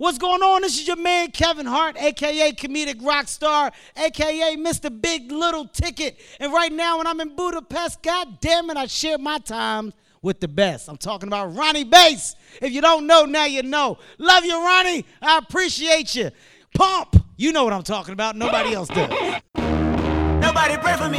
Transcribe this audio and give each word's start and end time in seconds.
What's 0.00 0.16
going 0.16 0.40
on? 0.40 0.62
This 0.62 0.80
is 0.80 0.86
your 0.86 0.96
man 0.96 1.30
Kevin 1.30 1.66
Hart, 1.66 1.94
aka 2.00 2.52
Comedic 2.52 3.04
Rock 3.04 3.28
Star, 3.28 3.70
aka 3.94 4.56
Mr. 4.56 4.90
Big 4.90 5.30
Little 5.30 5.66
Ticket. 5.66 6.18
And 6.38 6.54
right 6.54 6.72
now, 6.72 6.96
when 6.96 7.06
I'm 7.06 7.20
in 7.20 7.36
Budapest, 7.36 8.02
god 8.02 8.40
damn 8.40 8.70
it, 8.70 8.78
I 8.78 8.86
share 8.86 9.18
my 9.18 9.36
time 9.40 9.92
with 10.22 10.40
the 10.40 10.48
best. 10.48 10.88
I'm 10.88 10.96
talking 10.96 11.28
about 11.28 11.54
Rony 11.54 11.90
Bass. 11.90 12.34
If 12.62 12.72
you 12.72 12.80
don't 12.80 13.06
know, 13.06 13.26
now 13.26 13.44
you 13.44 13.62
know. 13.62 13.98
Love 14.16 14.46
you, 14.46 14.54
Rony. 14.54 15.04
I 15.20 15.36
appreciate 15.36 16.14
you. 16.14 16.30
Pump. 16.74 17.22
You 17.36 17.52
know 17.52 17.64
what 17.64 17.74
I'm 17.74 17.82
talking 17.82 18.14
about. 18.14 18.36
Nobody 18.36 18.72
else 18.72 18.88
does. 18.88 19.10
Nobody 19.54 20.78
pray 20.78 20.96
for 20.96 21.10
me. 21.10 21.18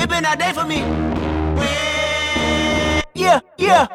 It 0.00 0.08
been 0.08 0.24
a 0.24 0.36
day 0.36 0.52
for 0.52 0.64
me. 0.64 0.76
Yeah, 3.16 3.40
yeah. 3.56 3.88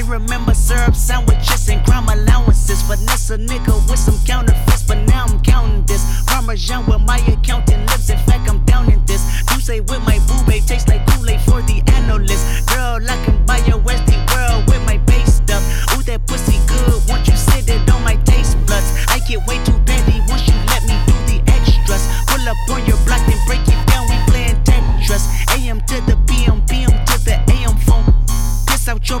I 0.00 0.02
remember 0.04 0.54
syrup 0.54 0.96
sandwiches 0.96 1.68
and 1.68 1.84
crime 1.84 2.08
allowances. 2.08 2.80
Finesse 2.80 3.28
a 3.28 3.36
nigga 3.36 3.74
with 3.86 3.98
some 3.98 4.18
counterfeits, 4.24 4.82
but 4.82 4.96
now 5.06 5.26
I'm 5.26 5.38
counting 5.42 5.84
this. 5.84 6.02
Parmesan 6.26 6.86
with 6.86 7.02
my 7.02 7.18
accountant 7.28 7.82
lips. 7.90 8.08
In 8.08 8.16
fact, 8.16 8.48
I'm 8.48 8.64
down 8.64 8.90
in 8.90 9.04
this. 9.04 9.20
You 9.52 9.60
say 9.60 9.80
with 9.80 10.00
my 10.06 10.18
boo 10.26 10.42
babe 10.46 10.64
tastes 10.64 10.88
like 10.88 11.06
Kool-Aid 11.08 11.42
for 11.42 11.60
the 11.68 11.82
analyst. 11.92 12.66
Girl, 12.68 12.96
I 12.96 13.16
can 13.26 13.44
buy 13.44 13.58
your 13.68 13.78
Westie 13.78 14.16
world 14.32 14.66
with 14.68 14.82
my 14.86 14.96
base 15.04 15.34
stuff. 15.34 15.62
Ooh, 15.92 16.02
that 16.04 16.26
pussy 16.26 16.56
good. 16.66 16.96
Once 17.06 17.28
you 17.28 17.36
sit 17.36 17.68
it 17.68 17.84
on 17.92 18.02
my 18.02 18.16
taste 18.24 18.56
buds, 18.64 18.88
I 19.08 19.20
get 19.28 19.46
way 19.46 19.62
too 19.68 19.76
petty 19.84 20.16
once 20.32 20.48
you 20.48 20.56
let 20.72 20.80
me 20.88 20.96
do 21.04 21.12
the 21.28 21.44
extras. 21.52 22.08
Pull 22.24 22.48
up 22.48 22.56
on 22.72 22.80
your 22.88 22.96
block 23.04 23.20
and 23.28 23.40
break 23.44 23.60
it 23.68 23.76
down. 23.92 24.08
We 24.08 24.16
playing 24.32 24.56
Tetris. 24.64 25.28
AM 25.52 25.84
to 25.92 26.00
the 26.08 26.16
PM, 26.24 26.64
PM 26.64 26.88
to 27.04 27.16
the 27.20 27.36
AM 27.52 27.76
phone. 27.84 28.08
Piss 28.66 28.88
out 28.88 29.06
your 29.10 29.20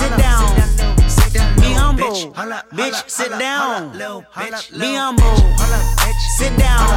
Sit 0.00 0.16
down. 0.16 0.56
Be 1.60 1.72
humble. 1.72 2.32
Bitch, 2.72 3.08
sit 3.08 3.30
down. 3.38 3.92
Be 3.92 4.94
humble. 4.94 5.36
Sit 6.38 6.56
down. 6.58 6.88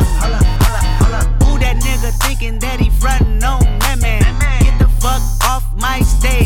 Who 1.43 1.59
that 1.59 1.75
nigga 1.83 2.11
thinking 2.23 2.59
that 2.59 2.79
he 2.79 2.89
frontin' 2.89 3.43
on 3.43 3.59
that 3.79 3.99
man? 4.01 4.23
Get 4.63 4.79
the 4.79 4.87
fuck 5.01 5.21
off 5.43 5.65
my 5.75 5.99
stage, 6.01 6.42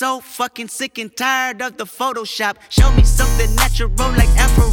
so 0.00 0.18
fucking 0.18 0.66
sick 0.66 0.96
and 0.96 1.14
tired 1.14 1.60
of 1.60 1.76
the 1.76 1.84
Photoshop. 1.84 2.56
Show 2.70 2.90
me 2.92 3.04
something 3.04 3.54
natural 3.54 3.90
like 4.16 4.32
Afro 4.40 4.70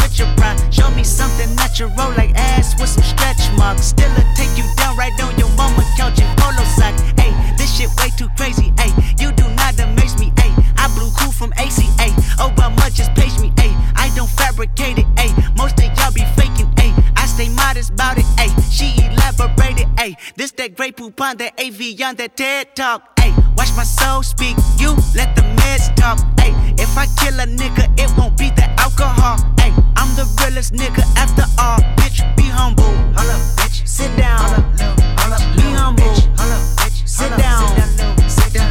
with 0.00 0.18
your 0.18 0.26
pride. 0.38 0.56
Show 0.72 0.88
me 0.92 1.04
something 1.04 1.54
natural 1.54 1.90
like 2.16 2.32
ass 2.34 2.72
with 2.80 2.88
some 2.88 3.04
stretch 3.04 3.44
marks. 3.58 3.84
Still 3.92 4.10
a 4.12 4.24
take 4.34 4.56
you 4.56 4.64
down 4.76 4.96
right 4.96 5.12
on 5.22 5.36
your 5.38 5.50
mama 5.50 5.84
couch 5.98 6.18
in 6.18 6.26
polo 6.38 6.64
sock. 6.64 6.98
Hey, 7.20 7.30
this 7.58 7.76
shit 7.76 7.90
way 8.00 8.08
too 8.16 8.30
crazy. 8.38 8.72
Hey, 8.78 8.88
you 9.20 9.32
do 9.32 9.46
not 9.50 9.78
amaze 9.78 10.18
me. 10.18 10.32
Hey, 10.40 10.50
I 10.78 10.88
blew 10.96 11.10
cool 11.12 11.30
from 11.30 11.52
ACA. 11.58 12.08
Obama 12.40 12.88
just 12.90 13.12
page 13.12 13.38
me. 13.38 13.52
Hey, 13.60 13.76
I 13.96 14.10
don't 14.16 14.30
fabricate 14.30 14.96
it. 14.96 15.06
Hey, 15.18 15.28
most 15.58 15.78
of 15.78 15.92
y'all 15.98 16.10
be 16.10 16.24
faking. 16.40 16.72
Hey, 16.80 16.94
I 17.16 17.26
stay 17.26 17.50
modest 17.50 17.90
about 17.90 18.16
it. 18.16 18.24
Hey, 18.40 18.48
she 18.72 18.96
elaborated. 19.04 19.89
Hey, 20.00 20.16
this 20.34 20.52
that 20.52 20.76
great 20.76 20.96
poop 20.96 21.20
on 21.20 21.36
that 21.36 21.60
AV 21.60 22.00
on 22.00 22.16
that 22.16 22.34
TED 22.34 22.74
talk. 22.74 23.20
Hey, 23.20 23.34
watch 23.54 23.68
my 23.76 23.84
soul 23.84 24.22
speak. 24.22 24.56
You 24.78 24.96
let 25.14 25.36
the 25.36 25.44
meds 25.60 25.94
talk. 25.94 26.16
Hey, 26.40 26.56
if 26.80 26.96
I 26.96 27.04
kill 27.20 27.38
a 27.38 27.44
nigga, 27.44 27.84
it 28.00 28.08
won't 28.16 28.34
be 28.38 28.48
the 28.48 28.64
alcohol. 28.80 29.36
Hey, 29.60 29.68
I'm 30.00 30.08
the 30.16 30.24
realest 30.40 30.72
nigga 30.72 31.04
after 31.20 31.44
all. 31.60 31.80
Bitch, 32.00 32.24
be 32.34 32.44
humble. 32.44 32.88
Hold 33.12 33.28
up, 33.28 33.44
bitch. 33.60 33.86
Sit 33.86 34.08
down. 34.16 34.72
Be 35.60 35.68
humble. 35.76 36.14
Sit 37.04 37.36
down. 37.36 37.60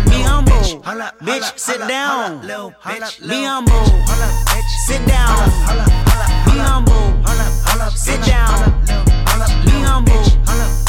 Be 0.10 0.26
humble. 0.26 0.82
Bitch, 1.22 1.60
sit 1.60 1.78
down. 1.88 2.42
Be 2.42 3.44
humble. 3.46 3.78
Holla, 4.10 4.34
bitch. 4.50 4.74
Sit 4.80 5.06
down. 5.06 5.38
Be 6.50 6.58
humble. 6.58 7.06
Sit 7.94 8.26
down. 8.26 8.66
Be 9.66 9.72
humble. 9.78 10.89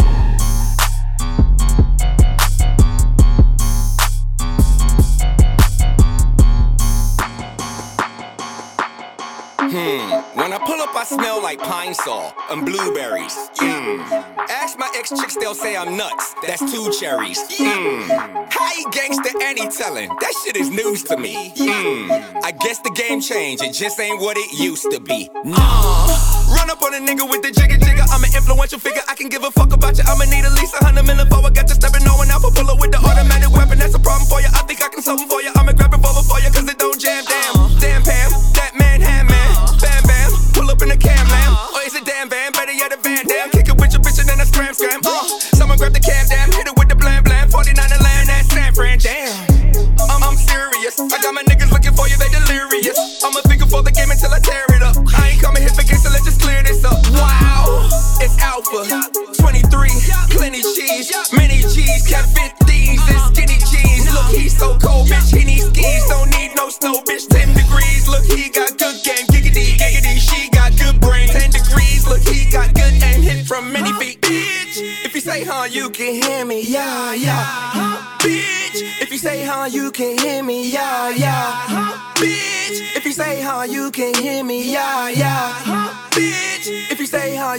When 9.71 10.51
I 10.51 10.59
pull 10.65 10.81
up, 10.81 10.93
I 10.93 11.05
smell 11.05 11.41
like 11.41 11.57
pine 11.59 11.93
saw 11.93 12.33
and 12.49 12.65
blueberries. 12.65 13.33
Mm. 13.55 14.03
Ask 14.49 14.77
my 14.77 14.91
ex 14.97 15.11
chicks, 15.11 15.37
they'll 15.37 15.55
say 15.55 15.77
I'm 15.77 15.95
nuts. 15.95 16.35
That's 16.45 16.59
two 16.59 16.91
cherries. 16.99 17.39
Mm. 17.55 18.51
You 18.77 18.87
gangsta 18.91 19.31
any 19.41 19.69
telling? 19.69 20.09
That 20.19 20.33
shit 20.43 20.57
is 20.57 20.69
news 20.69 21.03
to 21.03 21.15
me. 21.15 21.53
Mm. 21.55 22.43
I 22.43 22.51
guess 22.51 22.79
the 22.79 22.89
game 22.91 23.21
changed, 23.21 23.63
it 23.63 23.71
just 23.71 23.97
ain't 23.99 24.19
what 24.19 24.35
it 24.35 24.51
used 24.59 24.91
to 24.91 24.99
be. 24.99 25.29
Uh, 25.45 26.51
run 26.51 26.69
up 26.69 26.81
on 26.81 26.93
a 26.93 26.99
nigga 26.99 27.23
with 27.29 27.41
the 27.41 27.51
jigger 27.51 27.77
jigger. 27.77 28.03
I'm 28.11 28.23
an 28.25 28.31
influential 28.35 28.79
figure. 28.79 29.03
I 29.07 29.15
can 29.15 29.29
give 29.29 29.43
a 29.43 29.51
fuck 29.51 29.71
about 29.71 29.97
you. 29.97 30.03
I'ma 30.05 30.25
need 30.25 30.43
at 30.43 30.51
least 30.59 30.75
a 30.81 30.83
hundred 30.83 31.07
million 31.07 31.29
for 31.29 31.45
I 31.45 31.49
got 31.49 31.69
you 31.69 31.75
stepping 31.75 32.03
on 32.07 32.27
for 32.41 32.51
pull 32.51 32.69
up 32.71 32.79
with 32.81 32.91
the 32.91 32.97
automatic 32.97 33.51
weapon. 33.55 33.79
That's 33.79 33.95
a 33.95 33.99
problem 33.99 34.27
for 34.27 34.41
you. 34.41 34.47
I 34.51 34.65
think 34.67 34.83
I 34.83 34.89
can 34.89 35.01
solve 35.01 35.21
it 35.21 35.29
for 35.29 35.41
you. 35.41 35.51
I'ma 35.55 35.71
grab 35.71 35.93
it 35.93 36.01
for 36.01 36.10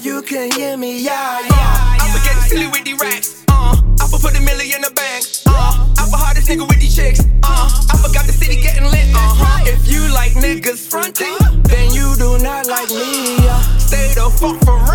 you 0.05 0.23
say, 0.23 0.23
huh, 0.23 0.23
you 0.23 0.23
can 0.23 0.51
hear 0.53 0.77
me, 0.77 1.03
yeah, 1.05 1.41
yeah. 1.41 1.97
I'ma 2.01 2.19
forget 2.19 2.43
silly 2.43 2.67
with 2.67 2.85
the 2.85 2.95
racks, 2.95 3.45
uh. 3.49 3.77
I 4.01 4.07
for 4.09 4.19
put 4.19 4.37
a 4.37 4.41
million 4.41 4.77
in 4.77 4.83
the 4.83 4.91
bank, 4.91 5.25
uh. 5.47 5.89
I 5.99 6.09
for 6.11 6.17
hardest 6.17 6.49
nigga 6.49 6.69
with 6.69 6.81
these 6.81 6.95
chicks, 6.95 7.21
uh. 7.21 7.71
I 7.91 7.97
forgot 7.97 8.27
the 8.27 8.33
city 8.33 8.61
getting 8.61 8.85
lit, 8.85 9.09
uh 9.15 9.19
huh. 9.19 9.65
If 9.67 9.89
you 9.91 10.13
like 10.13 10.33
niggas 10.33 10.89
fronting, 10.91 11.37
then 11.65 11.93
you 11.93 12.15
do 12.17 12.39
not 12.43 12.67
like 12.67 12.91
me, 12.91 13.37
uh. 13.49 13.79
Stay 13.79 14.13
the 14.15 14.31
fuck 14.31 14.63
around 14.69 14.92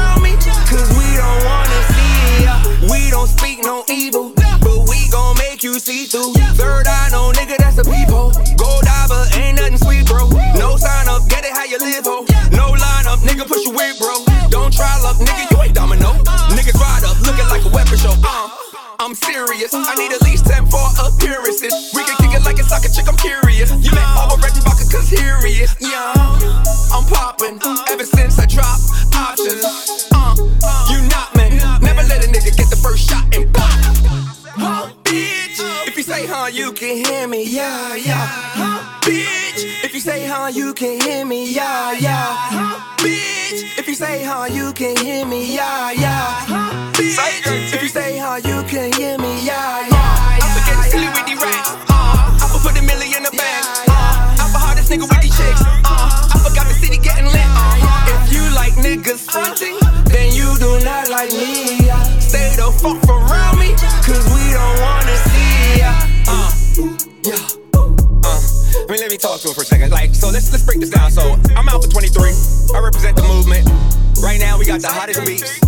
me. 41.37 41.53
Yeah, 41.53 41.91
yeah. 41.93 42.35
Huh, 42.53 42.97
bitch. 42.97 43.77
If 43.77 43.87
you 43.87 43.95
say 43.95 44.23
huh, 44.23 44.45
you 44.45 44.73
can 44.73 44.95
hear 44.97 45.25
me. 45.25 45.55
Yeah, 45.55 45.91
yeah. 45.91 46.45
Huh, 46.49 46.91
bitch. 46.93 47.73
If 47.73 47.81
you 47.81 47.89
say 47.89 48.17
huh, 48.17 48.39
you 48.49 48.63
can 48.63 48.91
hear 48.93 49.17
me. 49.17 49.45
Yeah, 49.45 49.87
yeah. 49.87 50.41
I'm 50.41 50.51
forgetting 50.55 50.91
silly 50.91 51.09
with 51.15 51.25
the 51.29 51.35
racks. 51.43 51.71
Uh, 51.89 52.41
I'm 52.41 52.49
put 52.61 52.77
a 52.77 52.83
million 52.83 53.17
in 53.17 53.23
the 53.23 53.35
bank. 53.37 53.63
Uh, 53.87 54.41
I'm 54.41 54.51
the 54.51 54.61
hardest 54.65 54.89
nigga 54.89 55.05
with 55.09 55.21
these 55.21 55.37
chicks. 55.37 55.61
Uh, 55.85 56.33
I 56.33 56.37
forgot 56.41 56.65
the 56.67 56.73
city 56.73 56.97
getting 56.97 57.29
lit. 57.29 57.49
Uh, 57.53 58.13
if 58.13 58.33
you 58.33 58.43
like 58.55 58.73
niggas 58.81 59.29
fronting, 59.29 59.77
then 60.09 60.33
you 60.33 60.47
do 60.57 60.79
not 60.83 61.09
like 61.09 61.31
me. 61.31 61.85
Stay 62.19 62.49
the 62.57 62.73
fuck 62.81 63.01
around 63.09 63.59
me, 63.59 63.73
cause 64.05 64.25
we 64.33 64.43
don't 64.53 64.75
wanna 64.81 65.17
let 68.99 69.11
me 69.11 69.17
talk 69.17 69.39
to 69.41 69.47
him 69.49 69.53
for 69.53 69.61
a 69.61 69.65
second. 69.65 69.91
Like, 69.91 70.15
so 70.15 70.29
let's 70.29 70.51
let's 70.51 70.65
break 70.65 70.79
this 70.79 70.89
down. 70.89 71.11
So 71.11 71.37
I'm 71.55 71.67
for 71.67 71.89
23. 71.89 72.33
I 72.73 72.79
represent 72.79 73.15
the 73.15 73.25
movement. 73.29 73.67
Right 74.23 74.39
now, 74.39 74.57
we 74.57 74.65
got 74.65 74.81
the 74.81 74.89
hottest 74.89 75.21
beats. 75.25 75.61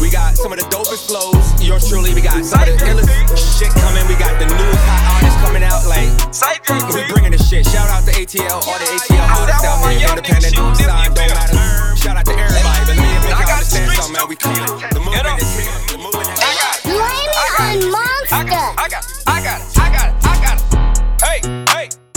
We 0.00 0.10
got 0.10 0.34
some 0.34 0.52
of 0.52 0.58
the 0.58 0.66
dopest 0.72 1.06
flows. 1.06 1.44
Yours 1.60 1.88
truly. 1.88 2.14
We 2.14 2.22
got 2.22 2.40
some 2.44 2.62
of 2.64 2.66
the 2.66 2.76
illest 2.88 3.10
shit 3.58 3.70
coming. 3.76 4.04
We 4.08 4.16
got 4.16 4.32
the 4.40 4.48
newest 4.48 4.84
hot 4.88 5.02
artists 5.20 5.38
coming 5.44 5.62
out. 5.62 5.84
Like, 5.84 6.08
we 6.96 7.04
bringing 7.12 7.32
the 7.32 7.42
shit. 7.42 7.66
Shout 7.66 7.88
out 7.92 8.04
to 8.08 8.12
ATL, 8.16 8.64
all 8.64 8.78
the 8.80 8.88
ATL 8.88 9.26
artists 9.36 9.64
out 9.64 9.78
here, 9.92 10.08
independent, 10.08 10.56
sign, 10.76 11.12
don't 11.12 11.34
matter. 11.36 11.96
Shout 11.96 12.16
out 12.16 12.24
to 12.24 12.32
everybody. 12.32 12.82
But 12.88 12.96
me 12.96 13.08
make 13.20 13.36
y'all 13.36 13.52
understand 13.52 13.90
something, 13.92 14.12
man. 14.16 14.28
We 14.28 14.36
coming. 14.36 14.64
The 14.90 15.00
movement 15.00 15.42
is. 15.42 15.91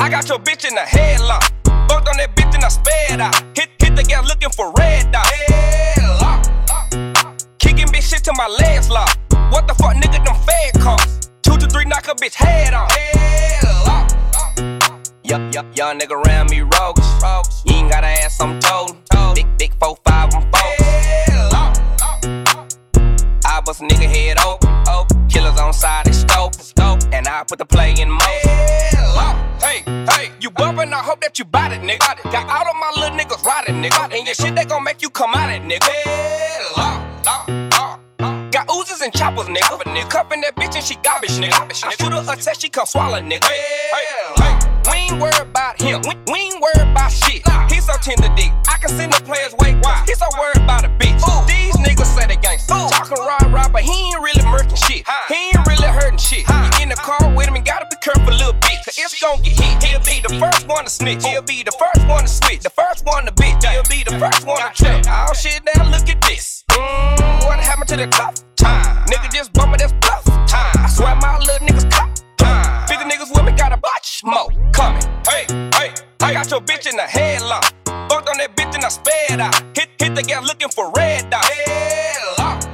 I 0.06 0.08
got 0.08 0.30
your 0.30 0.38
bitch 0.38 0.70
in 0.70 0.76
the 0.76 0.82
headlock. 0.82 1.42
Fucked 1.90 2.08
on 2.08 2.18
that 2.18 2.36
bitch 2.36 2.54
and 2.54 2.64
I 2.64 2.68
sped 2.68 3.20
out. 3.20 3.34
Hit, 3.58 3.70
hit 3.80 3.96
the 3.96 4.04
gas 4.04 4.30
looking 4.30 4.52
for 4.52 4.72
red 4.78 5.12
dot. 5.12 5.26
Headlock. 5.26 6.46
Kicking 7.58 7.88
bitch 7.88 8.08
shit 8.08 8.24
to 8.26 8.34
my 8.38 8.48
legs 8.48 8.88
lock. 8.88 9.18
What 9.50 9.68
the 9.68 9.74
fuck, 9.74 9.96
nigga, 9.96 10.24
them 10.24 10.36
fed 10.46 10.80
costs. 10.80 11.32
Two 11.42 11.58
to 11.58 11.66
three, 11.66 11.86
knock 11.86 12.08
a 12.08 12.14
bitch 12.14 12.36
head 12.36 12.76
off. 12.76 12.92
Headlock. 12.92 14.14
Yup, 15.24 15.52
yup, 15.52 15.76
young 15.76 15.98
nigga 15.98 16.24
around 16.24 16.52
me 16.52 16.62
rogues. 16.62 17.02
You 17.66 17.74
ain't 17.74 17.90
gotta 17.90 18.06
ask, 18.06 18.40
I'm 18.44 18.60
told. 18.60 18.98
Big, 19.34 19.48
big 19.58 19.74
four, 19.80 19.98
five, 20.06 20.30
I'm. 20.36 20.46
I 23.44 23.60
bust 23.66 23.82
a 23.82 23.86
nigga 23.86 24.08
head 24.08 24.38
open. 24.46 25.28
Killers 25.30 25.60
on 25.60 25.74
side, 25.74 26.06
they 26.06 26.12
scope. 26.12 26.54
And 27.12 27.28
I 27.28 27.44
put 27.48 27.58
the 27.58 27.66
play 27.66 27.96
in 27.98 28.12
mode. 28.12 29.55
Hey, 29.66 29.82
hey, 29.82 30.32
you 30.40 30.52
bumpin', 30.52 30.94
I 30.94 31.02
hope 31.02 31.22
that 31.22 31.40
you 31.40 31.46
bout 31.46 31.72
it, 31.72 31.82
nigga. 31.82 31.98
Got 32.32 32.46
all 32.48 32.70
of 32.70 32.76
my 32.78 32.92
little 33.02 33.18
niggas 33.18 33.44
riding, 33.44 33.82
nigga. 33.82 34.14
And 34.14 34.24
your 34.24 34.36
shit, 34.36 34.54
they 34.54 34.64
gon' 34.64 34.84
make 34.84 35.02
you 35.02 35.10
come 35.10 35.34
out 35.34 35.50
it, 35.50 35.64
nigga. 35.64 35.90
Got 38.52 38.70
oozes 38.70 39.02
and 39.02 39.12
choppers, 39.12 39.48
nigga. 39.48 39.82
nigga. 39.90 40.08
Cupping 40.08 40.42
that 40.42 40.56
bitch 40.56 40.76
and 40.76 40.86
she 40.86 40.94
garbage, 41.02 41.32
nigga. 41.42 41.66
I 41.84 41.96
shoot 41.96 42.14
her 42.14 42.22
a 42.22 42.36
test, 42.36 42.62
she 42.62 42.70
come 42.70 42.86
swallow, 42.86 43.20
nigga. 43.20 43.44
Hey, 43.46 44.06
hey, 44.38 44.60
we 44.86 44.98
ain't 45.10 45.20
worried 45.20 45.42
about 45.42 45.82
him. 45.82 46.04
We, 46.04 46.14
we 46.32 46.40
ain't 46.42 46.62
worried 46.62 46.88
about 46.92 47.12
shit. 47.12 47.42
He's 47.68 47.88
so 47.88 47.94
tender 48.04 48.30
dick. 48.36 48.52
I 48.70 48.78
can 48.78 48.90
send 48.90 49.14
the 49.14 49.24
players 49.24 49.56
way 49.58 49.74
wide. 49.82 50.06
He's 50.06 50.20
so 50.20 50.28
worried 50.38 50.62
about 50.62 50.85
one 60.86 60.90
to 60.90 60.92
snitch. 60.92 61.26
He'll 61.26 61.42
be 61.42 61.64
the 61.64 61.72
first 61.72 62.08
one 62.08 62.22
to 62.22 62.28
switch. 62.28 62.62
The 62.62 62.70
first 62.70 63.06
one 63.06 63.26
to 63.26 63.32
bitch. 63.32 63.64
He'll 63.66 63.84
be 63.90 64.04
the 64.04 64.18
first 64.20 64.46
one 64.46 64.58
to 64.58 64.70
trip. 64.74 65.06
Oh 65.08 65.34
shit, 65.34 65.62
now 65.66 65.90
look 65.90 66.08
at 66.08 66.22
this. 66.22 66.64
Mm, 66.70 67.46
what 67.46 67.60
happened 67.60 67.90
to 67.90 67.98
the 67.98 68.08
tough 68.08 68.36
time? 68.56 69.06
Nigga 69.08 69.34
just 69.34 69.54
bumming 69.54 69.80
this 69.80 69.94
bluff 69.94 70.26
time. 70.48 70.76
I 70.78 70.88
swear 70.88 71.16
my 71.16 71.40
little 71.40 71.68
niggas 71.68 71.90
cop 71.92 72.10
time. 72.38 72.88
50 72.88 73.06
niggas 73.06 73.34
with 73.34 73.46
me 73.46 73.52
got 73.58 73.72
a 73.72 73.78
bunch 73.78 74.22
more 74.24 74.50
coming. 74.72 75.02
Hey, 75.28 75.46
hey, 75.74 75.94
I 76.22 76.34
got 76.34 76.50
your 76.52 76.62
bitch 76.62 76.88
in 76.88 76.98
the 76.98 77.04
headlock. 77.04 77.66
Fucked 78.10 78.30
on 78.30 78.38
that 78.38 78.56
bitch 78.56 78.76
and 78.76 78.86
I 78.86 78.90
sped 78.90 79.40
out. 79.40 79.56
Hit, 79.76 79.90
hit 80.00 80.14
the 80.14 80.22
gas 80.22 80.46
looking 80.46 80.70
for 80.70 80.92
red 80.92 81.30
dot. 81.32 81.44
Headlock. 81.44 82.66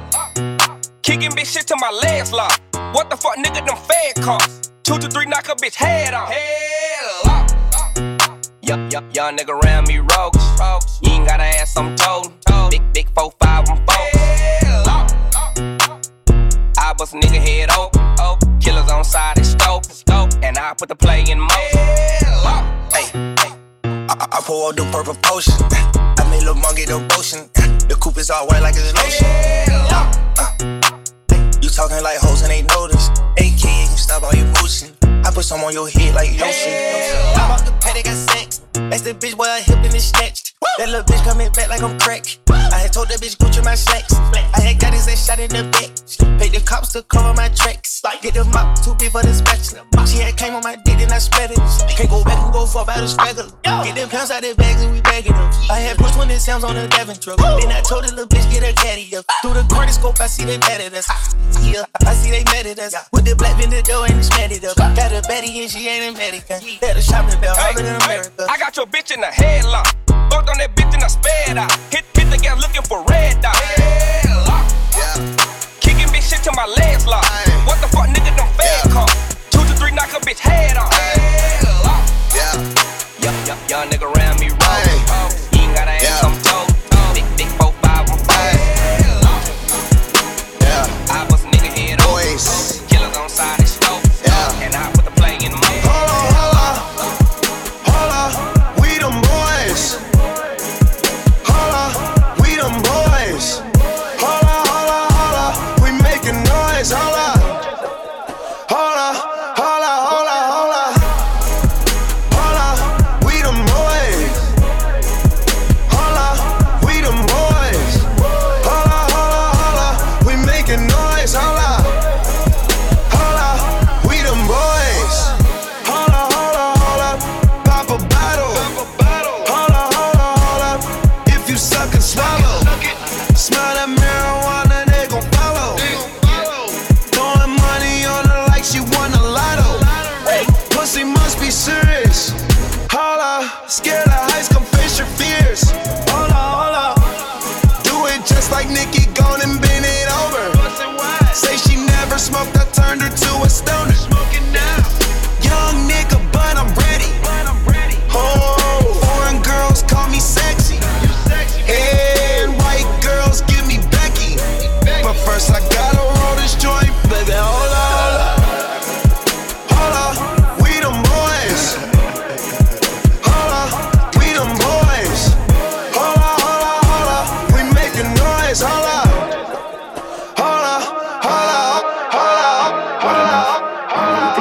Kicking 1.02 1.30
bitch 1.30 1.52
shit 1.52 1.66
to 1.68 1.76
my 1.80 1.90
legs 2.04 2.32
lock. 2.32 2.60
What 2.94 3.08
the 3.08 3.16
fuck, 3.16 3.36
nigga, 3.36 3.66
them 3.66 3.76
fed 3.76 4.22
costs. 4.22 4.72
Two 4.82 4.98
to 4.98 5.08
three, 5.08 5.26
knock 5.26 5.48
a 5.48 5.54
bitch 5.54 5.76
head 5.76 6.12
off. 6.12 6.28
Headlock. 6.28 7.21
Young 9.14 9.36
nigga 9.36 9.50
around 9.50 9.88
me 9.88 9.98
rogues. 9.98 10.42
You 11.02 11.12
ain't 11.12 11.26
gotta 11.26 11.42
ask, 11.42 11.78
I'm 11.78 11.94
told. 11.96 12.32
Big, 12.70 12.80
big 12.94 13.08
four, 13.14 13.30
five, 13.38 13.68
I'm 13.68 13.76
folks. 13.76 14.16
I 16.78 16.94
bust 16.96 17.12
a 17.12 17.18
nigga 17.18 17.36
head 17.36 17.68
open. 17.72 18.00
Killers 18.60 18.90
on 18.90 19.04
side, 19.04 19.36
they 19.36 19.42
scope. 19.42 19.84
And 20.42 20.56
I 20.56 20.72
put 20.78 20.88
the 20.88 20.96
play 20.96 21.24
in 21.28 21.38
motion. 21.38 21.78
Hey. 22.88 23.10
I, 23.84 24.16
I, 24.18 24.28
I 24.32 24.40
pour 24.44 24.68
out 24.68 24.76
the 24.76 24.84
purple 24.90 25.14
potion. 25.22 25.52
I 25.92 26.26
made 26.30 26.44
Lil' 26.44 26.54
Monkey 26.54 26.86
the 26.86 26.98
motion. 27.14 27.50
The 27.88 27.96
coupe 28.00 28.16
is 28.16 28.30
all 28.30 28.46
white 28.46 28.62
like 28.62 28.76
it's 28.78 28.94
lotion. 28.94 29.26
Uh, 29.92 30.08
you 31.60 31.68
talking 31.68 32.02
like 32.02 32.16
hoes 32.16 32.40
and 32.40 32.50
they 32.50 32.62
notice. 32.62 33.10
AK, 33.36 33.64
you 33.90 33.96
stop 33.98 34.22
all 34.22 34.32
your 34.32 34.46
motion. 34.54 34.88
I 35.24 35.30
put 35.30 35.44
some 35.44 35.60
on 35.60 35.74
your 35.74 35.88
head 35.88 36.14
like 36.14 36.30
Yoshi. 36.32 36.72
I'm 37.36 37.50
out 37.50 37.60
the 37.64 38.10
sex. 38.10 38.51
That's 38.92 39.04
the 39.04 39.14
bitch 39.14 39.34
where 39.36 39.50
I 39.50 39.60
hip 39.60 39.78
and 39.78 39.94
it's 39.94 40.04
snatched. 40.04 40.51
That 40.78 40.88
little 40.88 41.04
bitch 41.04 41.22
coming 41.24 41.50
back 41.52 41.68
like 41.68 41.82
I'm 41.82 41.98
crack. 41.98 42.24
I 42.48 42.78
had 42.78 42.92
told 42.92 43.08
that 43.08 43.20
bitch 43.20 43.36
Gucci 43.36 43.64
my 43.64 43.74
slacks. 43.74 44.14
I 44.14 44.60
had 44.60 44.78
got 44.80 44.94
his 44.94 45.08
ass 45.08 45.26
shot 45.26 45.38
in 45.38 45.50
the 45.50 45.68
back. 45.68 45.90
Paid 46.38 46.52
the 46.52 46.62
cops 46.64 46.92
to 46.92 47.02
cover 47.02 47.34
my 47.34 47.48
tracks. 47.50 48.00
Get 48.22 48.34
the 48.34 48.44
mop, 48.44 48.80
too 48.82 48.94
big 48.94 49.12
for 49.12 49.22
the 49.22 49.34
spatula. 49.34 49.84
She 50.06 50.18
had 50.18 50.36
came 50.36 50.54
on 50.54 50.62
my 50.62 50.76
dick 50.84 50.98
and 51.00 51.12
I 51.12 51.18
spread 51.18 51.50
it. 51.50 51.60
Can't 51.90 52.10
go 52.10 52.24
back 52.24 52.38
and 52.38 52.52
go 52.52 52.66
for 52.66 52.82
about 52.82 53.02
a 53.02 53.08
spaggle. 53.08 53.50
Get 53.62 53.94
them 53.94 54.08
pounds 54.08 54.30
out 54.30 54.42
of 54.42 54.50
the 54.50 54.56
bags 54.56 54.82
and 54.82 54.92
we 54.92 55.00
bagging 55.02 55.32
them. 55.32 55.50
I 55.70 55.78
had 55.78 55.98
push 55.98 56.16
when 56.16 56.30
it 56.30 56.40
sounds 56.40 56.64
on 56.64 56.74
the 56.74 56.88
Devon 56.88 57.16
truck. 57.16 57.38
Then 57.38 57.70
I 57.70 57.80
told 57.82 58.04
the 58.04 58.10
little 58.14 58.26
bitch 58.26 58.46
get 58.50 58.62
her 58.62 58.72
caddy 58.72 59.06
up. 59.16 59.24
Through 59.42 59.54
the 59.54 59.64
cortiscope, 59.68 60.20
I 60.20 60.26
see 60.26 60.44
they 60.44 60.58
mad 60.58 60.80
at 60.80 60.94
us. 60.94 61.08
Yeah, 61.62 61.84
I 62.06 62.14
see 62.14 62.30
they 62.30 62.44
mad 62.44 62.66
at 62.66 62.78
us. 62.78 62.94
With 63.12 63.24
the 63.24 63.36
black 63.36 63.56
vendor 63.58 63.82
door 63.82 64.06
and 64.06 64.18
it's 64.18 64.30
mad 64.30 64.52
it 64.52 64.64
up. 64.64 64.76
Got 64.76 65.12
a 65.12 65.22
baddie 65.28 65.62
and 65.62 65.70
she 65.70 65.88
ain't 65.88 66.14
American. 66.16 66.60
Better 66.80 67.02
shop 67.02 67.30
the 67.30 67.36
bell, 67.38 67.54
Hey, 67.54 67.62
harder 67.62 67.82
than 67.82 68.00
hey, 68.02 68.06
America. 68.06 68.46
I 68.48 68.58
got 68.58 68.76
your 68.76 68.86
bitch 68.86 69.14
in 69.14 69.20
the 69.20 69.28
headlock. 69.28 69.94
On 70.52 70.58
that 70.58 70.76
bitch 70.76 70.92
and 70.92 71.02
I 71.02 71.08
sped 71.08 71.56
out. 71.56 71.72
Hit, 71.88 72.04
the 72.12 72.36
gas 72.36 72.60
looking 72.60 72.82
for 72.82 73.02
red 73.08 73.40
dot. 73.40 73.56
Headlock. 73.56 74.68
Kicking 75.80 76.08
bitch 76.12 76.28
shit 76.28 76.44
to 76.44 76.52
my 76.52 76.66
legs 76.66 77.06
lock. 77.06 77.24
What 77.64 77.80
the 77.80 77.88
fuck, 77.88 78.08
nigga, 78.08 78.36
them 78.36 78.48
fed 78.56 78.92
costs. 78.92 79.36
Two 79.50 79.64
to 79.64 79.74
three, 79.80 79.92
knock 79.92 80.12
a 80.12 80.20
bitch 80.20 80.38
head 80.38 80.76
off. 80.76 80.91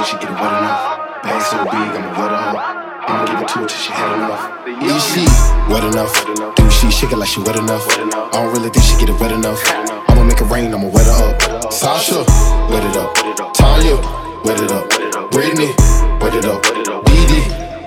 till 0.02 0.18
she 0.18 0.26
get 0.26 0.34
wet 0.34 0.54
enough. 0.58 1.22
Bag 1.24 1.42
so 1.42 1.58
big, 1.64 1.74
I'ma 1.74 2.10
wet 2.18 2.32
her 2.32 2.42
up. 2.50 2.58
I'ma 3.08 3.26
give 3.26 3.42
it 3.42 3.48
to 3.50 3.60
her 3.60 3.68
till 3.68 3.78
she 3.78 3.92
had 3.92 4.16
enough. 4.18 4.44
Is 4.66 5.04
she 5.14 5.24
wet 5.70 5.84
enough? 5.86 6.14
Do 6.56 6.70
she 6.72 6.90
shake 6.90 7.12
it 7.12 7.18
like 7.18 7.30
she 7.30 7.42
wet 7.42 7.58
enough? 7.58 7.86
I 7.90 8.30
don't 8.34 8.52
really 8.54 8.70
think 8.70 8.86
she 8.86 8.98
get 8.98 9.10
it 9.10 9.20
wet 9.20 9.32
enough. 9.32 9.62
I'ma 10.10 10.24
make 10.24 10.42
it 10.42 10.50
rain, 10.50 10.74
I'ma 10.74 10.88
wet 10.88 11.06
her 11.06 11.62
up. 11.62 11.74
Sasha, 11.74 12.26
wet 12.72 12.84
it 12.84 12.98
up. 12.98 13.14
Tanya, 13.54 13.98
wet 14.44 14.60
it 14.62 14.72
up. 14.72 14.90
Brittany, 15.32 15.70
wet 16.18 16.34
it 16.34 16.46
up. 16.46 16.64
Didi, 17.06 17.42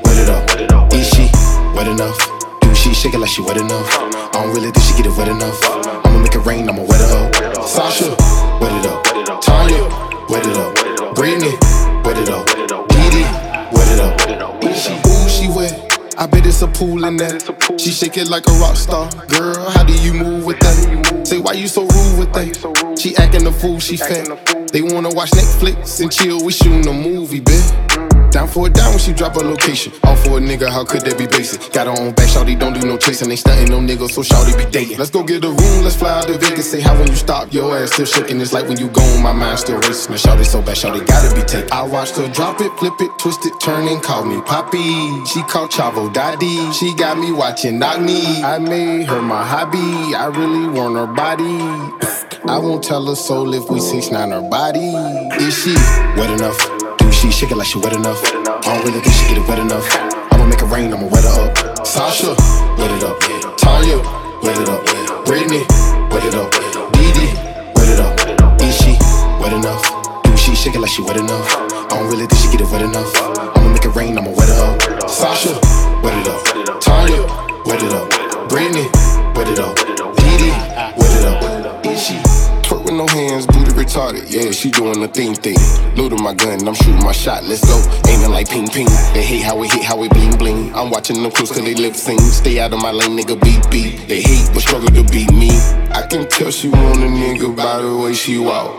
wet 0.07 0.19
it 0.23 0.31
up. 0.31 0.93
Is 0.93 1.09
she 1.11 1.27
wet 1.75 1.89
enough? 1.89 2.19
Do 2.61 2.75
she 2.75 2.95
shake 2.95 3.15
it 3.15 3.19
like 3.19 3.31
she 3.31 3.43
wet 3.43 3.57
enough? 3.57 3.91
I 3.91 4.45
don't 4.45 4.55
really 4.55 4.71
think 4.71 4.87
she 4.87 4.95
get 4.95 5.07
it 5.07 5.17
wet 5.19 5.29
enough. 5.29 5.59
I'ma 6.07 6.19
make 6.21 6.35
it 6.35 6.47
rain, 6.47 6.69
I'ma 6.69 6.83
wet 6.83 7.01
her 7.01 7.27
up. 7.27 7.67
Sasha, 7.67 8.15
wet 8.63 8.73
it 8.79 8.87
up. 8.87 9.03
Tanya, 9.43 9.83
wet 10.29 10.47
it 10.47 10.57
up. 10.57 11.15
Brittany 11.17 11.94
wet 12.15 12.29
it 12.29 12.73
up. 12.73 12.89
Dee 12.89 13.11
Dee, 13.11 13.25
wet 13.73 13.89
it 13.93 14.01
up. 14.01 14.63
She 14.75 14.93
ooh, 14.93 15.29
she 15.29 15.49
wet. 15.49 15.81
I 16.17 16.27
bet 16.27 16.47
it's 16.47 16.63
a 16.63 16.69
pool 16.69 17.05
in 17.05 17.17
that. 17.17 17.43
She 17.81 17.91
shake 17.91 18.17
it 18.17 18.29
like 18.29 18.47
a 18.47 18.53
rock 18.53 18.77
star. 18.77 19.11
Girl, 19.27 19.69
how 19.71 19.83
do 19.83 19.93
you 19.95 20.13
move 20.15 20.45
with 20.45 20.61
that? 20.61 21.27
Say, 21.27 21.41
why 21.41 21.55
you 21.55 21.67
so 21.67 21.83
rude 21.83 22.19
with 22.19 22.33
that? 22.35 22.99
She 22.99 23.17
acting 23.35 23.45
the 23.45 23.59
fool, 23.59 23.81
she 23.81 23.97
fat. 23.97 24.27
They 24.73 24.83
wanna 24.83 25.11
watch 25.11 25.31
Netflix 25.31 26.01
and 26.01 26.11
chill, 26.11 26.45
we 26.45 26.53
shooting 26.53 26.87
a 26.87 26.93
movie, 26.93 27.41
bitch. 27.41 28.31
Down 28.31 28.49
for 28.49 28.67
a 28.67 28.71
down 28.71 28.91
when 28.91 28.99
she 28.99 29.13
drop 29.13 29.37
a 29.37 29.41
location. 29.41 29.93
All 30.03 30.17
for 30.17 30.39
a 30.39 30.41
nigga, 30.41 30.69
how 30.69 30.85
could 30.85 31.03
that 31.03 31.17
be 31.17 31.27
basic? 31.27 31.73
Got 31.73 31.87
her 31.87 32.03
own 32.03 32.13
back, 32.15 32.27
shawty 32.29 32.59
don't 32.59 32.73
do 32.73 32.85
no 32.85 32.99
chasing. 32.99 33.31
Ain't 33.31 33.39
stunting 33.39 33.71
no 33.71 33.79
nigga, 33.79 34.11
so 34.11 34.23
shawty 34.23 34.59
be 34.59 34.69
dating. 34.71 34.99
Let's 34.99 35.11
go 35.11 35.23
get 35.23 35.45
a 35.45 35.49
room, 35.49 35.85
let's 35.85 35.95
fly 35.95 36.19
out 36.19 36.27
to 36.27 36.37
Vegas. 36.39 36.69
Say 36.69 36.81
how 36.81 36.99
when 36.99 37.07
you 37.07 37.15
stop, 37.15 37.53
your 37.53 37.77
ass 37.77 37.93
still 37.93 38.07
shaking. 38.07 38.41
It's 38.41 38.53
like 38.53 38.67
when 38.69 38.79
you 38.79 38.89
gone, 38.89 39.23
my 39.23 39.33
mind 39.33 39.61
still 39.61 39.79
racing. 39.79 40.11
Man, 40.11 40.19
shawty 40.19 40.45
so 40.45 40.61
bad, 40.61 40.75
shawty 40.75 41.07
gotta 41.07 41.33
be 41.35 41.43
taken. 41.43 41.73
I 41.73 41.83
watched 41.83 42.17
her 42.17 42.27
drop 42.29 42.61
it, 42.61 42.73
flip 42.79 42.95
it, 43.01 43.11
twist 43.21 43.47
it, 43.47 43.53
turn 43.61 43.87
and 43.87 44.03
call 44.03 44.25
me 44.25 44.41
Poppy. 44.43 45.25
She 45.27 45.41
called 45.45 45.71
Chavo 45.71 46.13
Daddy. 46.13 46.73
She 46.73 46.93
got 46.97 47.19
me 47.19 47.31
watching 47.31 47.79
Me. 47.79 48.43
I 48.43 48.59
made 48.59 49.07
her 49.07 49.23
my 49.23 49.45
hobby. 49.45 49.79
I 49.79 50.27
really 50.27 50.69
want 50.69 50.97
her 50.97 51.07
body. 51.07 52.25
I 52.47 52.59
won't 52.59 52.85
tell 52.85 53.07
her 53.07 53.15
soul 53.25 53.55
if 53.55 53.71
we 53.71 53.81
six 53.81 54.11
nine 54.11 54.33
her 54.33 54.43
body. 54.43 54.93
Is 55.41 55.55
she 55.57 55.73
wet 56.13 56.29
enough? 56.29 56.61
Do 56.99 57.11
she 57.11 57.33
shake 57.33 57.53
it 57.53 57.57
like 57.57 57.67
she 57.67 57.79
wet 57.79 57.95
enough? 57.95 58.21
I 58.23 58.61
don't 58.61 58.85
really 58.85 59.01
think 59.01 59.17
she 59.17 59.25
get 59.29 59.39
it 59.39 59.49
wet 59.49 59.59
enough. 59.59 59.87
I'ma 60.31 60.45
make 60.45 60.61
it 60.61 60.69
rain, 60.69 60.93
I'ma 60.93 61.09
wet 61.09 61.25
her 61.25 61.49
up. 61.49 61.87
Sasha, 61.87 62.37
wet 62.77 62.91
it 62.93 63.03
up. 63.03 63.17
Tanya, 63.57 63.97
wet 64.45 64.61
it 64.61 64.69
up. 64.69 64.85
Brittany, 65.25 65.65
wet 66.13 66.25
it 66.29 66.35
up. 66.37 66.53
Dee, 66.93 67.33
wet 67.73 67.89
it 67.89 68.01
up. 68.05 68.61
Is 68.61 68.77
she 68.77 68.93
wet 69.41 69.55
enough? 69.55 69.85
Do 70.25 70.37
she 70.37 70.55
shake 70.55 70.75
it 70.75 70.81
like 70.81 70.91
she 70.91 71.01
wet 71.01 71.17
enough? 71.17 71.49
I 71.73 71.97
don't 71.97 72.11
really 72.11 72.27
think 72.27 72.43
she 72.45 72.53
get 72.53 72.61
it 72.61 72.71
wet 72.71 72.83
enough. 72.83 73.09
I'ma 73.57 73.73
make 73.73 73.87
it 73.87 73.95
rain, 73.97 74.19
I'ma 74.19 74.33
wet 74.37 74.51
her 74.53 74.61
up. 74.69 75.09
Sasha, 75.09 75.57
wet 76.05 76.13
it 76.21 76.29
up. 76.29 76.45
Tanya, 76.83 77.25
wet 77.65 77.81
it 77.83 77.93
up. 77.97 78.05
Brittany, 78.51 78.85
wet 79.33 79.49
it 79.49 79.61
up. 79.65 79.77
Dee, 80.21 80.53
wet 81.01 81.13
it 81.17 81.25
up. 81.25 81.87
Is 81.87 82.03
she? 82.05 82.34
Twerk 82.75 82.85
with 82.85 82.95
no 82.95 83.07
hands, 83.07 83.47
booty 83.47 83.71
retarded. 83.73 84.31
Yeah, 84.31 84.51
she 84.51 84.71
doing 84.71 85.01
the 85.01 85.09
thing 85.09 85.35
thing. 85.35 85.57
Loading 85.97 86.23
my 86.23 86.35
gun, 86.35 86.67
I'm 86.67 86.75
shooting 86.75 87.05
my 87.05 87.13
shot. 87.13 87.45
Let's 87.45 87.65
go. 87.65 87.79
Aiming 88.11 88.31
like 88.31 88.49
ping 88.49 88.69
ping. 88.69 88.89
They 89.13 89.23
hate 89.23 89.43
how 89.43 89.57
we 89.57 89.69
hit, 89.69 89.85
how 89.85 89.97
we 89.97 90.09
bling 90.09 90.37
bling. 90.37 90.75
I'm 90.75 90.91
watching 90.91 91.23
them 91.23 91.31
cruise 91.31 91.51
cause 91.51 91.63
they 91.63 91.75
lip 91.75 91.95
sing. 91.95 92.19
Stay 92.19 92.59
out 92.59 92.73
of 92.73 92.81
my 92.83 92.91
lane, 92.91 93.17
nigga, 93.17 93.41
beat 93.43 93.71
beat. 93.71 94.09
They 94.09 94.23
hate 94.23 94.51
but 94.53 94.63
struggle 94.63 94.89
to 94.89 95.05
beat 95.05 95.33
me. 95.33 95.51
I 95.93 96.07
can 96.09 96.29
tell 96.29 96.51
she 96.51 96.69
want 96.69 96.99
a 96.99 97.07
nigga 97.07 97.57
by 97.57 97.83
the 97.83 97.97
way 97.97 98.15
she 98.15 98.39
walk. 98.39 98.79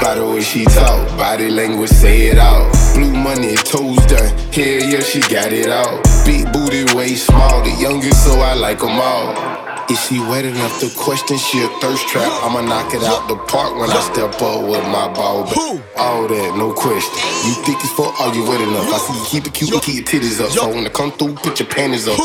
By 0.00 0.14
the 0.14 0.26
way 0.26 0.40
she 0.40 0.64
talk, 0.64 1.08
body 1.16 1.50
language 1.50 1.90
say 1.90 2.28
it 2.28 2.38
out. 2.38 2.72
Blue 2.94 3.12
money, 3.12 3.54
toes 3.56 3.96
done. 4.06 4.32
Hell 4.52 4.82
yeah, 4.92 5.00
she 5.00 5.20
got 5.20 5.52
it 5.52 5.68
out. 5.68 6.02
Big 6.24 6.50
booty, 6.52 6.84
waist 6.96 7.26
small. 7.26 7.62
The 7.62 7.70
youngest, 7.80 8.24
so 8.24 8.40
I 8.40 8.54
like 8.54 8.82
'em 8.82 9.00
all. 9.00 9.55
Is 9.88 10.00
she 10.06 10.18
wet 10.18 10.44
enough 10.44 10.80
to 10.80 10.90
question? 10.98 11.38
She 11.38 11.62
a 11.62 11.68
thirst 11.78 12.08
trap. 12.08 12.26
I'ma 12.42 12.60
knock 12.62 12.92
it 12.92 13.04
out 13.04 13.28
the 13.28 13.36
park 13.36 13.78
when 13.78 13.88
I 13.88 14.00
step 14.00 14.34
up 14.42 14.62
with 14.66 14.82
my 14.90 15.06
ball. 15.14 15.44
back. 15.44 15.54
All 15.96 16.26
that, 16.26 16.56
no 16.58 16.72
question. 16.72 17.14
You 17.46 17.54
thick 17.62 17.78
as 17.78 17.90
fuck, 17.92 18.20
are 18.20 18.34
you 18.34 18.42
wet 18.48 18.60
enough? 18.60 18.90
I 18.90 18.98
see 18.98 19.14
you 19.14 19.24
keep 19.30 19.46
it 19.46 19.54
cute 19.54 19.72
and 19.72 19.82
keep 19.82 19.94
your 19.94 20.04
titties 20.04 20.40
up. 20.42 20.50
So 20.50 20.68
when 20.68 20.84
I 20.84 20.88
come 20.88 21.12
through, 21.12 21.34
put 21.36 21.60
your 21.60 21.68
panties 21.68 22.08
up. 22.08 22.18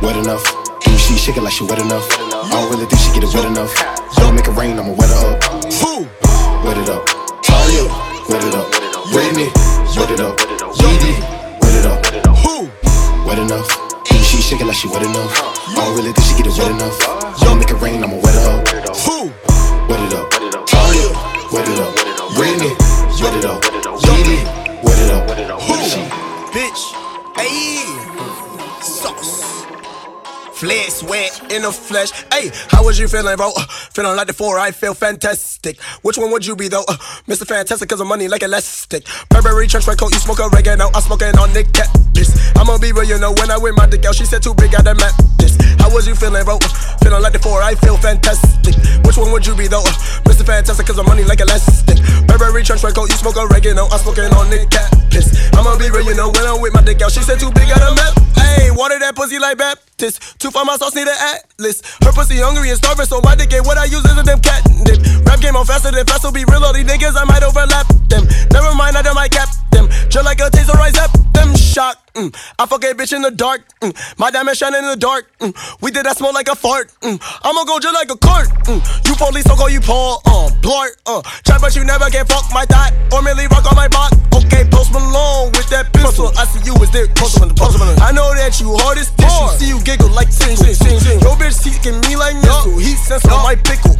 Wet 0.00 0.16
enough? 0.16 0.40
She 0.96 1.16
shake 1.16 1.36
it 1.36 1.42
like 1.42 1.52
she 1.52 1.64
wet 1.64 1.78
enough? 1.78 2.08
I 2.10 2.50
don't 2.52 2.70
really 2.72 2.86
think 2.86 3.00
she 3.02 3.12
get 3.12 3.24
it 3.24 3.34
wet 3.34 3.44
enough. 3.44 3.72
I'ma 4.16 4.32
make 4.32 4.48
it 4.48 4.56
rain, 4.56 4.78
I'ma 4.78 4.92
wet 4.96 5.10
her 5.12 5.36
up. 5.36 5.44
Wet 6.64 6.76
it 6.78 6.88
up. 6.88 7.04
Talia, 7.44 7.84
wet 8.32 8.44
it 8.48 8.54
up. 8.56 8.68
Brittany, 9.12 9.48
wet 9.92 10.10
it 10.10 10.20
up. 10.20 10.36
Dee, 10.40 11.20
wet 11.60 11.74
it 11.76 11.84
up. 11.84 12.00
Wet 13.26 13.38
enough? 13.38 13.87
Do 14.28 14.36
she 14.36 14.42
shake 14.42 14.60
it 14.60 14.66
like 14.66 14.76
she 14.76 14.88
wet 14.88 15.00
enough? 15.02 15.32
I 15.68 15.74
don't 15.74 15.96
really 15.96 16.12
think 16.12 16.26
she 16.28 16.36
get 16.36 16.46
it 16.52 16.58
wet 16.60 16.70
enough. 16.70 17.00
I'ma 17.40 17.54
make 17.54 17.70
it 17.70 17.80
rain, 17.80 18.04
I'ma 18.04 18.16
wet 18.16 18.34
her 18.34 18.60
up. 18.60 18.68
Wet 19.88 20.00
it 20.04 20.12
up. 20.12 20.28
Talia, 20.68 21.08
wet 21.50 21.64
it 21.64 21.78
up. 21.80 21.96
Brittany, 22.36 22.76
wet 23.24 23.32
it 23.40 23.46
up. 23.46 23.62
Dee 24.04 24.22
Dee, 24.28 24.44
wet 24.84 24.98
it 25.00 25.08
up. 25.08 25.24
She 25.80 26.04
bitch. 26.52 26.92
Ayy, 27.40 27.88
sauce. 28.18 28.27
Flesh 30.58 31.04
wet 31.04 31.52
in 31.52 31.62
the 31.62 31.70
flesh. 31.70 32.10
Hey, 32.34 32.50
how 32.66 32.82
was 32.82 32.98
you 32.98 33.06
feeling, 33.06 33.36
bro? 33.36 33.52
Uh, 33.54 33.62
feeling 33.94 34.16
like 34.16 34.26
the 34.26 34.32
four, 34.32 34.58
I 34.58 34.72
feel 34.72 34.92
fantastic. 34.92 35.80
Which 36.02 36.18
one 36.18 36.32
would 36.32 36.44
you 36.44 36.56
be, 36.56 36.66
though? 36.66 36.82
Uh, 36.82 36.98
Mr. 37.30 37.46
Fantastic, 37.46 37.88
cause 37.88 38.00
of 38.00 38.08
money 38.08 38.26
like 38.26 38.42
elastic. 38.42 39.06
Burberry 39.30 39.68
trench 39.68 39.86
coat, 39.86 40.10
you 40.10 40.18
smoke 40.18 40.40
oregano. 40.40 40.90
I'm 40.92 41.02
smoking 41.06 41.38
on 41.38 41.54
the 41.54 41.62
piss. 42.10 42.34
I'ma 42.58 42.76
be 42.78 42.90
real, 42.90 43.06
you 43.06 43.18
know, 43.22 43.30
when 43.38 43.52
I 43.52 43.56
win 43.56 43.76
my 43.76 43.86
dick 43.86 44.04
out, 44.04 44.16
she 44.16 44.24
said 44.24 44.42
too 44.42 44.52
big, 44.54 44.74
I 44.74 44.82
done 44.82 44.96
map 44.96 45.14
this. 45.38 45.54
How 45.78 45.94
was 45.94 46.08
you 46.08 46.16
feeling, 46.16 46.42
bro? 46.42 46.58
Uh, 46.58 46.68
feeling 47.06 47.22
like 47.22 47.34
the 47.34 47.38
four, 47.38 47.62
I 47.62 47.76
feel 47.78 47.96
fantastic. 47.96 48.74
Which 49.06 49.16
one 49.16 49.30
would 49.30 49.46
you 49.46 49.54
be, 49.54 49.70
though? 49.70 49.86
Uh, 49.86 50.26
Mr. 50.26 50.42
Fantastic, 50.42 50.90
cause 50.90 50.98
of 50.98 51.06
money 51.06 51.22
like 51.22 51.38
elastic. 51.38 52.02
Burberry 52.26 52.66
trench 52.66 52.82
coat, 52.82 53.06
you 53.06 53.14
smoke 53.14 53.38
oregano. 53.38 53.86
I'm 53.94 54.02
smoking 54.02 54.34
on 54.34 54.50
the 54.50 54.66
piss. 55.14 55.54
I'ma 55.54 55.78
be 55.78 55.86
real, 55.86 56.02
you 56.02 56.18
know, 56.18 56.34
when 56.34 56.42
I 56.42 56.58
with 56.58 56.74
my 56.74 56.82
dick 56.82 56.98
out, 56.98 57.14
she 57.14 57.22
said 57.22 57.38
too 57.38 57.54
big, 57.54 57.70
I 57.70 57.78
done 57.78 57.94
map. 57.94 58.18
Hey, 58.34 58.74
water 58.74 58.98
that 58.98 59.14
pussy 59.14 59.38
like 59.38 59.54
Baptist. 59.98 60.38
Two 60.38 60.50
for 60.50 60.64
my 60.64 60.76
sauce, 60.76 60.94
need 60.94 61.08
an 61.08 61.18
atlas. 61.18 61.82
Her 62.04 62.12
pussy 62.12 62.36
hungry 62.38 62.70
and 62.70 62.78
starving, 62.78 63.06
so 63.06 63.20
my 63.20 63.34
dick 63.34 63.52
ain't 63.52 63.66
what 63.66 63.78
I 63.78 63.84
use 63.84 64.04
is 64.04 64.16
a 64.16 64.22
them 64.22 64.40
cat 64.40 64.62
dip. 64.84 64.98
Rap 65.26 65.40
game 65.40 65.56
on 65.56 65.66
faster 65.66 65.90
than 65.90 66.06
fast, 66.06 66.22
so 66.22 66.30
be 66.30 66.44
real, 66.46 66.64
all 66.64 66.72
these 66.72 66.86
niggas, 66.86 67.16
I 67.16 67.24
might 67.24 67.42
overlap 67.42 67.86
them. 68.06 68.22
Never 68.52 68.74
mind, 68.74 68.96
I 68.96 69.02
done 69.02 69.16
might 69.16 69.32
cap 69.32 69.48
them. 69.72 69.88
Just 70.08 70.24
like 70.24 70.38
a 70.38 70.50
taser, 70.50 70.78
I 70.78 70.90
zap 70.90 71.10
them. 71.34 71.54
Shock. 71.56 72.07
Mm. 72.18 72.34
I 72.58 72.66
fuck 72.66 72.82
a 72.82 72.90
bitch 72.98 73.14
in 73.14 73.22
the 73.22 73.30
dark. 73.30 73.62
Mm. 73.78 73.94
My 74.18 74.30
diamond 74.32 74.58
shining 74.58 74.82
in 74.82 74.90
the 74.90 74.96
dark. 74.98 75.30
Mm. 75.38 75.54
We 75.80 75.92
did 75.92 76.04
that 76.04 76.18
smoke 76.18 76.34
like 76.34 76.48
a 76.48 76.56
fart. 76.58 76.90
Mm. 76.98 77.14
I'ma 77.46 77.62
go 77.62 77.78
just 77.78 77.94
like 77.94 78.10
a 78.10 78.18
cart. 78.18 78.50
Mm. 78.66 78.82
You 79.06 79.14
police, 79.14 79.46
so 79.46 79.54
call 79.54 79.70
you 79.70 79.78
Paul. 79.78 80.18
Uh, 80.26 80.50
Blart. 80.58 80.98
Uh. 81.06 81.22
Try, 81.46 81.62
but 81.62 81.76
you 81.78 81.84
never 81.86 82.10
can 82.10 82.26
fuck 82.26 82.50
my 82.50 82.66
dot. 82.66 82.90
Or 83.14 83.22
merely 83.22 83.46
rock 83.46 83.70
on 83.70 83.78
my 83.78 83.86
block. 83.86 84.10
Okay, 84.34 84.66
post 84.66 84.90
Malone 84.90 85.54
with 85.54 85.70
that 85.70 85.94
pistol. 85.94 86.34
I 86.34 86.42
see 86.50 86.58
you 86.66 86.74
is 86.82 86.90
there. 86.90 87.06
Post 87.14 87.38
Malone, 87.38 87.54
post 87.54 87.78
Malone. 87.78 88.02
I 88.02 88.10
know 88.10 88.34
that 88.34 88.58
you 88.58 88.74
hard 88.82 88.98
as 88.98 89.14
tissue. 89.14 89.62
See 89.62 89.70
you 89.70 89.78
giggle 89.86 90.10
like 90.10 90.34
sing, 90.34 90.58
sing, 90.58 90.74
sing, 90.74 90.98
sing. 90.98 91.22
Your 91.22 91.38
bitch 91.38 91.62
teasing 91.62 92.02
me 92.02 92.18
like 92.18 92.34
missile. 92.42 92.82
Heat 92.82 92.98
sense 92.98 93.22
on 93.30 93.46
my 93.46 93.54
pickle. 93.54 93.94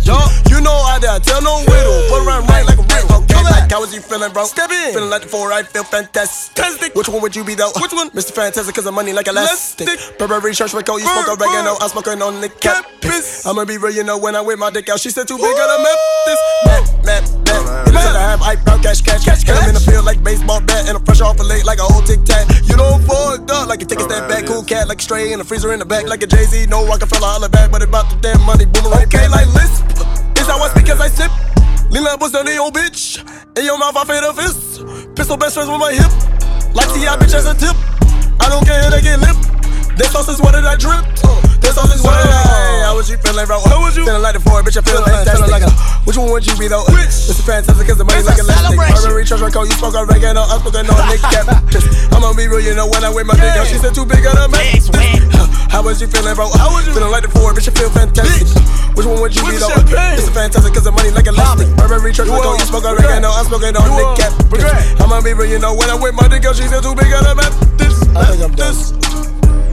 You 0.51 0.59
know 0.59 0.75
I 0.75 0.99
done 0.99 1.23
tell 1.23 1.39
no 1.39 1.63
riddle. 1.71 2.03
But 2.11 2.27
around 2.27 2.51
right 2.51 2.67
like 2.67 2.83
a 2.83 2.87
riddle. 2.87 3.23
Okay, 3.23 3.39
like 3.47 3.71
how 3.71 3.79
was 3.79 3.95
you 3.95 4.03
feeling, 4.03 4.33
bro? 4.35 4.43
Step 4.43 4.71
in. 4.75 4.91
Feeling 4.91 5.11
like 5.11 5.23
the 5.23 5.29
four, 5.31 5.53
I 5.53 5.63
feel 5.63 5.85
fantastic. 5.85 6.95
Which 6.99 7.09
one 7.09 7.23
would 7.23 7.37
you 7.37 7.45
be 7.45 7.55
though? 7.55 7.71
Which 7.79 7.93
one? 7.93 8.08
Mr. 8.15 8.33
Fantastic, 8.33 8.75
cause 8.75 8.87
of 8.87 8.95
money 8.95 9.13
like 9.13 9.29
elastic. 9.29 9.89
Burberry 10.19 10.55
church 10.55 10.73
coat, 10.73 10.99
you 10.99 11.07
smoke 11.07 11.29
oregano. 11.29 11.77
I'm 11.81 11.89
smoking 11.89 12.23
on 12.23 12.41
the 12.41 12.49
campus. 12.49 13.47
I'ma 13.47 13.65
be 13.65 13.77
real, 13.77 13.93
you 13.93 14.05
know, 14.05 14.19
when 14.19 14.35
I 14.35 14.41
whip 14.41 14.59
my 14.59 14.71
dick 14.71 14.89
out, 14.89 15.01
she 15.01 15.11
said 15.11 15.29
too 15.29 15.37
big, 15.37 15.57
gotta 15.57 15.83
map 15.83 15.99
this. 16.27 16.41
Map, 16.65 16.85
map, 17.05 17.23
map. 17.47 17.87
It 17.89 17.93
looks 17.93 18.07
I 18.07 18.31
have 18.33 18.43
eyebrow 18.43 18.81
cash, 18.83 19.03
cash, 19.03 19.25
cash. 19.25 19.49
And 19.49 19.59
I'm 19.59 19.69
in 19.69 19.75
the 19.75 19.81
field 19.81 20.05
like 20.05 20.23
baseball 20.23 20.61
bat, 20.61 20.89
and 20.89 20.97
I'm 20.97 21.05
fresh 21.05 21.21
off 21.21 21.39
a 21.39 21.43
late 21.43 21.65
like 21.65 21.79
a 21.79 21.85
whole 21.85 22.03
tic 22.03 22.25
tac. 22.25 22.49
You 22.65 22.77
don't 22.77 23.03
fucked 23.05 23.51
up 23.51 23.69
like 23.69 23.81
you 23.81 23.87
take 23.87 24.01
a 24.01 24.09
step 24.09 24.29
back, 24.29 24.47
cool 24.47 24.63
cat 24.65 24.89
like 24.89 25.01
a 25.01 25.03
stray 25.03 25.33
in 25.33 25.39
the 25.39 25.45
freezer 25.45 25.73
in 25.73 25.79
the 25.79 25.87
back 25.87 26.07
like 26.07 26.23
a 26.23 26.27
Jay 26.27 26.45
Z. 26.45 26.67
No 26.67 26.87
Rockefeller, 26.87 27.27
holla 27.27 27.49
back, 27.49 27.71
but 27.71 27.83
about 27.83 28.09
the 28.11 28.17
damn 28.21 28.41
money, 28.43 28.65
boomerang. 28.65 29.05
Okay, 29.05 29.29
like 29.29 29.47
lisp. 29.55 29.85
Is 30.39 30.47
how 30.47 30.59
I 30.59 30.69
speak 30.71 30.89
as 30.89 31.01
I 31.01 31.09
sip. 31.09 31.31
Lean 31.91 32.05
like 32.05 32.19
bust 32.21 32.37
on 32.37 32.47
the 32.47 32.57
old 32.57 32.75
bitch. 32.75 33.21
In 33.59 33.65
your 33.65 33.79
mouth, 33.79 33.97
I 33.97 34.05
fade 34.05 34.25
a 34.25 34.33
fist. 34.33 34.85
Pistol 35.17 35.37
best 35.37 35.55
friends 35.55 35.71
with 35.71 35.81
my 35.81 35.93
hip. 35.93 36.13
Like 36.75 36.89
T.I. 36.95 37.17
bitch 37.17 37.35
as 37.35 37.47
a 37.47 37.55
tip. 37.55 37.98
I 38.41 38.49
don't 38.49 38.65
care 38.65 38.91
they 38.91 39.03
get 39.03 39.21
lip. 39.21 39.37
This 39.97 40.13
sauce 40.13 40.29
is 40.29 40.41
what 40.41 40.55
did 40.55 40.65
I 40.65 40.77
drip? 40.77 41.05
This 41.61 41.75
sauce 41.75 41.95
is 41.95 42.03
what 42.03 42.15
did 42.23 42.31
I. 42.31 42.87
How 42.87 42.97
was 42.97 43.11
you 43.11 43.19
feeling, 43.19 43.47
bro? 43.47 43.61
How 43.67 43.83
was 43.83 43.97
you? 43.97 44.07
Feeling 44.07 44.23
like 44.23 44.35
the 44.35 44.41
four, 44.41 44.63
bitch. 44.63 44.79
I 44.79 44.83
feel 44.87 45.03
fantastic. 45.03 45.51
Like 45.51 45.67
a, 45.67 45.71
which 46.07 46.17
one 46.17 46.31
would 46.31 46.47
you 46.47 46.57
be 46.57 46.69
though? 46.69 46.87
Which? 46.89 47.29
This 47.29 47.37
is 47.37 47.45
fantastic 47.45 47.87
cause 47.87 47.99
the 47.99 48.07
money 48.07 48.23
like 48.23 48.39
elastic. 48.39 48.79
Burberry, 48.79 49.25
church, 49.27 49.43
coat, 49.53 49.67
you 49.67 49.77
smoke 49.77 49.99
oregano. 49.99 50.47
I'm 50.47 50.63
smoking 50.63 50.87
on 50.87 51.09
Nick 51.11 51.21
Cap. 51.21 51.51
I'ma 52.15 52.33
be 52.33 52.47
real, 52.47 52.63
you 52.63 52.75
know 52.75 52.87
when 52.87 53.05
I 53.05 53.11
wear 53.11 53.25
my 53.25 53.35
dick 53.35 53.59
out. 53.59 53.67
She 53.67 53.77
said 53.77 53.95
too 53.95 54.07
big 54.07 54.25
on 54.25 54.39
the 54.39 54.49
map. 54.49 55.58
How 55.69 55.83
was 55.85 56.01
you 56.01 56.09
feeling, 56.09 56.35
bro? 56.35 56.49
How 56.57 56.73
was 56.75 56.87
you 56.87 56.93
feeling 56.95 57.11
like 57.13 57.23
the 57.23 57.29
four? 57.31 57.53
Bitch, 57.53 57.67
you 57.67 57.73
feel 57.73 57.91
fantastic. 57.91 58.49
Which 58.97 59.07
one 59.07 59.21
would 59.21 59.35
you 59.37 59.43
be 59.47 59.57
though? 59.61 59.71
It's 60.19 60.27
a 60.27 60.33
fantastic 60.33 60.75
cause 60.75 60.85
the 60.85 60.93
money 60.93 61.11
like 61.11 61.27
a 61.27 61.31
elastic. 61.31 61.69
Burberry 61.77 62.13
church, 62.13 62.27
we 62.29 62.41
go, 62.43 62.55
you 62.57 62.65
smoke 62.67 62.85
a 62.85 62.91
oregano, 62.97 63.31
I'm 63.31 63.47
smoking 63.47 63.77
on 63.77 63.87
the 63.87 64.05
cap. 64.19 64.33
I'm 65.01 65.13
a 65.13 65.23
beaver, 65.23 65.47
you 65.47 65.59
know, 65.59 65.75
when 65.77 65.89
I'm 65.91 66.01
with 66.01 66.15
my 66.15 66.27
dick, 66.27 66.43
girl, 66.43 66.53
she's 66.53 66.71
too 66.71 66.95
big, 66.97 67.13
I 67.15 67.21
love 67.23 67.39
this. 67.79 67.95
I 68.17 68.25
think 68.35 68.43
I'm 68.43 68.55
done. 68.59 68.75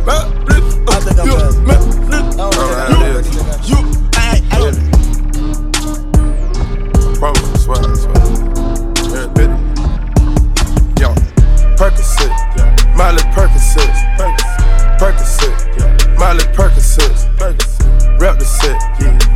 I 0.06 1.00
think 1.02 1.18
I'm 1.18 1.26
done. 1.26 1.66
Alright, 2.38 3.26
You, 3.66 3.82
I, 4.14 4.42
I 4.52 4.60
don't. 4.62 4.78
Promo, 7.18 7.42
swag, 7.58 7.82
swag. 7.98 8.22
Yeah, 9.10 9.26
bitty. 9.34 9.58
Yo, 11.02 11.10
Percocet, 11.80 12.30
Miley 12.96 13.24
Percocet, 13.34 13.90
Percocet, 14.20 14.45
Miley 15.06 16.46
Percocet, 16.58 17.14
rep 18.20 18.40
the 18.40 18.46
set, 18.46 18.76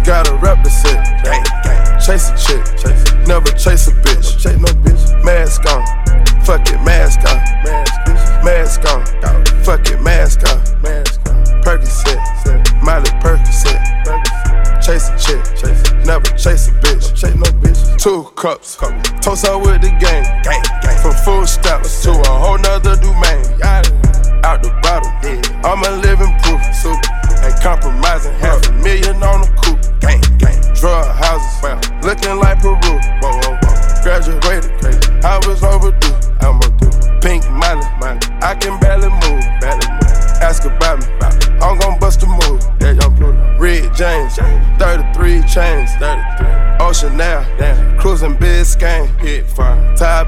gotta 0.04 0.34
rep 0.38 0.64
the 0.64 0.70
set, 0.70 0.98
chase 2.02 2.32
a 2.32 2.38
chick, 2.42 2.66
never 3.28 3.52
chase 3.52 3.88
a 3.88 3.92
bitch, 4.02 4.40
chase 4.42 4.58
no 4.58 4.74
bitch, 4.82 5.24
mask 5.24 5.68
on, 5.70 5.86
fuck 6.44 6.68
it, 6.68 6.82
mask 6.82 7.20
on, 7.20 7.38
mask 8.44 8.84
on, 8.90 9.06
fuck 9.64 9.86
it, 9.92 10.02
mask 10.02 10.42
on, 10.50 10.58
Percocet, 11.62 12.18
set. 12.42 12.84
Miley 12.84 13.12
Percocet, 13.22 13.80
chase 14.82 15.10
a 15.10 15.18
chick, 15.22 15.46
never 16.04 16.26
chase 16.36 16.70
a 16.70 16.72
bitch, 16.82 17.14
chase 17.14 17.36
no 17.36 17.46
bitch. 17.62 18.02
Two 18.02 18.24
cups, 18.36 18.76
toast 19.22 19.46
out 19.46 19.62
with 19.62 19.82
the 19.82 19.92
gang, 20.00 20.26
from 21.04 21.14
full 21.24 21.46
stops 21.46 22.02
to 22.02 22.10
a 22.10 22.29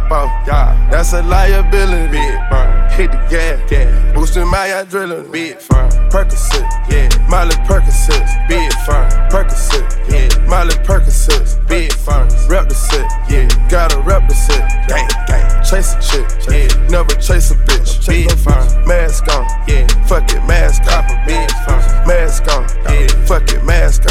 off, 0.10 0.29
yeah, 0.48 0.89
that's 0.89 1.13
a 1.13 1.22
liability. 1.24 2.12
Big 2.12 2.36
fire. 2.50 2.89
Hit 2.89 3.12
the 3.12 3.17
gas, 3.30 3.69
gas. 3.69 4.15
boosting 4.15 4.47
my 4.47 4.67
adrenaline. 4.67 5.32
Big 5.32 5.60
fire. 5.60 5.89
Percocet, 6.12 6.67
yeah, 6.91 7.08
Miley 7.30 7.56
Percocet, 7.63 8.28
big 8.49 8.71
fire. 8.86 9.10
Percocet, 9.32 9.88
yeah, 10.12 10.28
Miley 10.45 10.76
Percocet, 10.84 11.67
big 11.69 11.93
fire. 11.93 12.28
Rep 12.49 12.67
the 12.67 12.76
set, 12.76 13.08
yeah, 13.30 13.47
gotta 13.69 13.97
rep 14.02 14.28
the 14.28 14.36
set. 14.36 14.67
Gang, 14.89 15.08
gang. 15.28 15.63
Chase 15.63 15.95
a 15.95 16.02
chick, 16.02 16.28
yeah, 16.52 16.89
never 16.89 17.15
chase 17.15 17.52
a 17.52 17.56
bitch. 17.56 18.06
Big 18.06 18.30
fire. 18.39 18.86
Mask 18.86 19.23
on, 19.30 19.47
yeah, 19.69 19.88
fuck 20.06 20.30
it, 20.34 20.43
mask 20.45 20.84
on. 20.91 21.08
Big 21.26 21.49
fire. 21.63 22.06
Mask 22.06 22.43
on, 22.52 22.67
yeah, 22.91 23.08
fuck 23.26 23.49
it, 23.49 23.63
mask 23.63 24.04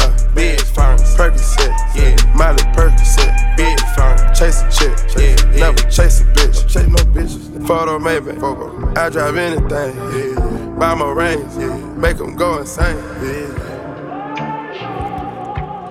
I 8.11 9.09
drive 9.09 9.37
anything, 9.37 9.95
yeah. 9.95 10.75
Buy 10.77 10.93
my 10.95 11.11
rings, 11.11 11.55
yeah. 11.55 11.73
Make 11.95 12.17
them 12.17 12.35
go 12.35 12.59
insane, 12.59 12.97
yeah. 13.23 13.47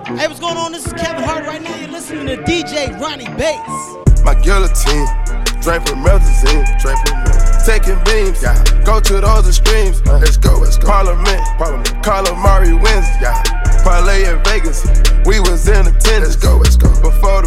Hey, 0.05 0.27
what's 0.27 0.39
going 0.39 0.55
on? 0.55 0.71
This 0.71 0.85
is 0.85 0.93
Kevin 0.93 1.23
Hart 1.23 1.47
right 1.47 1.63
now. 1.63 1.75
You're 1.77 1.89
listening 1.89 2.27
to 2.27 2.37
DJ 2.43 2.95
Rony 2.99 3.25
Bass. 3.39 4.23
My 4.23 4.35
guillotine, 4.35 5.07
drink 5.63 5.87
from 5.87 6.03
Melazine, 6.05 6.63
drink 6.79 6.99
from 7.07 7.17
Melazine. 7.25 7.65
Taking 7.65 7.97
beams, 8.03 8.43
yeah. 8.43 8.63
Go 8.85 8.99
to 8.99 9.19
those 9.19 9.47
extremes. 9.47 9.99
Uh, 10.01 10.19
let's 10.19 10.37
go, 10.37 10.59
let's 10.59 10.77
go. 10.77 10.89
Parliament, 10.89 11.41
Parliament. 11.57 11.89
Calamari 12.05 12.73
wins, 12.79 13.07
yeah. 13.19 13.41
Parlay 13.83 14.29
in 14.29 14.37
Vegas, 14.43 14.85
we 15.25 15.39
was 15.39 15.67
in 15.67 15.87
attendance. 15.87 16.35
Let's 16.35 16.35
go, 16.35 16.57
let's 16.57 16.75
go. 16.75 16.89
Before 17.01 17.40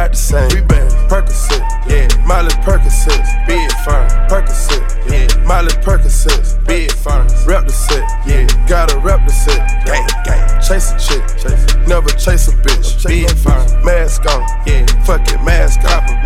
not 0.00 0.12
the 0.12 0.16
same. 0.16 0.48
We 0.48 0.60
been 0.62 0.88
Percocet, 1.08 1.60
yeah. 1.86 2.08
Miley 2.24 2.54
Percocet, 2.64 3.20
big 3.46 3.70
fine. 3.84 4.08
Percocet, 4.28 4.82
yeah. 5.10 5.44
Miley 5.44 5.74
Percocet, 5.84 6.64
big 6.66 6.90
fine. 6.92 7.28
Rep 7.46 7.66
the 7.66 7.72
set, 7.72 8.04
yeah. 8.26 8.46
Gotta 8.66 8.98
rep 8.98 9.26
the 9.26 9.32
set. 9.32 9.60
Gang, 9.84 10.06
gang. 10.24 10.46
Chase 10.62 10.92
a 10.92 10.98
chick, 10.98 11.22
chase. 11.36 11.76
never 11.86 12.08
chase 12.10 12.48
a 12.48 12.52
bitch. 12.64 13.06
Big 13.06 13.30
fine. 13.44 13.84
Mask 13.84 14.24
on, 14.26 14.40
yeah. 14.66 14.86
Fuck 15.04 15.28
it, 15.28 15.42
mask 15.44 15.80
on. 15.84 16.19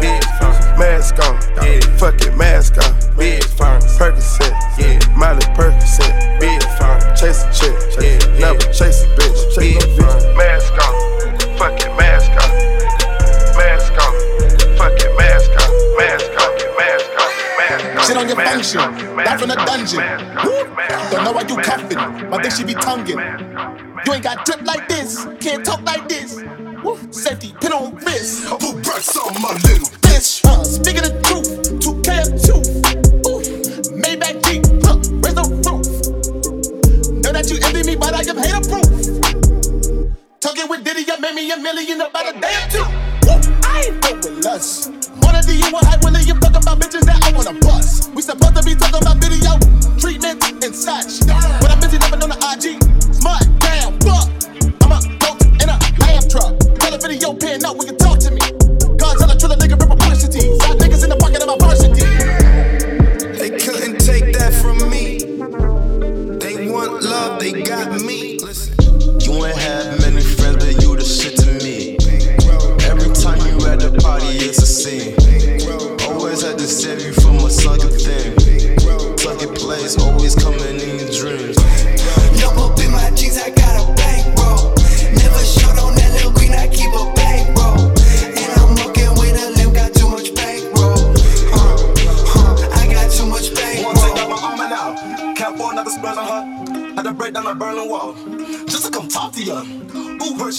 Love, 67.28 67.40
they 67.40 67.62
got 67.62 68.00
me. 68.02 68.38
Listen. 68.38 68.73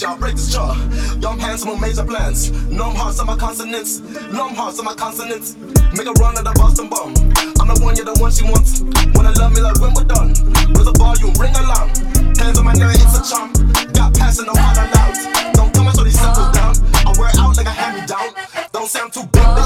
Y'all? 0.06 0.16
Break 0.18 0.36
this 0.36 0.52
jaw. 0.52 0.74
Young 1.18 1.38
handsome 1.40 1.70
with 1.70 1.80
major 1.80 2.04
plans. 2.04 2.52
Numb 2.70 2.94
hearts 2.94 3.18
on 3.18 3.26
my 3.26 3.36
consonants. 3.36 3.98
Numb 4.30 4.54
hearts 4.54 4.78
on 4.78 4.84
my 4.84 4.94
consonants. 4.94 5.56
Make 5.98 6.06
a 6.06 6.12
run 6.22 6.38
at 6.38 6.44
the 6.44 6.52
Boston 6.54 6.88
bomb. 6.88 7.10
I'm 7.58 7.66
the 7.66 7.78
one, 7.82 7.96
you're 7.96 8.06
the 8.06 8.14
one 8.22 8.30
she 8.30 8.44
wants. 8.44 8.82
Wanna 9.14 9.32
love 9.32 9.52
me 9.52 9.62
like 9.62 9.80
when 9.80 9.94
we're 9.94 10.06
done. 10.06 10.30
With 10.78 10.86
the 10.86 10.94
volume, 10.94 11.34
ring 11.42 11.54
alarm. 11.58 11.90
Hands 12.38 12.56
on 12.56 12.64
my 12.64 12.74
neck, 12.74 12.94
it's 12.94 13.18
a 13.18 13.22
charm. 13.26 13.50
Got 13.98 14.14
passion, 14.14 14.46
no 14.46 14.54
hard 14.54 14.78
allowed. 14.78 15.54
Don't 15.54 15.74
come 15.74 15.90
so 15.90 16.04
they 16.04 16.14
settle 16.14 16.52
down. 16.52 16.78
I 17.02 17.10
wear 17.18 17.32
out 17.42 17.56
like 17.56 17.66
a 17.66 17.76
of 19.16 19.65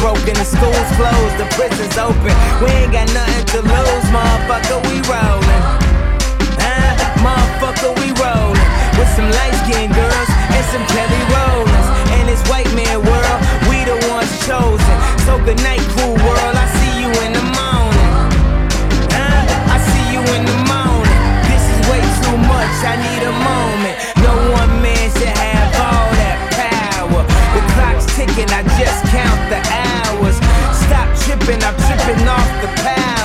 Broken, 0.00 0.32
the 0.32 0.48
school's 0.48 0.90
closed, 0.96 1.36
the 1.36 1.44
prison's 1.52 1.98
open. 2.00 2.32
We 2.64 2.72
ain't 2.72 2.90
got 2.90 3.04
nothing 3.12 3.44
to 3.52 3.60
lose, 3.60 4.06
motherfucker, 4.08 4.80
we 4.88 4.96
rollin'. 5.04 5.62
Uh, 6.56 6.96
motherfucker, 7.20 7.92
we 8.00 8.08
rollin'. 8.16 8.64
With 8.96 9.12
some 9.12 9.28
light 9.28 9.52
skinned 9.60 9.92
girls 9.92 10.30
and 10.56 10.64
some 10.72 10.84
Kelly 10.88 11.20
Rowlands. 11.28 11.88
And 12.16 12.24
this 12.24 12.40
white 12.48 12.72
man 12.72 13.04
world, 13.04 13.40
we 13.68 13.84
the 13.84 14.00
ones 14.08 14.32
chosen. 14.48 14.96
So 15.28 15.36
good 15.44 15.60
night, 15.60 15.84
cool 16.00 16.16
world, 16.16 16.56
I 16.56 16.66
see 16.80 16.94
you 17.04 17.10
in 17.20 17.36
the 17.36 17.44
morning. 17.60 18.12
Uh, 19.12 19.44
I 19.68 19.78
see 19.84 20.06
you 20.16 20.24
in 20.32 20.42
the 20.48 20.58
morning. 20.64 21.20
This 21.44 21.64
is 21.76 21.80
way 21.92 22.00
too 22.24 22.40
much, 22.48 22.72
I 22.88 22.96
need 23.04 23.20
a 23.20 23.34
moment. 23.36 23.96
No 24.24 24.32
one 24.56 24.80
man 24.80 25.12
should 25.12 25.28
have 25.28 25.49
I 28.22 28.62
just 28.78 29.04
count 29.06 29.48
the 29.48 29.60
hours. 29.72 30.36
Stop 30.76 31.08
tripping, 31.24 31.62
I'm 31.64 31.74
tripping 31.88 32.28
off 32.28 32.60
the 32.60 32.68
power. 32.82 33.19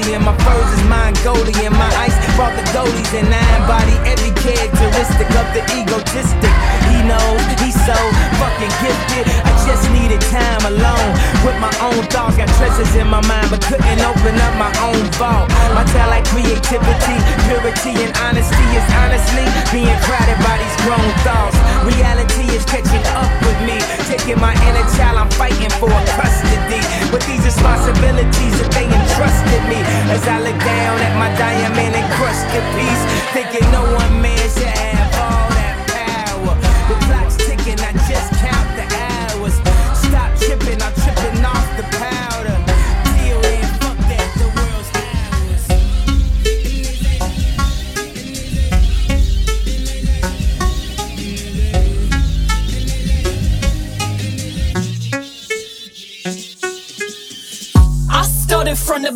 Is 0.00 0.06
Napoleon. 0.06 0.24
My 0.24 0.36
furs 0.44 0.72
is 0.72 0.84
Mongolian. 0.88 1.72
My 1.72 1.90
ice 1.96 2.16
brought 2.36 2.54
the 2.56 2.62
goalies 2.72 3.12
and 3.14 3.28
I 3.32 3.56
embody 3.56 3.96
every 4.08 4.32
characteristic 4.42 5.28
of 5.36 5.46
the 5.54 5.62
egotistic. 5.76 6.52
He 6.88 7.02
knows 7.04 7.40
he's 7.60 7.74
so 7.86 7.96
fucking 8.38 8.72
gifted. 8.80 9.49
Just 9.80 9.96
needed 9.96 10.20
time 10.28 10.60
alone 10.68 11.10
with 11.40 11.56
my 11.56 11.72
own 11.80 12.04
thoughts. 12.12 12.36
Got 12.36 12.52
treasures 12.60 12.92
in 13.00 13.08
my 13.08 13.24
mind, 13.24 13.48
but 13.48 13.64
couldn't 13.64 14.00
open 14.04 14.36
up 14.36 14.54
my 14.60 14.68
own 14.84 15.00
vault. 15.16 15.48
My 15.72 15.88
talent, 15.88 16.28
creativity, 16.28 17.16
purity, 17.48 17.96
and 18.04 18.12
honesty 18.20 18.66
is 18.76 18.84
honestly 19.00 19.48
being 19.72 19.96
crowded 20.04 20.36
by 20.44 20.60
these 20.60 20.76
grown 20.84 21.08
thoughts. 21.24 21.56
Reality 21.88 22.44
is 22.52 22.60
catching 22.68 23.00
up 23.16 23.32
with 23.40 23.56
me, 23.64 23.80
taking 24.04 24.36
my 24.36 24.52
inner 24.68 24.84
child. 25.00 25.16
I'm 25.16 25.32
fighting 25.40 25.72
for 25.80 25.88
custody 26.12 26.84
with 27.08 27.24
these 27.24 27.40
responsibilities 27.40 28.54
that 28.60 28.68
they 28.76 28.84
entrusted 28.84 29.62
me. 29.64 29.80
As 30.12 30.20
I 30.28 30.44
look 30.44 30.60
down 30.60 30.96
at 31.00 31.16
my 31.16 31.32
diamond 31.40 31.96
encrusted 31.96 32.64
piece, 32.76 33.02
thinking 33.32 33.64
no 33.72 33.88
one 33.96 34.20
man 34.20 34.44
should 34.52 34.76
have 34.76 35.08
all 35.16 35.48
that 35.56 35.76
power. 35.88 36.52
The 36.84 36.96
clock's 37.08 37.40
ticking, 37.40 37.80
I 37.80 37.96
just 38.04 38.28
count 38.44 38.59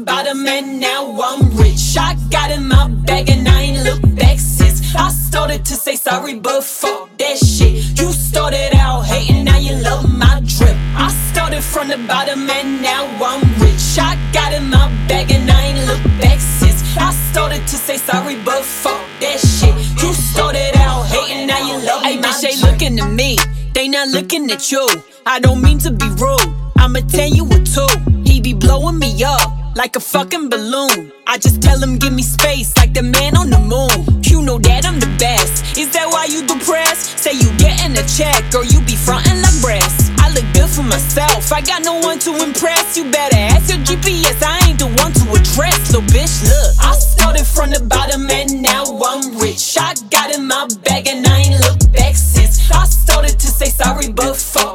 the 0.04 0.12
bottom 0.12 0.46
and 0.46 0.80
now 0.80 1.18
I'm 1.22 1.56
rich. 1.56 1.96
I 1.98 2.16
got 2.30 2.50
in 2.50 2.68
my 2.68 2.88
bag 3.06 3.30
and 3.30 3.48
I 3.48 3.62
ain't 3.62 3.84
looked 3.84 4.16
back 4.16 4.38
since. 4.38 4.94
I 4.94 5.08
started 5.10 5.64
to 5.66 5.74
say 5.74 5.96
sorry, 5.96 6.38
but 6.38 6.62
fuck 6.62 7.08
that 7.18 7.38
shit. 7.38 7.98
You 7.98 8.12
started 8.12 8.74
out 8.74 9.02
hating, 9.02 9.44
now 9.44 9.58
you 9.58 9.74
love 9.82 10.04
my 10.10 10.40
drip. 10.44 10.76
I 10.96 11.08
started 11.32 11.62
from 11.62 11.88
the 11.88 11.98
bottom 12.06 12.48
and 12.50 12.82
now 12.82 13.04
I'm 13.24 13.42
rich. 13.62 13.98
I 13.98 14.18
got 14.32 14.52
in 14.52 14.68
my 14.70 14.88
bag 15.08 15.30
and 15.32 15.50
I 15.50 15.60
ain't 15.68 15.86
looked 15.86 16.20
back 16.20 16.40
since. 16.40 16.82
I 16.96 17.12
started 17.32 17.66
to 17.68 17.76
say 17.76 17.96
sorry, 17.96 18.36
but 18.44 18.62
fuck 18.62 19.00
that 19.20 19.38
shit. 19.40 19.74
You 20.02 20.12
started 20.12 20.76
out 20.76 21.04
hating, 21.06 21.46
now 21.46 21.58
you 21.58 21.78
love 21.86 22.02
Hey, 22.02 22.18
my 22.18 22.28
bitch, 22.28 22.42
they 22.42 22.56
drip. 22.56 22.72
looking 22.72 23.00
at 23.00 23.10
me. 23.10 23.38
They 23.74 23.88
not 23.88 24.08
looking 24.08 24.50
at 24.50 24.70
you. 24.70 24.86
I 25.26 25.40
don't 25.40 25.60
mean 25.62 25.78
to 25.78 25.90
be 25.90 26.08
rude. 26.08 26.52
I'ma 26.76 27.00
tell 27.08 27.28
you 27.28 27.46
a 27.46 27.58
two. 27.64 27.88
He 28.24 28.40
be 28.40 28.52
blowing 28.52 28.98
me 28.98 29.22
up 29.24 29.63
like 29.76 29.96
a 29.96 30.00
fucking 30.00 30.48
balloon. 30.48 31.12
I 31.26 31.38
just 31.38 31.62
tell 31.62 31.82
him 31.82 31.98
give 31.98 32.12
me 32.12 32.22
space 32.22 32.76
like 32.76 32.92
the 32.94 33.02
man 33.02 33.36
on 33.36 33.50
the 33.50 33.58
moon. 33.58 34.22
You 34.22 34.42
know 34.42 34.58
that 34.58 34.86
I'm 34.86 35.00
the 35.00 35.10
best. 35.18 35.76
Is 35.76 35.90
that 35.92 36.06
why 36.06 36.26
you 36.26 36.46
depressed? 36.46 37.18
Say 37.18 37.32
you 37.32 37.50
getting 37.58 37.96
a 37.98 38.04
check 38.06 38.42
or 38.54 38.64
you 38.64 38.80
be 38.86 38.94
frontin' 38.96 39.42
like 39.42 39.58
breasts. 39.60 40.10
I 40.18 40.30
look 40.30 40.46
good 40.54 40.70
for 40.70 40.82
myself. 40.82 41.52
I 41.52 41.60
got 41.60 41.82
no 41.82 41.98
one 41.98 42.18
to 42.20 42.30
impress. 42.42 42.96
You 42.96 43.10
better 43.10 43.36
ask 43.36 43.70
your 43.70 43.82
GPS. 43.82 44.42
I 44.42 44.62
ain't 44.68 44.78
the 44.78 44.90
one 45.02 45.12
to 45.12 45.24
address. 45.34 45.90
So 45.90 46.00
bitch, 46.12 46.46
look. 46.46 46.72
I 46.80 46.94
started 46.94 47.46
from 47.46 47.70
the 47.70 47.82
bottom 47.82 48.30
and 48.30 48.62
now 48.62 48.84
I'm 48.84 49.38
rich. 49.38 49.76
I 49.78 49.94
got 50.10 50.34
in 50.34 50.46
my 50.46 50.68
bag 50.84 51.08
and 51.08 51.26
I 51.26 51.50
ain't 51.50 51.60
looked 51.60 51.92
back 51.92 52.14
since. 52.14 52.70
I 52.70 52.84
started 52.84 53.38
to 53.40 53.46
say 53.46 53.66
sorry, 53.66 54.12
but 54.12 54.36
fuck 54.36 54.73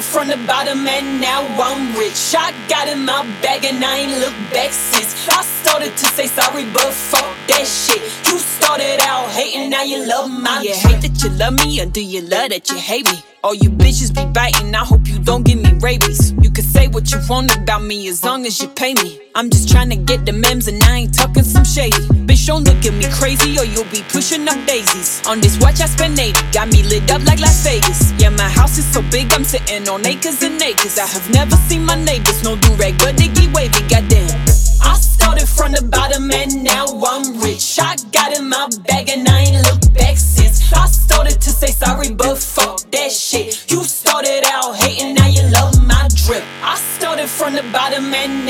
started 0.00 0.02
from 0.02 0.28
the 0.28 0.46
bottom 0.46 0.86
and 0.86 1.20
now 1.20 1.42
I'm 1.58 1.96
rich. 1.96 2.34
I 2.36 2.52
got 2.68 2.88
in 2.88 3.04
my 3.04 3.22
bag 3.42 3.64
and 3.64 3.84
I 3.84 3.98
ain't 3.98 4.20
looked 4.20 4.52
back 4.52 4.72
since. 4.72 5.28
I 5.28 5.42
started 5.42 5.96
to 5.96 6.06
say 6.06 6.26
sorry, 6.26 6.64
but 6.72 6.92
fuck 6.92 7.24
that 7.48 7.66
shit. 7.66 8.02
You 8.26 8.38
started 8.38 9.00
out 9.02 9.28
hating, 9.30 9.70
now 9.70 9.82
you 9.82 10.06
love 10.06 10.30
my 10.30 10.60
Do 10.62 10.68
you 10.68 10.74
hate 10.74 11.02
that 11.02 11.22
you 11.22 11.30
love 11.30 11.54
me 11.54 11.80
or 11.80 11.86
do 11.86 12.04
you 12.04 12.22
love 12.22 12.50
that 12.50 12.70
you 12.70 12.76
hate 12.76 13.06
me? 13.06 13.22
All 13.42 13.54
you 13.54 13.70
bitches 13.70 14.14
be 14.14 14.24
biting, 14.32 14.74
I 14.74 14.84
hope 14.84 15.06
you 15.06 15.18
don't 15.18 15.44
get 15.44 15.56
me 15.56 15.69
rabies. 15.82 16.32
You 16.40 16.50
can 16.50 16.64
say 16.64 16.88
what 16.88 17.10
you 17.10 17.18
want 17.28 17.56
about 17.56 17.82
me 17.82 18.08
as 18.08 18.24
long 18.24 18.46
as 18.46 18.60
you 18.60 18.68
pay 18.68 18.94
me. 18.94 19.20
I'm 19.34 19.50
just 19.50 19.68
trying 19.68 19.90
to 19.90 19.96
get 19.96 20.26
the 20.26 20.32
mems 20.32 20.68
and 20.68 20.82
I 20.82 20.96
ain't 20.98 21.14
talking 21.14 21.42
some 21.44 21.64
shady. 21.64 21.96
Bitch, 22.26 22.46
don't 22.46 22.64
look 22.64 22.84
at 22.84 22.94
me 22.94 23.06
crazy 23.10 23.58
or 23.58 23.64
you'll 23.64 23.90
be 23.90 24.02
pushing 24.08 24.46
up 24.48 24.58
daisies. 24.66 25.22
On 25.26 25.40
this 25.40 25.58
watch, 25.60 25.80
I 25.80 25.86
spent 25.86 26.18
80. 26.18 26.38
Got 26.52 26.68
me 26.68 26.82
lit 26.82 27.10
up 27.10 27.24
like 27.24 27.40
Las 27.40 27.64
Vegas. 27.64 28.12
Yeah, 28.18 28.30
my 28.30 28.48
house 28.48 28.78
is 28.78 28.86
so 28.86 29.02
big, 29.10 29.32
I'm 29.32 29.44
sitting 29.44 29.88
on 29.88 30.04
acres 30.06 30.42
and 30.42 30.60
acres. 30.60 30.98
I 30.98 31.06
have 31.06 31.28
never 31.32 31.56
seen 31.68 31.84
my 31.84 31.96
neighbors. 32.04 32.42
No 32.42 32.56
do 32.56 32.72
rag, 32.74 32.98
but 32.98 33.16
they 33.16 33.28
get 33.28 33.52
wavy, 33.54 33.82
goddamn. 33.88 34.28
I 34.82 34.94
started 34.94 35.48
from 35.48 35.72
the 35.72 35.84
bottom 35.84 36.30
and 36.30 36.64
now 36.64 36.86
I'm 36.86 37.40
rich. 37.40 37.78
I 37.80 37.96
got 38.12 38.36
in 38.36 38.48
my 38.48 38.68
bag 38.88 39.08
and 39.10 39.28
I 39.28 39.40
ain't 39.40 39.62
looked 39.68 39.92
back 39.94 40.16
since. 40.16 40.72
I 40.72 40.86
started 40.86 41.40
to 41.40 41.50
say 41.50 41.68
sorry, 41.68 42.12
but 42.12 42.38
fuck 42.38 42.80
that 42.90 43.12
shit. 43.12 43.70
You 43.70 43.84
started 44.10 44.42
out 44.46 44.74
hating, 44.74 45.14
now 45.14 45.28
you 45.28 45.40
love 45.50 45.86
my 45.86 46.08
drip. 46.16 46.42
I 46.64 46.74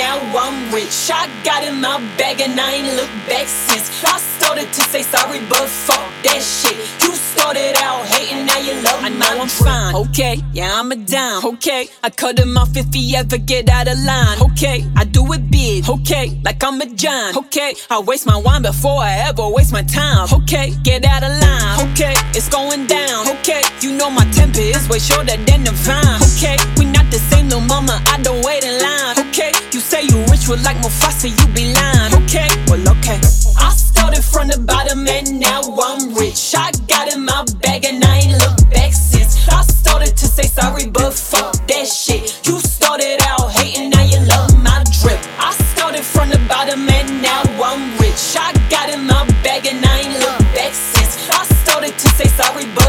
now 0.00 0.18
I'm 0.34 0.72
rich. 0.72 1.10
I 1.12 1.28
got 1.44 1.62
in 1.64 1.80
my 1.80 1.98
bag 2.16 2.40
and 2.40 2.58
I 2.58 2.72
ain't 2.74 2.96
looked 2.96 3.20
back 3.28 3.46
since. 3.46 3.86
I 4.04 4.18
started 4.18 4.68
to 4.72 4.82
say 4.92 5.02
sorry, 5.02 5.40
but 5.48 5.68
fuck 5.68 6.06
that 6.24 6.40
shit. 6.42 6.76
You 7.02 7.12
started 7.14 7.74
out 7.78 8.06
hating, 8.06 8.46
now 8.46 8.58
you 8.58 8.74
love 8.82 9.00
I 9.02 9.08
know 9.08 9.42
I'm 9.42 9.48
fine. 9.48 9.94
Okay, 9.94 10.40
yeah, 10.52 10.78
I'm 10.78 10.90
a 10.92 10.96
dime. 10.96 11.44
Okay, 11.44 11.88
I 12.02 12.10
cut 12.10 12.38
him 12.38 12.56
off 12.56 12.76
if 12.76 12.92
he 12.92 13.14
ever 13.16 13.38
get 13.38 13.68
out 13.68 13.88
of 13.88 13.98
line. 13.98 14.40
Okay, 14.50 14.84
I 14.96 15.04
do 15.04 15.32
it 15.32 15.50
big. 15.50 15.88
Okay, 15.88 16.40
like 16.44 16.62
I'm 16.64 16.80
a 16.80 16.86
giant. 16.86 17.36
Okay, 17.36 17.74
I 17.90 18.00
waste 18.00 18.26
my 18.26 18.36
wine 18.36 18.62
before 18.62 19.00
I 19.00 19.12
ever 19.28 19.48
waste 19.48 19.72
my 19.72 19.82
time. 19.82 20.28
Okay, 20.32 20.72
get 20.82 21.04
out 21.04 21.22
of 21.22 21.32
line. 21.44 21.90
Okay, 21.92 22.14
it's 22.36 22.48
going 22.48 22.86
down. 22.86 23.28
Okay, 23.38 23.62
you 23.80 23.92
know 23.96 24.10
my 24.10 24.24
temper 24.32 24.60
is 24.60 24.88
way 24.88 24.98
shorter 24.98 25.36
than 25.48 25.64
the 25.64 25.72
vine. 25.86 26.20
Okay, 26.34 26.56
we 26.78 26.89
the 27.10 27.18
same, 27.18 27.48
no 27.48 27.60
mama. 27.60 28.00
I 28.06 28.20
don't 28.22 28.44
wait 28.44 28.64
in 28.64 28.78
line. 28.80 29.18
Okay, 29.28 29.52
you 29.72 29.80
say 29.80 30.02
you 30.02 30.18
rich, 30.30 30.48
well 30.48 30.58
like 30.62 30.76
Mufasa, 30.78 31.28
you 31.28 31.46
be 31.54 31.74
lying. 31.74 32.14
Okay, 32.22 32.48
well 32.68 32.80
okay. 32.96 33.18
I 33.58 33.70
started 33.74 34.22
from 34.24 34.48
the 34.48 34.58
bottom 34.58 35.06
and 35.06 35.40
now 35.40 35.60
I'm 35.60 36.14
rich. 36.14 36.54
I 36.56 36.70
got 36.86 37.12
in 37.12 37.24
my 37.24 37.44
bag 37.62 37.84
and 37.84 38.02
I 38.04 38.18
ain't 38.18 38.38
looked 38.38 38.70
back 38.70 38.92
since. 38.92 39.48
I 39.48 39.62
started 39.62 40.16
to 40.16 40.26
say 40.26 40.44
sorry, 40.44 40.86
but 40.86 41.12
fuck 41.12 41.54
that 41.66 41.86
shit. 41.86 42.46
You 42.46 42.60
started 42.60 43.18
out 43.26 43.50
hating, 43.50 43.90
now 43.90 44.04
you 44.04 44.20
love 44.26 44.56
my 44.62 44.82
drip. 45.02 45.20
I 45.38 45.52
started 45.74 46.04
from 46.04 46.30
the 46.30 46.38
bottom 46.48 46.88
and 46.88 47.22
now 47.22 47.42
I'm 47.62 47.98
rich. 47.98 48.36
I 48.38 48.52
got 48.70 48.88
in 48.90 49.06
my 49.06 49.26
bag 49.42 49.66
and 49.66 49.84
I 49.84 50.00
ain't 50.00 50.14
looked 50.20 50.54
back 50.54 50.72
since. 50.72 51.28
I 51.30 51.44
started 51.66 51.98
to 51.98 52.08
say 52.08 52.28
sorry, 52.28 52.66
but 52.74 52.79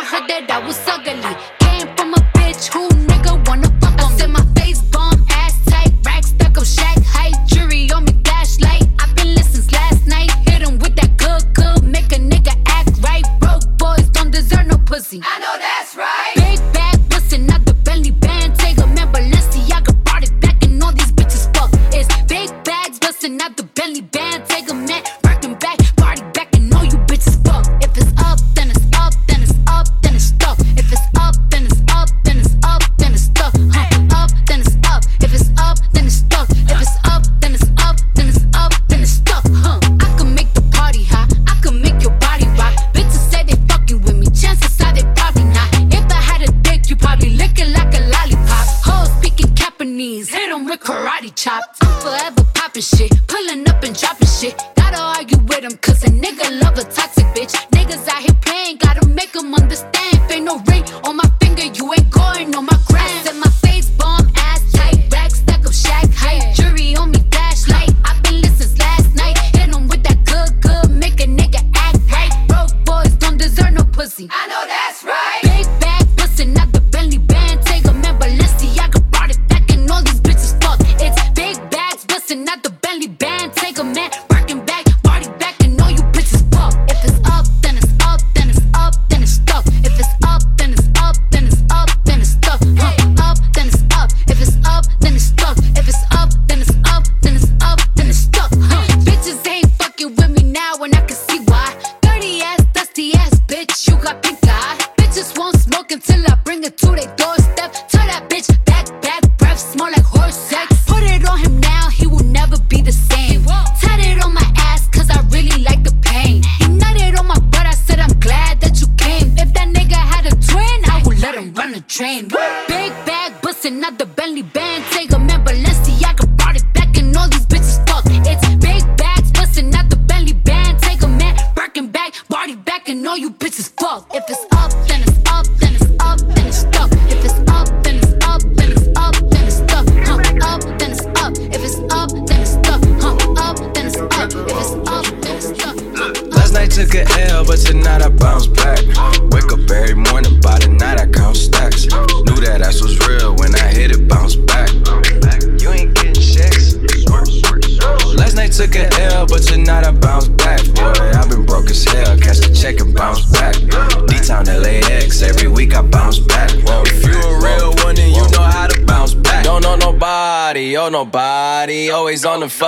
I 0.00 0.04
heard 0.04 0.28
that 0.30 0.50
I 0.50 0.66
was 0.66 0.80
ugly. 0.88 1.12
Came 1.60 1.94
from 1.94 2.14
a 2.14 2.20
bitch 2.32 2.72
who 2.72 2.89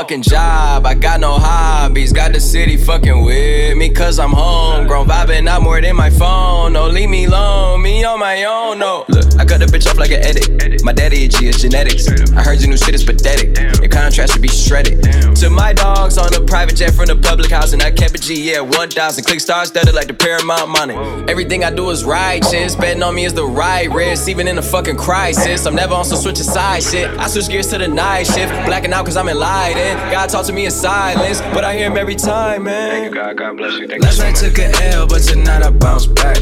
fucking 0.02 0.22
job. 0.22 0.84
I 0.84 0.94
got 0.94 1.20
no 1.20 1.34
hobbies. 1.38 2.12
Got 2.12 2.32
the 2.32 2.40
city 2.40 2.76
fucking 2.76 3.22
with 3.22 3.76
me, 3.76 3.88
cause 3.88 4.18
I'm 4.18 4.32
home. 4.32 4.78
homegrown. 4.78 5.06
Vibing 5.06 5.46
out 5.48 5.62
more 5.62 5.80
than 5.80 5.94
my 5.94 6.10
phone. 6.10 6.72
No, 6.72 6.88
leave 6.88 7.08
me 7.08 7.26
alone. 7.26 7.82
Me 7.82 8.02
on 8.02 8.18
my 8.18 8.42
own, 8.42 8.80
no. 8.80 9.04
Look, 9.62 9.70
I 9.70 9.72
cut 9.72 9.72
the 9.72 9.79
bitch 9.79 9.90
off 9.90 9.98
like 9.98 10.11
an 10.11 10.25
edit. 10.25 10.83
My 10.85 10.92
daddy 10.92 11.25
a 11.25 11.29
G, 11.29 11.48
it's 11.48 11.61
genetics. 11.61 12.09
I 12.33 12.42
heard 12.42 12.61
your 12.61 12.70
new 12.70 12.77
shit 12.77 12.94
is 12.94 13.05
pathetic. 13.05 13.57
Your 13.81 13.88
contrast 13.88 14.33
should 14.33 14.42
be 14.42 14.48
shredded. 14.48 15.03
To 15.37 15.51
my 15.51 15.72
dogs 15.72 16.18
on 16.18 16.35
a 16.35 16.40
private 16.40 16.77
jet 16.77 16.94
from 16.94 17.07
the 17.07 17.16
public 17.16 17.51
house, 17.51 17.72
and 17.72 17.83
I 17.83 17.90
kept 17.90 18.14
a 18.14 18.18
G, 18.18 18.53
yeah, 18.53 18.61
1,000. 18.61 19.25
Click 19.25 19.40
stars 19.40 19.68
studded 19.68 19.94
like 19.94 20.07
the 20.07 20.14
Paramount 20.14 20.70
money. 20.70 20.94
Everything 21.31 21.64
I 21.64 21.70
do 21.70 21.90
is 21.90 22.05
righteous. 22.05 22.75
Betting 22.75 23.03
on 23.03 23.14
me 23.14 23.25
is 23.25 23.35
the 23.35 23.44
right 23.44 23.90
risk, 23.90 24.29
even 24.29 24.48
in 24.48 24.59
a 24.59 24.62
fucking 24.62 24.96
crisis. 24.96 25.66
I'm 25.66 25.75
never 25.75 25.94
on 25.94 26.05
some 26.05 26.18
switch 26.18 26.38
side 26.38 26.83
shit. 26.83 27.09
I 27.18 27.29
switch 27.29 27.48
gears 27.48 27.68
to 27.68 27.79
the 27.79 27.88
night 27.88 28.27
shift. 28.27 28.53
Blacking 28.66 28.92
out 28.92 29.05
cause 29.05 29.16
I'm 29.16 29.29
enlightened. 29.29 29.98
God 30.11 30.29
talk 30.29 30.46
to 30.46 30.53
me 30.53 30.64
in 30.64 30.70
silence, 30.70 31.40
but 31.55 31.64
I 31.64 31.77
hear 31.77 31.90
him 31.90 31.96
every 31.96 32.16
time, 32.16 32.64
man. 32.64 32.90
Thank 32.90 33.14
you, 33.14 33.20
God. 33.20 33.37
God 33.37 33.57
bless 33.57 33.79
you. 33.79 33.87
Last 33.87 34.18
night 34.18 34.37
took 34.37 34.59
a 34.59 34.70
L, 34.94 35.07
but 35.07 35.22
tonight 35.22 35.62
I 35.62 35.70
bounce 35.70 36.07
back. 36.07 36.38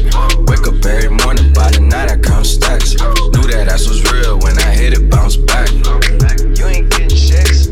Wake 0.47 0.67
up 0.67 0.85
every 0.85 1.09
morning, 1.09 1.53
by 1.53 1.71
the 1.71 1.81
night 1.81 2.11
I 2.11 2.17
count 2.17 2.45
stacks. 2.79 3.01
Knew 3.33 3.47
that 3.51 3.67
ass 3.67 3.87
was 3.87 4.01
real 4.11 4.39
when 4.39 4.57
I 4.59 4.71
hit 4.71 4.93
it, 4.93 5.09
bounce 5.09 5.37
back. 5.37 5.69
You 5.71 6.65
ain't 6.67 6.89
getting 6.91 7.09
checks. 7.09 7.67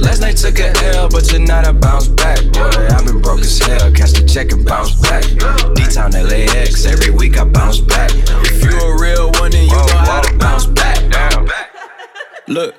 Last 0.00 0.20
night 0.20 0.36
took 0.36 0.58
a 0.58 0.72
L, 0.94 1.08
but 1.08 1.24
tonight 1.24 1.66
I 1.66 1.72
bounce 1.72 2.08
back. 2.08 2.40
Boy, 2.52 2.86
I've 2.90 3.04
been 3.04 3.20
broke 3.20 3.40
as 3.40 3.58
hell. 3.58 3.92
Catch 3.92 4.12
the 4.12 4.26
check 4.26 4.52
and 4.52 4.64
bounce 4.64 4.94
back. 5.02 5.24
D-Town 5.74 6.12
LAX, 6.12 6.86
every 6.86 7.10
week 7.10 7.38
I 7.38 7.44
bounce 7.44 7.80
back. 7.80 8.10
If 8.14 8.62
you 8.64 8.70
a 8.70 9.00
real 9.00 9.30
one, 9.32 9.50
then 9.50 9.64
you 9.64 9.70
know 9.70 9.98
how 9.98 10.20
to 10.20 10.36
bounce 10.38 10.66
back. 10.66 10.98
Look. 12.46 12.74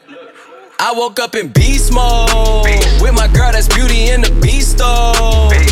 I 0.81 0.93
woke 0.93 1.19
up 1.19 1.35
in 1.35 1.49
beast 1.49 1.91
mode 1.91 2.63
with 3.01 3.13
my 3.13 3.27
girl 3.33 3.51
that's 3.51 3.67
beauty 3.67 4.09
in 4.09 4.21
the 4.21 4.31
beast 4.41 4.79
mode. 4.79 5.68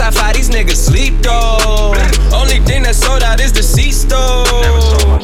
High 0.00 0.12
five, 0.12 0.36
these 0.36 0.48
niggas 0.48 0.76
sleep 0.76 1.14
though. 1.22 1.92
Only 2.32 2.60
thing 2.60 2.84
that 2.84 2.94
sold 2.94 3.22
out 3.24 3.40
is 3.40 3.52
the 3.52 3.64
C 3.64 3.90
store. 3.90 5.17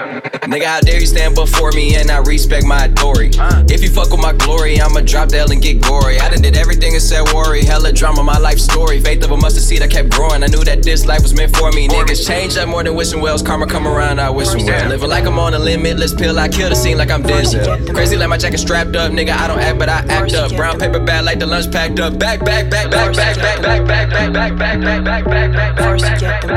Nigga, 0.00 0.64
how 0.64 0.80
dare 0.80 0.98
you 0.98 1.06
stand 1.06 1.34
before 1.34 1.72
me 1.72 1.94
and 1.96 2.10
I 2.10 2.18
respect 2.18 2.64
my 2.64 2.86
authority? 2.86 3.38
If 3.72 3.82
you 3.82 3.90
fuck 3.90 4.10
with 4.10 4.20
my 4.20 4.32
glory, 4.32 4.80
I'ma 4.80 5.00
drop 5.00 5.28
the 5.28 5.38
L 5.38 5.52
and 5.52 5.60
get 5.60 5.82
gory. 5.82 6.18
I 6.18 6.30
done 6.30 6.40
did 6.40 6.56
everything 6.56 6.94
and 6.94 7.02
said 7.02 7.22
worry. 7.34 7.64
Hella 7.64 7.92
drama, 7.92 8.22
my 8.22 8.38
life 8.38 8.58
story. 8.58 9.00
Faith 9.00 9.22
of 9.24 9.30
a 9.30 9.36
mustard 9.36 9.62
seed, 9.62 9.82
I 9.82 9.88
kept 9.88 10.10
growing. 10.10 10.42
I 10.42 10.46
knew 10.46 10.64
that 10.64 10.82
this 10.82 11.04
life 11.04 11.22
was 11.22 11.34
meant 11.34 11.54
for 11.54 11.70
me. 11.72 11.86
Niggas 11.88 12.26
change 12.26 12.56
up 12.56 12.68
more 12.68 12.82
than 12.82 12.94
wishing 12.94 13.20
wells. 13.20 13.42
Karma 13.42 13.66
come 13.66 13.86
around, 13.86 14.20
I 14.20 14.30
wish 14.30 14.48
them 14.48 14.64
well. 14.64 14.88
Living 14.88 15.10
like 15.10 15.26
I'm 15.26 15.38
on 15.38 15.54
a 15.54 15.58
limitless 15.58 16.14
pill, 16.14 16.38
I 16.38 16.48
kill 16.48 16.70
the 16.70 16.76
scene 16.76 16.96
like 16.96 17.10
I'm 17.10 17.22
Denzel. 17.22 17.94
Crazy 17.94 18.16
like 18.16 18.30
my 18.30 18.38
jacket 18.38 18.58
strapped 18.58 18.96
up, 18.96 19.12
nigga. 19.12 19.32
I 19.32 19.46
don't 19.48 19.60
act, 19.60 19.78
but 19.78 19.88
I 19.88 19.98
act 20.08 20.32
up. 20.32 20.50
Brown 20.56 20.78
paper 20.78 21.00
bag 21.00 21.24
like 21.24 21.38
the 21.38 21.46
lunch 21.46 21.70
packed 21.70 22.00
up. 22.00 22.18
Back, 22.18 22.42
back, 22.44 22.70
back, 22.70 22.90
back, 22.90 23.14
back, 23.14 23.36
back, 23.36 23.62
back, 23.62 23.86
back, 23.86 24.10
back, 24.10 24.32
back, 24.32 24.56
back, 24.56 24.80
back, 24.80 25.04
back, 25.04 25.24
back, 25.26 25.52
back. 25.52 25.78
First 25.78 26.04
you 26.10 26.20
get 26.20 26.40
the 26.40 26.48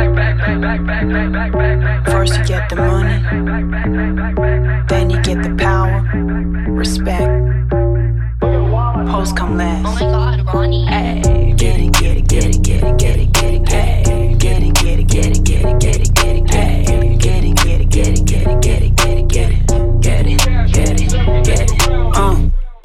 First 2.06 2.38
you 2.38 2.45
get 2.45 2.69
the 2.69 2.75
money. 2.75 3.32
Then 3.33 5.09
you 5.09 5.19
get 5.23 5.41
the 5.41 5.55
power, 5.57 6.01
respect. 6.69 7.27
Post 9.09 9.35
come 9.35 9.57
last. 9.57 9.87
Oh 9.87 9.93
my 9.93 9.99
god, 9.99 10.39
Rony. 10.47 10.87
Ay, 10.87 11.53
get 11.53 11.79
it, 11.79 11.93
get 11.93 12.17
it, 12.17 12.27
get 12.27 12.45
it, 12.45 12.61
get 12.61 12.83
it, 12.83 12.97
get 12.99 13.17
it, 13.17 13.33
get 13.33 13.53
it, 13.55 13.65
get 13.65 13.97
it. 13.97 14.39
Get 14.39 14.61
it, 14.61 14.73
get 14.75 14.99
it, 14.99 15.07
get 15.07 15.07
it, 15.07 15.07
get 15.07 15.25
it, 15.25 15.43
get 15.43 15.65
it, 15.65 15.79
get 15.79 15.95
it, 15.95 16.13
get 16.13 16.35
it. 16.35 16.45
Get 16.45 17.03
it, 17.03 17.19
get 17.19 17.43
it, 17.43 17.55
get 17.55 17.81
it, 17.81 17.89
get 17.89 18.07
it, 18.07 18.25
get 18.25 18.47
it, 18.47 18.61
get 18.61 18.81
it. 18.83 18.92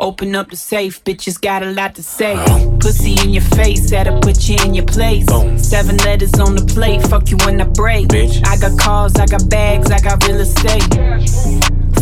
Open 0.01 0.37
up 0.37 0.49
the 0.49 0.57
safe, 0.57 1.03
bitches 1.03 1.41
got 1.41 1.65
a 1.65 1.73
lot 1.73 1.97
to 1.97 2.05
say. 2.05 2.37
Pussy 2.79 3.17
in 3.21 3.31
your 3.31 3.43
face, 3.43 3.91
that'll 3.91 4.21
put 4.21 4.49
you 4.49 4.57
in 4.65 4.73
your 4.73 4.85
place. 4.85 5.27
Seven 5.57 5.97
letters 5.99 6.35
on 6.35 6.55
the 6.55 6.65
plate, 6.65 7.03
fuck 7.09 7.29
you 7.31 7.37
when 7.39 7.61
I 7.61 7.65
break. 7.65 8.07
I 8.47 8.57
got 8.59 8.79
cars, 8.79 9.17
I 9.17 9.27
got 9.27 9.51
bags, 9.51 9.91
I 9.91 9.99
got 9.99 10.25
real 10.29 10.41
estate. 10.41 10.83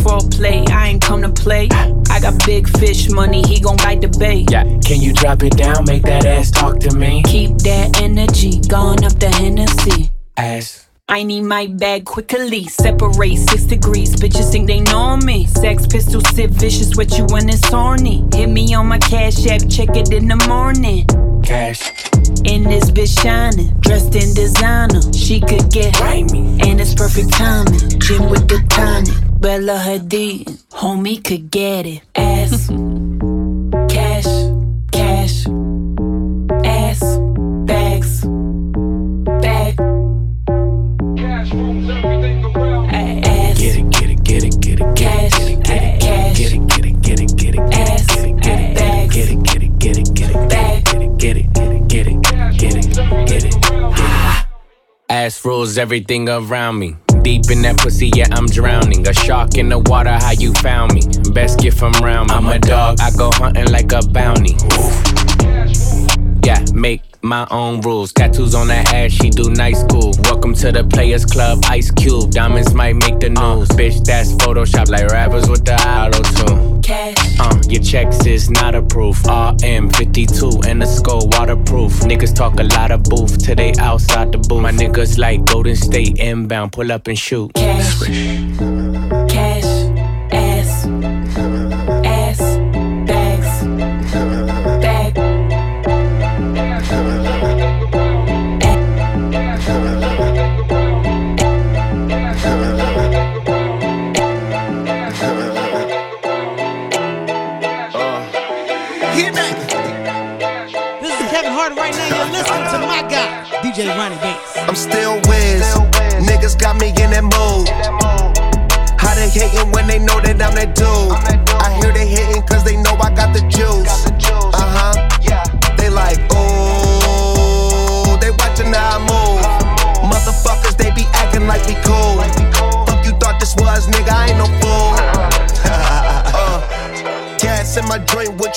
Foreplay, 0.03 0.69
I 0.69 0.89
ain't 0.89 1.01
come 1.01 1.23
to 1.23 1.29
play. 1.29 1.69
I 2.11 2.19
got 2.19 2.45
big 2.45 2.69
fish 2.77 3.09
money, 3.09 3.41
he 3.47 3.59
gon' 3.59 3.77
bite 3.77 4.01
the 4.01 4.09
bait. 4.19 4.51
Yeah, 4.51 4.63
can 4.85 5.01
you 5.01 5.11
drop 5.11 5.41
it 5.41 5.57
down, 5.57 5.85
make 5.85 6.03
that 6.03 6.23
ass 6.23 6.51
talk 6.51 6.79
to 6.81 6.95
me? 6.95 7.23
Keep 7.23 7.57
that 7.59 7.99
energy, 7.99 8.59
gone 8.67 9.03
up 9.03 9.19
the 9.19 9.29
Hennessy. 9.29 10.11
Ass. 10.37 10.86
I 11.09 11.23
need 11.23 11.43
my 11.43 11.67
bag 11.67 12.03
quickly. 12.03 12.65
Separate 12.65 13.37
six 13.37 13.63
degrees. 13.63 14.13
Bitches 14.15 14.51
think 14.51 14.67
they 14.67 14.81
know 14.81 15.15
me. 15.15 15.45
Sex 15.45 15.87
pistol 15.87 16.19
sit 16.19 16.49
vicious 16.49 16.97
with 16.97 17.17
you 17.17 17.25
when 17.29 17.47
it's 17.47 17.65
horny. 17.69 18.27
Hit 18.33 18.49
me 18.49 18.73
on 18.73 18.87
my 18.87 18.97
cash 18.97 19.47
app, 19.47 19.61
check 19.69 19.95
it 19.95 20.11
in 20.11 20.27
the 20.27 20.35
morning. 20.49 21.05
Cash. 21.43 21.91
In 22.43 22.63
this 22.63 22.91
bitch 22.91 23.21
shining, 23.21 23.73
dressed 23.79 24.15
in 24.15 24.33
designer. 24.33 25.01
She 25.13 25.39
could 25.39 25.71
get 25.71 25.95
grimy, 25.95 26.59
and 26.61 26.81
it's 26.81 26.93
perfect 26.93 27.31
timing. 27.31 27.99
Gym 28.01 28.29
with 28.29 28.49
the 28.49 28.61
tonic, 28.69 29.15
Bella 29.39 29.79
Hadid. 29.79 30.61
Homie 30.71 31.23
could 31.23 31.49
get 31.49 31.85
it. 31.85 32.01
Ass, 32.15 32.69
Ass 55.09 55.45
rules 55.45 55.77
everything 55.77 56.27
around 56.27 56.79
me. 56.79 56.97
Deep 57.21 57.49
in 57.49 57.61
that 57.61 57.77
pussy, 57.77 58.11
yeah, 58.13 58.27
I'm 58.31 58.45
drowning. 58.45 59.07
A 59.07 59.13
shark 59.13 59.57
in 59.57 59.69
the 59.69 59.79
water, 59.79 60.11
how 60.11 60.31
you 60.31 60.53
found 60.55 60.93
me? 60.93 61.01
Best 61.33 61.59
gift 61.59 61.79
from 61.79 61.93
round 62.03 62.29
me. 62.29 62.35
I'm 62.35 62.45
a 62.47 62.59
dog, 62.59 62.99
I 62.99 63.11
go 63.11 63.31
hunting 63.31 63.71
like 63.71 63.93
a 63.93 64.05
bounty. 64.09 64.57
Yeah, 66.43 66.61
make 66.73 67.16
my 67.27 67.47
own 67.51 67.81
rules. 67.81 68.13
Tattoos 68.13 68.55
on 68.55 68.67
that 68.67 68.93
ass, 68.93 69.11
she 69.11 69.29
do 69.29 69.49
nice 69.49 69.81
school. 69.81 70.13
Welcome 70.23 70.53
to 70.55 70.71
the 70.71 70.83
Players 70.83 71.25
Club, 71.25 71.59
Ice 71.65 71.91
Cube. 71.91 72.31
Diamonds 72.31 72.73
might 72.73 72.95
make 72.95 73.19
the 73.19 73.29
news. 73.29 73.67
bitch, 73.69 74.03
that's 74.05 74.31
Photoshop 74.33 74.89
like 74.89 75.07
rappers 75.07 75.49
with 75.49 75.65
the 75.65 75.75
auto 75.75 76.21
tune. 76.21 76.81
Cash. 76.81 77.39
Uh, 77.39 77.59
your 77.67 77.83
checks 77.83 78.25
is 78.25 78.49
not 78.49 78.75
approved. 78.75 79.25
RM52 79.25 80.65
and 80.65 80.81
the 80.81 80.85
skull 80.85 81.27
waterproof. 81.31 81.91
Niggas 82.01 82.33
talk 82.33 82.59
a 82.59 82.63
lot 82.63 82.91
of 82.91 83.03
booth 83.03 83.43
till 83.43 83.55
they 83.55 83.73
outside 83.79 84.31
the 84.31 84.37
booth. 84.37 84.61
My 84.61 84.71
niggas 84.71 85.17
like 85.17 85.43
Golden 85.45 85.75
State 85.75 86.17
inbound, 86.19 86.71
pull 86.71 86.91
up 86.91 87.07
and 87.07 87.19
shoot. 87.19 87.53
Cash, 87.53 87.99
cash, 87.99 88.76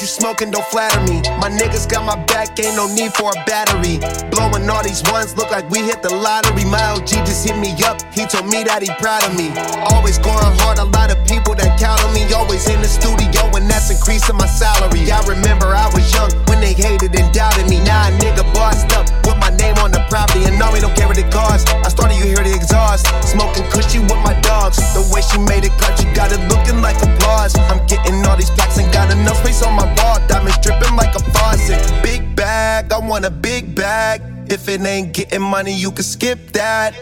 you 0.01 0.07
smoking, 0.07 0.51
don't 0.51 0.65
flatter 0.67 1.01
me. 1.05 1.21
My 1.37 1.51
niggas 1.53 1.89
got 1.89 2.05
my 2.05 2.17
back, 2.25 2.59
ain't 2.59 2.77
no 2.77 2.89
need 2.89 3.13
for 3.13 3.31
a 3.31 3.39
battery. 3.45 4.01
Blowing 4.31 4.69
all 4.69 4.83
these 4.83 5.03
ones, 5.13 5.37
look 5.37 5.51
like 5.51 5.69
we 5.69 5.81
hit 5.81 6.03
the 6.03 6.09
lottery. 6.09 6.65
My 6.65 6.81
LG 6.97 7.27
just 7.29 7.47
hit 7.47 7.59
me 7.59 7.77
up, 7.85 8.01
he 8.15 8.25
told 8.25 8.49
me 8.49 8.65
that 8.65 8.81
he 8.81 8.89
proud 8.97 9.23
of 9.29 9.37
me. 9.37 9.53
Always 9.93 10.17
going 10.19 10.41
hard, 10.65 10.79
a 10.79 10.85
lot 10.85 11.13
of 11.13 11.21
people 11.29 11.55
that 11.55 11.79
count 11.79 12.01
on 12.05 12.15
me. 12.15 12.25
Always 12.33 12.69
in 12.69 12.81
the 12.81 12.89
studio, 12.89 13.45
and 13.53 13.69
that's 13.69 13.91
increasing 13.91 14.37
my 14.37 14.47
salary. 14.47 15.11
I 15.13 15.21
remember 15.29 15.69
I 15.69 15.93
was 15.93 16.09
young 16.15 16.33
when 16.49 16.61
they 16.61 16.73
hated 16.73 17.13
and 17.15 17.29
doubted 17.35 17.69
me. 17.69 17.85
Now 17.85 18.09
a 18.09 18.11
nigga 18.17 18.47
bossed 18.55 18.89
up, 18.97 19.05
with 19.29 19.37
my 19.37 19.50
name 19.61 19.77
on 19.85 19.93
the 19.93 20.03
property, 20.09 20.45
and 20.49 20.59
no, 20.59 20.73
we 20.73 20.81
don't 20.81 20.97
care 20.97 21.07
what 21.07 21.19
it 21.19 21.31
costs. 21.31 21.71
I 21.71 21.89
started, 21.89 22.17
you 22.17 22.25
hear 22.25 22.43
the 22.43 22.55
exhaust. 22.55 23.07
Smoking 23.23 23.69
cushy 23.71 24.01
with 24.01 24.21
my 24.25 24.35
dogs. 24.41 24.81
The 24.97 25.05
way 25.13 25.21
she 25.21 25.39
made 25.39 25.65
it 25.65 25.75
cut, 25.79 26.01
you 26.01 26.09
got 26.15 26.33
it 26.33 26.41
looking 26.49 26.81
like 26.81 26.97
applause. 27.03 27.55
I'm 27.69 27.85
getting 27.87 28.25
all 28.27 28.37
these 28.37 28.51
plaques 28.51 28.79
and 28.79 28.91
got 28.93 29.13
enough 29.13 29.37
space 29.45 29.63
on 29.63 29.75
my 29.77 29.87
wall. 30.01 30.19
Diamonds 30.27 30.59
dripping 30.63 30.97
like 30.97 31.15
a 31.15 31.23
faucet. 31.33 31.79
Big 32.03 32.35
bag, 32.35 32.93
I 32.93 32.99
want 32.99 33.25
a 33.25 33.31
big 33.31 33.75
bag. 33.75 34.23
If 34.51 34.69
it 34.69 34.81
ain't 34.81 35.13
getting 35.13 35.43
money, 35.43 35.75
you 35.75 35.93
can 35.93 36.03
skip 36.03 36.39
that. 36.53 36.95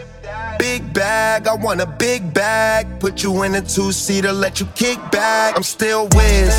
Big 0.59 0.93
bag, 0.93 1.47
I 1.47 1.55
want 1.55 1.81
a 1.81 1.87
big 1.87 2.33
bag. 2.33 2.99
Put 2.99 3.23
you 3.23 3.43
in 3.43 3.55
a 3.55 3.61
two 3.61 3.91
seater, 3.91 4.33
let 4.33 4.59
you 4.59 4.67
kick 4.75 4.99
back. 5.11 5.55
I'm 5.55 5.63
still 5.63 6.07
whiz. 6.09 6.53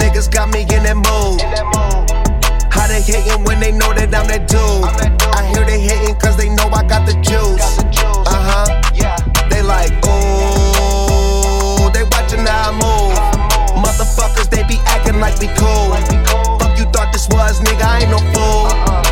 Niggas 0.00 0.32
got 0.32 0.48
me 0.48 0.62
in 0.62 0.82
that 0.82 0.96
mood. 0.96 2.13
How 2.84 2.88
they 2.88 3.00
hating 3.00 3.44
when 3.44 3.60
they 3.60 3.72
know 3.72 3.94
that 3.94 4.12
I'm 4.12 4.28
that 4.28 4.44
dude? 4.44 4.60
I 5.32 5.48
hear 5.48 5.64
they 5.64 5.80
hating 5.80 6.16
cause 6.16 6.36
they 6.36 6.50
know 6.50 6.68
I 6.68 6.84
got 6.84 7.08
the 7.08 7.14
juice. 7.24 7.80
Uh 8.28 8.28
huh. 8.28 8.92
Yeah. 8.92 9.16
They 9.48 9.62
like, 9.62 9.88
ooh, 10.04 11.88
they 11.96 12.04
watching 12.12 12.44
how 12.44 12.68
I 12.68 12.76
move. 12.76 13.16
Motherfuckers, 13.80 14.50
they 14.50 14.68
be 14.68 14.76
acting 14.84 15.18
like 15.18 15.40
we 15.40 15.48
cool. 15.56 15.96
Fuck 16.60 16.76
you 16.76 16.84
thought 16.92 17.08
this 17.10 17.26
was, 17.30 17.58
nigga, 17.60 17.88
I 17.88 18.00
ain't 18.02 18.10
no 18.10 18.20
fool. 18.36 19.03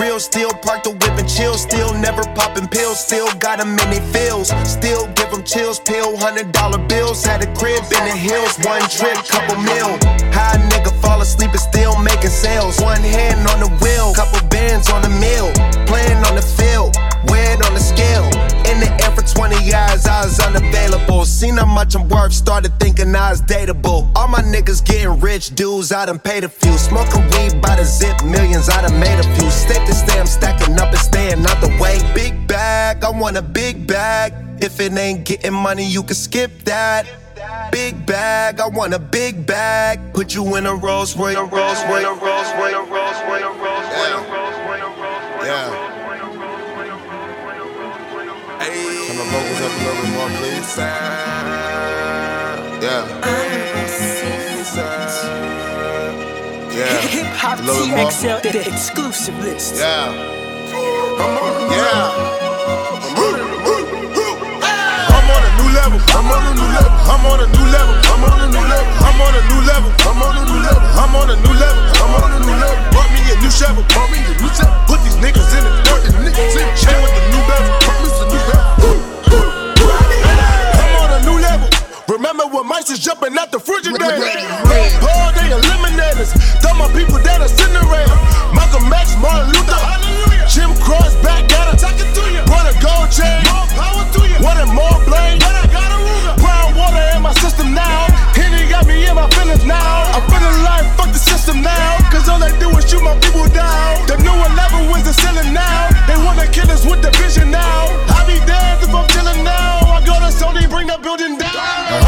Real, 0.00 0.18
still 0.20 0.50
park 0.50 0.82
the 0.84 0.90
whip 0.90 1.16
and 1.18 1.28
chill. 1.28 1.54
Still 1.54 1.92
never 1.94 2.22
popping 2.34 2.68
pills, 2.68 3.00
still 3.00 3.28
got 3.38 3.58
them 3.58 3.78
in 3.78 3.90
they 3.90 4.00
feels. 4.12 4.48
Still 4.68 5.06
give 5.14 5.30
them 5.30 5.42
chills, 5.44 5.80
pill, 5.80 6.16
hundred 6.16 6.52
dollar 6.52 6.78
bills. 6.78 7.24
Had 7.24 7.42
a 7.42 7.50
crib 7.54 7.82
in 7.84 8.04
the 8.04 8.16
hills, 8.16 8.56
one 8.64 8.82
trip, 8.88 9.16
couple 9.26 9.56
mil. 9.62 9.98
High 10.32 10.58
nigga 10.70 10.92
fall 11.00 11.20
asleep 11.20 11.50
and 11.50 11.60
still 11.60 11.96
making 12.00 12.30
sales. 12.30 12.80
One 12.80 13.02
hand 13.02 13.46
on 13.48 13.60
the 13.60 13.70
wheel, 13.82 14.14
couple 14.14 14.40
bands 14.48 14.90
on 14.90 15.02
the 15.02 15.10
mill. 15.10 15.52
Playing 15.86 16.22
on 16.24 16.34
the 16.34 16.42
field, 16.42 16.96
weighed 17.30 17.62
on 17.64 17.74
the 17.74 17.80
scale. 17.80 18.45
In 18.70 18.80
the 18.80 18.90
air 19.04 19.12
for 19.14 19.22
20 19.22 19.72
hours, 19.72 20.06
I 20.06 20.24
was 20.24 20.40
unavailable. 20.40 21.24
Seen 21.24 21.56
how 21.56 21.66
much 21.66 21.94
I'm 21.94 22.08
worth, 22.08 22.32
started 22.32 22.72
thinking 22.80 23.14
I 23.14 23.30
was 23.30 23.42
dateable. 23.42 24.10
All 24.16 24.28
my 24.28 24.42
niggas 24.42 24.84
getting 24.84 25.20
rich, 25.20 25.54
dudes, 25.54 25.92
I 25.92 26.06
done 26.06 26.18
paid 26.18 26.42
a 26.44 26.48
few. 26.48 26.76
Smoking 26.76 27.22
weed 27.30 27.60
by 27.62 27.76
the 27.76 27.84
zip, 27.84 28.24
millions, 28.24 28.68
I 28.68 28.82
done 28.82 28.98
made 28.98 29.18
a 29.20 29.36
few. 29.36 29.50
Step 29.50 29.86
to 29.86 29.94
stay, 29.94 30.18
I'm 30.18 30.26
stacking 30.26 30.78
up 30.78 30.88
and 30.88 30.98
staying 30.98 31.46
out 31.46 31.60
the 31.60 31.68
way. 31.80 32.00
Big 32.14 32.48
bag, 32.48 33.04
I 33.04 33.10
want 33.10 33.36
a 33.36 33.42
big 33.42 33.86
bag. 33.86 34.32
If 34.62 34.80
it 34.80 34.92
ain't 34.92 35.24
getting 35.24 35.54
money, 35.54 35.84
you 35.86 36.02
can 36.02 36.16
skip 36.16 36.50
that. 36.64 37.06
Big 37.70 38.06
bag, 38.06 38.60
I 38.60 38.66
want 38.66 38.94
a 38.94 38.98
big 38.98 39.46
bag. 39.46 40.12
Put 40.14 40.34
you 40.34 40.56
in 40.56 40.66
a 40.66 40.74
Rolls 40.74 41.16
Royce, 41.16 41.36
a 41.36 41.44
Rolls 41.44 41.84
Royce, 41.84 42.04
a 42.04 42.14
Rolls 42.14 42.50
Royce, 42.58 42.74
a 42.74 42.82
Rolls 42.82 43.20
Royce, 43.28 43.42
a 43.42 43.52
Rolls 43.62 44.30
Royce. 44.30 44.35
Vocals 49.30 49.60
up 49.60 49.72
a 49.72 49.78
little 49.84 50.02
bit 50.02 50.12
more, 50.16 50.30
please. 50.38 50.70
Yeah. 52.82 53.02
Yeah. 56.76 57.00
Hip 57.00 57.26
hop 57.26 57.58
A 57.58 57.62
little 57.62 57.86
bit 57.86 57.96
more. 57.96 58.10
TXL, 58.10 58.42
the 58.42 58.68
exclusive 58.68 59.38
list. 59.40 59.76
Yeah. 59.76 60.12
Yeah. 61.70 62.45
Level. 65.76 66.00
I'm 66.16 66.24
on 66.32 66.42
a 66.48 66.52
new 66.56 66.68
level. 66.72 66.96
I'm 67.04 67.24
on 67.28 67.40
a 67.40 67.46
new 67.52 67.66
level. 67.68 67.94
I'm 68.08 68.24
on 68.24 68.40
a 68.40 68.48
new 68.48 68.64
level. 68.64 68.92
I'm 69.04 69.20
on 69.20 69.34
a 69.36 69.42
new 69.44 69.60
level. 69.68 69.92
I'm 70.08 70.22
on 70.24 70.36
a 70.36 70.42
new 70.48 70.60
level. 70.64 70.80
I'm 70.96 71.14
on 71.14 71.28
a 71.28 71.36
new 71.36 71.52
level. 71.52 71.82
I'm 72.00 72.12
on 72.16 72.30
a 72.32 72.38
new 72.40 72.56
level. 72.56 72.80
Bought 72.96 73.10
me 73.12 73.20
a 73.28 73.36
new 73.36 73.52
shovel. 73.52 73.84
Bought 73.92 74.08
me 74.08 74.18
a 74.24 74.32
new 74.40 74.50
shovel. 74.56 74.72
Put 74.88 75.04
these 75.04 75.18
niggas 75.20 75.52
in 75.52 75.62
the 75.68 75.72
dirt. 75.84 76.00
The 76.08 76.16
niggas 76.24 76.56
in 76.56 76.64
the 76.64 76.74
chain 76.80 76.96
with 77.04 77.12
the 77.12 77.22
new. 77.28 77.42
Bought 77.46 78.00
me 78.00 78.08
some 78.16 78.28
new 78.32 78.40
bezel. 78.48 79.25
Remember 82.08 82.46
when 82.46 82.66
mice 82.68 82.88
was 82.88 83.00
jumping 83.00 83.36
out 83.36 83.50
the 83.50 83.58
refrigerator? 83.58 84.22
Paul, 85.02 85.34
they 85.34 85.50
eliminators. 85.50 86.30
Throw 86.62 86.74
my 86.78 86.86
people 86.94 87.18
down 87.22 87.42
a 87.42 87.48
Cinderella. 87.48 88.14
Malcolm 88.54 88.92
X, 88.92 89.18
Martin 89.18 89.50
Luther. 89.50 89.74
Jim 90.46 90.70
Cross 90.86 91.14
back 91.22 91.50
at 91.50 91.74
her. 91.74 92.46
Run 92.46 92.66
a 92.66 92.74
gold 92.78 93.10
chain. 93.10 93.42
Wanted 94.38 94.70
more 94.70 94.98
blame. 95.04 95.38
But 95.40 95.54
I 95.58 95.66
Brown 95.72 95.95
water 96.86 97.06
in 97.16 97.22
my 97.22 97.34
system 97.42 97.74
now. 97.74 98.06
Henny 98.38 98.68
got 98.70 98.86
me 98.86 99.06
in 99.06 99.14
my 99.14 99.28
feelings 99.34 99.64
now. 99.64 100.06
I'm 100.14 100.22
feeling 100.30 100.58
like 100.62 100.86
fuck 100.96 101.10
the 101.10 101.18
system 101.18 101.62
now. 101.62 101.98
Cause 102.10 102.28
all 102.28 102.38
they 102.38 102.52
do 102.62 102.70
is 102.78 102.86
shoot 102.88 103.02
my 103.02 103.14
people 103.18 103.46
down. 103.50 104.06
The 104.06 104.16
new 104.22 104.34
11 104.34 104.90
was 104.90 105.02
the 105.02 105.12
ceiling 105.12 105.52
now. 105.52 105.90
They 106.06 106.16
wanna 106.24 106.46
kill 106.46 106.70
us 106.70 106.86
with 106.86 107.02
the 107.02 107.10
vision 107.18 107.50
now. 107.50 107.90
I 108.14 108.22
be 108.26 108.38
damned 108.46 108.82
if 108.86 108.94
I'm 108.94 109.06
chilling 109.10 109.42
now. 109.42 109.98
I 109.98 109.98
go 110.06 110.14
to 110.22 110.30
Sony, 110.30 110.68
bring 110.70 110.86
the 110.86 110.98
building 111.02 111.38
down. 111.38 111.54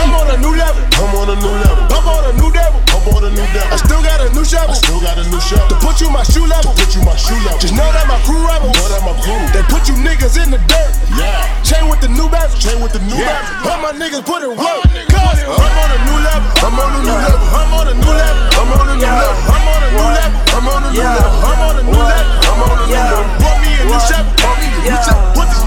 I'm 0.01 0.15
on 0.15 0.31
a 0.31 0.39
new 0.39 0.55
level. 0.55 0.83
I'm 1.03 1.15
on 1.19 1.29
a 1.35 1.37
new 1.37 1.55
level. 1.65 1.85
I'm 1.97 2.07
on 2.07 2.25
a 2.31 2.33
new 2.39 2.51
level. 2.55 2.88
I'm 3.09 3.25
a 3.25 3.31
new 3.33 3.41
level. 3.41 3.73
I 3.73 3.77
still 3.81 4.03
got 4.05 4.21
a 4.21 4.29
new 4.37 4.45
shovel. 4.45 4.73
I 4.73 4.77
still 4.77 5.01
got 5.01 5.17
a 5.17 5.25
new 5.29 5.41
shovel. 5.41 5.69
To 5.73 5.77
put 5.81 6.01
you 6.01 6.11
my 6.13 6.23
shoe 6.29 6.45
level. 6.45 6.73
To 6.73 6.79
put 6.79 6.93
you 6.93 7.03
my 7.03 7.17
shoe 7.17 7.39
level. 7.41 7.59
Just 7.59 7.73
know 7.73 7.89
that 7.89 8.05
my 8.05 8.21
crew 8.29 8.41
rebels. 8.45 8.77
Know 8.77 8.89
that 8.93 9.03
my 9.05 9.15
crew. 9.25 9.41
They 9.57 9.65
put 9.73 9.89
you 9.89 9.97
niggas 9.97 10.37
in 10.37 10.53
the 10.53 10.61
dirt. 10.69 10.93
Yeah. 11.17 11.49
Chain 11.65 11.89
with 11.89 12.01
the 12.05 12.11
new 12.13 12.29
bezel. 12.29 12.59
Chain 12.61 12.79
with 12.85 12.93
the 12.93 13.01
new 13.01 13.17
yeah. 13.17 13.41
bezel. 13.65 13.73
All 13.73 13.81
my 13.81 13.93
niggas 13.97 14.25
put 14.25 14.45
it 14.45 14.53
work. 14.53 14.61
Cause 14.61 15.41
I'm 15.41 15.57
on 15.57 15.91
a 15.93 15.99
new 16.05 16.19
level. 16.21 16.49
I'm 16.61 16.77
on 16.77 16.93
a 16.93 17.01
new 17.01 17.17
level. 17.17 17.49
I'm 17.57 17.73
on 17.73 17.87
a 17.89 17.95
new 17.97 18.13
level. 18.13 18.45
I'm 18.61 18.73
on 18.77 18.89
a 18.89 18.97
new 18.97 19.09
level. 19.09 19.49
I'm 19.49 19.65
on 19.65 19.81
a 19.81 19.89
new 19.89 20.09
level. 20.09 20.49
I'm 20.53 20.69
on 20.69 20.83
a 20.85 20.93
new 20.93 21.01
level. 21.01 21.33
I'm 21.49 21.61
on 21.65 21.77
a 21.79 21.85
new 21.85 21.97
level. 21.97 22.29
I'm 22.45 22.61
on 22.61 22.77
a 22.77 22.87
new 22.89 22.93
level. 22.93 23.25
Bought 23.41 23.59
me 23.65 23.71
a 23.73 23.85
new 23.89 24.01
shovel. 24.05 24.33
Bought 24.37 24.57
me 24.61 24.69
a 24.69 24.81
new 24.85 25.01
shovel. 25.01 25.25
Put 25.33 25.47
these 25.49 25.65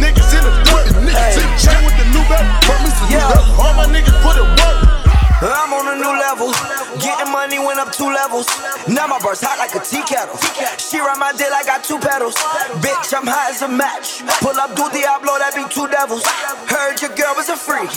Now 9.02 9.10
my 9.10 9.18
burst 9.18 9.42
hot 9.42 9.58
like 9.58 9.74
a 9.74 9.82
tea 9.82 10.06
kettle. 10.06 10.38
She 10.78 11.02
ride 11.02 11.18
my 11.18 11.34
dick 11.34 11.50
like 11.50 11.66
I 11.66 11.74
got 11.74 11.82
two 11.82 11.98
pedals. 11.98 12.38
Bitch, 12.86 13.10
I'm 13.18 13.26
hot 13.26 13.50
as 13.50 13.66
a 13.66 13.68
match. 13.68 14.22
Pull 14.46 14.54
up, 14.54 14.78
do 14.78 14.86
Diablo, 14.94 15.42
that 15.42 15.58
be 15.58 15.66
two 15.74 15.90
devils. 15.90 16.22
Heard 16.70 17.02
your 17.02 17.10
girl 17.18 17.34
was 17.34 17.50
a 17.50 17.58
freak. 17.58 17.90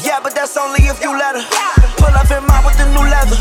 Yeah, 0.00 0.16
but 0.24 0.32
that's 0.32 0.56
only 0.56 0.88
if 0.88 0.96
you 1.04 1.12
let 1.12 1.36
her. 1.36 1.44
Pull 2.00 2.16
up 2.16 2.24
in 2.32 2.40
mine 2.48 2.64
with 2.64 2.72
the 2.80 2.88
new 2.88 3.04
leather. 3.04 3.36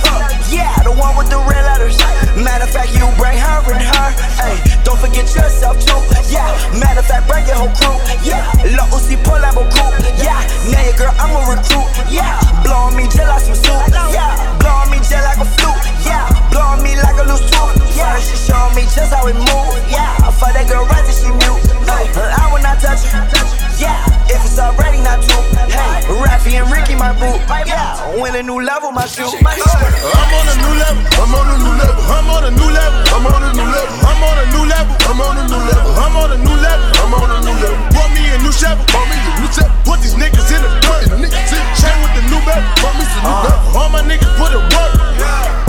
Yeah, 0.52 0.76
the 0.84 0.92
one 0.92 1.16
with 1.16 1.32
the 1.32 1.40
red 1.40 1.64
letters. 1.72 1.96
Matter 2.36 2.68
of 2.68 2.72
fact, 2.76 2.92
you 2.92 3.08
bring 3.16 3.40
her 3.40 3.64
and 3.72 3.80
her. 3.80 4.08
Hey, 4.36 4.60
don't 4.84 5.00
forget 5.00 5.24
yourself 5.32 5.80
too. 5.80 6.04
Yeah, 6.28 6.52
matter 6.84 7.00
of 7.00 7.08
fact, 7.08 7.32
bring 7.32 7.48
your 7.48 7.64
whole 7.64 7.72
crew. 7.80 7.96
Yeah, 8.28 8.44
low 8.76 8.92
Uzi 8.92 9.16
pull 9.24 9.40
up 9.40 9.56
a 9.56 9.64
coupe. 9.72 10.04
Yeah, 10.20 10.44
now 10.68 10.84
your 10.84 11.00
girl, 11.00 11.16
I'm 11.16 11.32
a 11.32 11.48
recruit. 11.48 11.88
Yeah, 12.12 12.44
blow 12.60 12.92
on 12.92 13.00
me 13.00 13.08
just 13.08 13.24
like 13.24 13.48
some 13.48 13.56
soup. 13.56 13.88
Yeah, 14.12 14.36
blow 14.60 14.84
on 14.84 14.92
me 14.92 15.00
just 15.00 15.16
like 15.24 15.40
a 15.40 15.48
flute. 15.48 15.80
Yeah, 16.04 16.28
blow 16.52 16.76
on 16.76 16.84
me 16.90 17.02
like 17.02 17.18
a 17.22 17.26
loose 17.30 17.46
tooth. 17.50 17.98
Yeah, 17.98 18.20
she 18.20 18.36
showing 18.36 18.76
me 18.76 18.82
just 18.84 19.14
how 19.14 19.28
it 19.28 19.36
move. 19.36 19.74
Yeah, 19.90 20.16
for 20.32 20.50
that 20.54 20.66
girl 20.68 20.86
right 20.86 21.06
till 21.06 21.14
she 21.14 21.30
mute. 21.30 21.62
Hey, 21.86 22.10
I 22.18 22.50
will 22.52 22.64
not 22.64 22.80
touch 22.82 23.06
her. 23.14 23.69
Yeah, 23.80 23.96
if 24.28 24.44
it's 24.44 24.60
already 24.60 25.00
not 25.00 25.24
true. 25.24 25.40
Hey, 25.72 26.04
Raffy 26.20 26.60
and 26.60 26.68
Ricky, 26.68 27.00
my 27.00 27.16
boo. 27.16 27.32
Yeah, 27.64 27.96
win 28.20 28.36
a 28.36 28.44
new 28.44 28.60
level, 28.60 28.92
my 28.92 29.08
shoe. 29.08 29.24
I'm 29.24 29.40
on 29.40 30.46
a 30.52 30.56
new 30.60 30.74
level. 30.76 31.00
I'm 31.16 31.32
on 31.32 31.48
a 31.48 31.56
new 31.64 31.74
level. 31.80 32.04
I'm 32.12 32.28
on 32.28 32.44
a 32.44 32.52
new 32.52 32.68
level. 32.68 33.00
I'm 33.16 33.26
on 33.26 33.40
a 33.40 33.52
new 33.56 33.64
level. 33.64 33.96
I'm 34.04 34.20
on 34.20 34.36
a 34.36 34.46
new 34.52 34.66
level. 34.68 34.96
I'm 35.08 35.22
on 35.24 35.38
a 35.40 35.48
new 35.48 35.64
level. 35.64 35.96
I'm 35.96 36.16
on 36.20 36.32
a 36.32 36.38
new 36.44 36.56
level. 36.60 36.92
I'm 37.00 37.14
on 37.16 37.32
a 37.32 37.40
new 37.40 37.56
level. 37.56 37.80
Bought 37.96 38.12
me 38.12 38.28
a 38.28 38.38
new 38.44 38.52
shovel. 38.52 38.84
Bought 38.92 39.08
me 39.08 39.16
a 39.16 39.32
new 39.40 39.48
shovel. 39.48 39.72
Put 39.88 40.04
these 40.04 40.16
niggas 40.20 40.52
in 40.52 40.60
the 40.60 40.72
dirt. 40.84 41.16
Niggas 41.16 41.56
in 41.56 41.64
chain 41.80 41.96
with 42.04 42.14
the 42.20 42.24
new 42.28 42.42
belt. 42.44 42.60
Bought 42.84 43.00
me 43.00 43.08
some 43.08 43.24
new 43.24 43.38
belt. 43.48 43.80
All 43.80 43.88
my 43.88 44.04
niggas 44.04 44.28
put 44.36 44.52
it 44.52 44.60
work. 44.76 44.92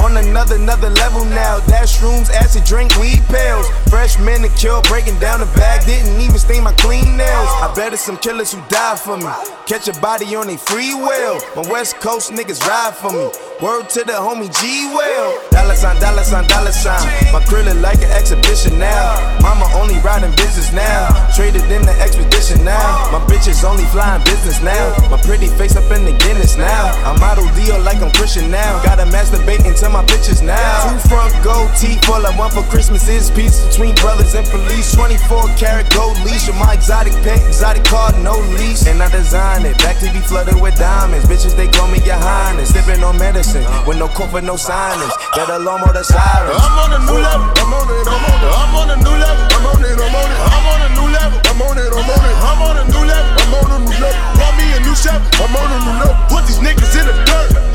On 0.02 0.16
another, 0.16 0.56
another 0.56 0.90
level 0.90 1.24
now. 1.26 1.60
Dash 1.68 2.00
rooms, 2.02 2.30
acid 2.30 2.64
drink, 2.64 2.90
weed 2.98 3.22
pills. 3.28 3.68
Fresh 3.88 4.18
manicure, 4.18 4.80
breaking 4.88 5.18
down 5.20 5.40
the 5.40 5.46
bag. 5.54 5.84
Didn't 5.84 6.18
even 6.20 6.38
stain 6.38 6.64
my 6.64 6.72
clean 6.80 7.16
nails. 7.16 7.50
I 7.60 7.70
bet 7.76 7.92
some 8.00 8.16
killers 8.16 8.52
who 8.52 8.60
die 8.68 8.96
for 8.96 9.16
me. 9.16 9.28
Catch 9.66 9.88
a 9.88 10.00
body 10.00 10.34
on 10.34 10.48
a 10.48 10.56
free 10.56 10.94
will. 10.94 11.38
My 11.54 11.62
West 11.70 12.00
Coast 12.00 12.32
niggas 12.32 12.60
ride 12.66 12.94
for 12.96 13.12
me. 13.12 13.28
Word 13.60 13.90
to 13.90 14.00
the 14.08 14.16
homie 14.16 14.48
G 14.56 14.88
Will. 14.88 15.36
Dollar 15.52 15.76
sign, 15.76 16.00
dollar 16.00 16.24
sign, 16.24 16.48
dollar 16.48 16.72
sign. 16.72 17.04
My 17.28 17.44
krill 17.44 17.68
look 17.68 17.76
like 17.84 18.00
an 18.00 18.10
exhibition 18.16 18.78
now. 18.78 19.20
Mama 19.44 19.68
only 19.76 20.00
riding 20.00 20.32
business 20.32 20.72
now. 20.72 21.12
Traded 21.36 21.68
in 21.68 21.84
the 21.84 21.92
expedition 22.00 22.64
now. 22.64 23.12
My 23.12 23.20
bitches 23.28 23.60
only 23.62 23.84
flying 23.92 24.24
business 24.24 24.62
now. 24.62 24.96
My 25.12 25.20
pretty 25.20 25.46
face 25.60 25.76
up 25.76 25.84
in 25.92 26.08
the 26.08 26.16
Guinness 26.24 26.56
now. 26.56 26.88
I 27.04 27.12
model 27.20 27.44
deal 27.52 27.78
like 27.84 28.00
I'm 28.00 28.10
Christian 28.16 28.50
now. 28.50 28.82
Gotta 28.82 29.04
masturbate 29.04 29.68
into 29.68 29.88
my 29.90 30.02
bitches 30.08 30.40
now. 30.40 30.88
Two 30.88 31.08
front 31.08 31.36
gold 31.44 31.68
teeth, 31.76 32.08
all 32.08 32.24
I 32.24 32.32
want 32.38 32.54
for 32.54 32.64
Christmas 32.72 33.06
is 33.08 33.30
peace 33.30 33.60
between 33.68 33.94
brothers 33.96 34.34
and 34.34 34.46
police. 34.48 34.96
24 34.96 35.52
karat 35.60 35.92
gold 35.92 36.16
leash 36.24 36.48
with 36.48 36.56
my 36.56 36.72
exotic 36.72 37.12
pet, 37.20 37.44
exotic 37.46 37.84
car, 37.90 38.14
no 38.22 38.38
lease. 38.54 38.86
And 38.86 39.02
I 39.02 39.10
design 39.10 39.66
it, 39.66 39.76
back 39.82 39.98
to 39.98 40.08
be 40.14 40.22
flooded 40.22 40.54
with 40.62 40.78
diamonds. 40.78 41.26
Bitches, 41.26 41.56
they 41.58 41.66
call 41.66 41.90
me 41.90 41.98
your 42.06 42.16
highness. 42.16 42.70
Sipping 42.70 43.02
on 43.02 43.18
medicine 43.18 43.66
with 43.84 43.98
no 43.98 44.06
comfort, 44.06 44.44
no 44.46 44.56
silence. 44.56 45.12
Better 45.34 45.58
alarm 45.58 45.82
or 45.82 45.92
the 45.92 46.06
sirens. 46.06 46.54
I'm 46.54 46.78
on 46.78 46.90
a 46.94 47.00
new 47.02 47.18
level. 47.18 47.50
I'm 47.58 47.74
on 47.74 47.90
it. 47.90 48.06
I'm 48.06 48.24
on 48.30 48.38
it. 48.38 48.54
I'm 48.54 48.74
on 48.78 48.88
a 48.94 48.96
new 49.02 49.16
level. 49.18 49.44
I'm 49.50 49.66
on 49.66 49.82
it. 49.82 49.98
I'm 49.98 50.14
on 50.14 50.30
it. 50.30 50.38
I'm 50.38 50.66
on 50.70 50.80
a 50.80 50.88
new 50.94 51.08
level. 51.10 51.38
I'm 51.50 51.60
on 51.60 51.76
it. 51.76 51.90
I'm 51.90 52.10
on 52.14 52.24
it. 52.30 52.36
I'm 52.38 52.62
on 52.62 52.76
a 52.78 52.84
new 52.86 53.04
level. 53.04 53.30
I'm 53.42 53.54
on 53.58 53.70
a 53.74 53.78
new 53.82 53.98
level. 53.98 54.22
Bought 54.38 54.54
me 54.54 54.66
a 54.70 54.80
new 54.86 54.94
shovel. 54.94 55.26
I'm 55.42 55.54
on 55.58 55.68
a 55.74 55.78
new 55.82 55.96
level. 55.98 56.16
Put 56.30 56.46
these 56.46 56.62
niggas 56.62 56.94
in 56.94 57.04
the 57.10 57.16
dirt. 57.26 57.69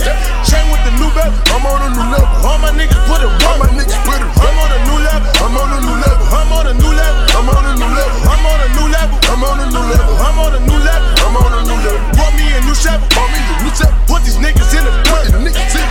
Chain 0.45 0.66
with 0.70 0.84
the 0.86 0.93
new 1.01 1.10
belt, 1.18 1.34
I'm 1.49 1.66
on 1.66 1.82
a 1.82 1.89
new 1.89 2.06
level. 2.14 2.30
All 2.45 2.62
my 2.62 2.70
niggas 2.70 3.01
put 3.10 3.26
it 3.26 3.30
work. 3.30 3.41
All 3.49 3.58
my 3.58 3.70
niggas 3.74 3.97
put 4.06 4.22
it 4.22 4.30
work. 4.38 4.45
I'm 4.45 4.58
on 4.62 4.70
a 4.70 4.80
new 4.86 4.97
level, 5.01 5.26
I'm 5.41 5.58
on 5.58 5.74
a 5.74 5.80
new 5.82 5.97
level. 5.97 6.26
I'm 6.30 6.51
on 6.53 6.68
a 6.70 6.74
new 6.78 6.93
level, 6.93 7.26
I'm 7.34 7.49
on 7.49 7.66
a 7.66 7.74
new 7.74 7.89
level. 7.89 8.14
I'm 8.30 8.45
on 8.45 8.62
a 8.62 8.68
new 8.70 8.86
level, 8.86 9.18
I'm 9.26 9.43
on 9.43 9.60
a 9.60 9.66
new 9.66 9.82
level. 9.82 10.14
I'm 10.22 10.38
on 10.38 10.53
a 10.53 10.60
new 10.62 10.78
level, 10.78 11.10
I'm 11.26 11.36
on 11.41 11.53
a 11.58 11.62
new 11.66 11.78
level. 11.82 12.01
Bought 12.14 12.34
me 12.38 12.45
a 12.53 12.62
new 12.62 12.76
shovel, 12.78 13.01
bought 13.18 13.30
me 13.34 13.41
a 13.41 13.56
new 13.66 13.74
set. 13.74 13.89
Put 14.06 14.22
these 14.22 14.38
niggas 14.38 14.72
in 14.78 14.86
the 14.86 14.93
dirt. 15.10 15.34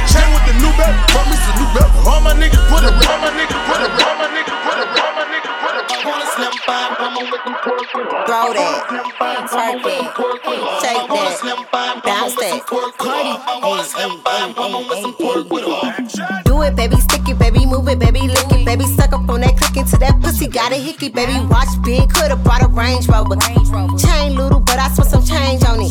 Chain 0.06 0.28
with 0.30 0.44
the 0.46 0.54
new 0.62 0.70
belt, 0.78 0.94
bought 1.10 1.26
me 1.26 1.36
some 1.42 1.58
new 1.58 1.68
belt. 1.74 1.90
All 2.06 2.20
my 2.22 2.32
niggas 2.38 2.62
put 2.70 2.86
it 2.86 2.94
work. 2.94 3.10
All 3.10 3.18
my 3.18 3.34
niggas 3.34 3.58
put 3.66 3.82
it 3.82 3.90
work. 3.90 4.06
All 4.06 4.16
my 4.22 4.28
niggas 4.30 4.58
put 4.62 4.78
it 4.78 4.88
work. 4.94 5.03
Throw 6.04 6.12
that, 8.52 8.76
twerk 9.48 9.88
it, 9.88 10.04
shake 10.84 11.08
that, 11.08 11.32
bounce 12.04 12.34
that, 12.36 12.60
Cardi, 12.98 13.32
Do 16.44 16.60
it, 16.62 16.76
baby, 16.76 16.96
stick 16.96 17.26
it, 17.26 17.38
baby, 17.38 17.64
move 17.64 17.88
it, 17.88 17.98
baby, 17.98 18.20
lick 18.28 18.52
it, 18.52 18.66
baby, 18.66 18.84
suck 18.84 19.14
up 19.14 19.26
on 19.30 19.40
that 19.40 19.56
click 19.56 19.78
into 19.78 19.96
that 19.96 20.20
pussy, 20.20 20.46
got 20.46 20.72
a 20.72 20.76
hickey, 20.76 21.08
baby, 21.08 21.40
watch 21.46 21.68
big, 21.82 22.12
coulda 22.12 22.36
brought 22.36 22.62
a 22.62 22.68
Range 22.68 23.08
Rover. 23.08 23.36
Chain 23.96 24.36
little, 24.36 24.60
but 24.60 24.78
I 24.78 24.88
spent 24.92 25.08
some 25.08 25.24
change 25.24 25.64
on 25.64 25.80
it. 25.80 25.90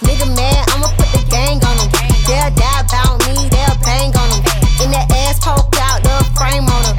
Nigga 0.00 0.34
mad, 0.34 0.64
I'ma 0.72 0.88
put 0.96 1.12
the 1.12 1.20
gang 1.28 1.60
on 1.60 1.76
him. 1.76 1.90
They'll 2.24 2.48
die 2.56 2.80
about 2.80 3.20
me, 3.28 3.36
they'll 3.52 3.76
bang 3.84 4.16
on 4.16 4.28
him. 4.32 4.40
In 4.80 4.90
that 4.96 5.12
ass 5.28 5.38
poked 5.44 5.76
out, 5.76 6.00
the 6.02 6.24
frame 6.32 6.64
on 6.64 6.82
him. 6.88 6.96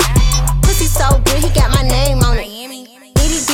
Pussy 0.62 0.86
so 0.86 1.18
good, 1.26 1.42
he 1.42 1.50
got 1.50 1.72
my 1.72 1.82
name 1.82 2.22
on 2.22 2.38
it. 2.38 2.43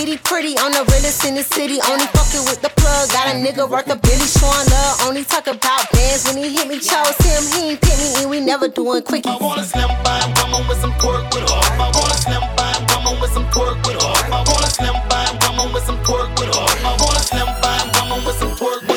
Bitty 0.09 0.21
pretty 0.23 0.57
on 0.57 0.71
the 0.71 0.81
realest 0.89 1.23
in 1.25 1.35
the 1.35 1.43
city. 1.43 1.77
Only 1.85 2.05
fucking 2.17 2.41
with 2.49 2.61
the 2.65 2.69
plug. 2.81 3.09
Got 3.13 3.29
a 3.29 3.37
nigga 3.37 3.69
worth 3.69 3.85
a 3.93 3.95
Billy 3.95 4.25
showing 4.25 4.65
love. 4.73 5.05
Only 5.05 5.23
talk 5.23 5.45
about 5.45 5.85
bands 5.91 6.25
when 6.25 6.41
he 6.41 6.49
hit 6.49 6.67
me. 6.67 6.79
Chose 6.79 7.13
him, 7.21 7.45
he 7.53 7.69
ain't 7.69 7.81
pick 7.81 7.93
me, 7.99 8.09
and 8.17 8.29
we 8.29 8.39
never 8.39 8.67
doing 8.69 9.03
quickies. 9.03 9.29
I 9.29 9.37
want 9.37 9.61
a 9.61 9.63
slim 9.63 9.89
by 10.01 10.17
woman 10.41 10.67
with 10.67 10.81
some 10.81 10.93
pork 10.97 11.29
with 11.29 11.45
her. 11.45 11.61
I 11.77 11.91
want 11.93 12.09
a 12.09 12.17
slim 12.17 12.41
by 12.57 12.73
woman 12.89 13.21
with 13.21 13.31
some 13.37 13.45
pork 13.53 13.77
with 13.85 14.01
her. 14.01 14.33
I 14.33 14.41
want 14.49 14.65
a 14.65 14.71
slim 14.73 14.97
by 15.13 15.25
woman 15.45 15.73
with 15.73 15.85
some 15.85 16.01
pork 16.01 16.29
with 16.41 16.55
her. 16.57 16.67
I 16.89 16.97
want 16.97 17.13
a 17.13 17.21
slim 17.21 17.49
by 17.61 17.77
woman 17.93 18.25
with 18.25 18.37
some. 18.39 18.49
Pork, 18.57 18.88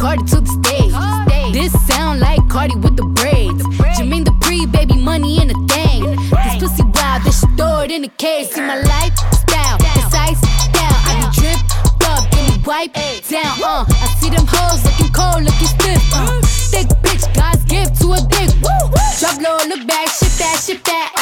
Cardi 0.00 0.24
to 0.32 0.40
the 0.40 0.48
stage. 0.48 1.52
This 1.52 1.72
sound 1.86 2.20
like 2.20 2.40
Cardi 2.48 2.74
with 2.76 2.96
the 2.96 3.04
braids. 3.04 3.62
Jermaine 4.00 4.24
the 4.24 4.32
pre 4.40 4.64
baby 4.64 4.96
money 4.96 5.42
in 5.42 5.48
the 5.48 5.58
thing. 5.68 6.16
This 6.16 6.56
pussy 6.56 6.84
wild, 6.96 7.22
this 7.22 7.40
shit 7.40 7.50
throw 7.58 7.80
it 7.84 7.90
in 7.90 8.00
the 8.00 8.12
cage. 8.16 8.48
See 8.48 8.62
my 8.62 8.80
lifestyle, 8.80 9.76
precise 9.76 10.40
style. 10.40 10.98
I 11.04 11.20
be 11.20 11.26
drip 11.36 11.60
up, 12.08 12.24
give 12.32 12.48
me 12.48 12.56
wipe 12.64 12.94
down. 13.28 13.60
Uh, 13.60 13.84
I 13.84 14.06
see 14.16 14.30
them 14.30 14.48
hoes 14.48 14.80
looking 14.88 15.12
cold, 15.12 15.44
looking 15.44 15.68
stiff. 15.68 16.00
Uh, 16.16 16.40
thick 16.72 16.88
bitch, 17.04 17.28
God's 17.36 17.62
gift 17.68 18.00
to 18.00 18.16
a 18.16 18.20
dick. 18.24 18.48
Drop 19.20 19.36
low, 19.36 19.60
look 19.68 19.86
back, 19.86 20.08
shit 20.08 20.32
that, 20.40 20.64
shit 20.64 20.82
that. 20.84 21.19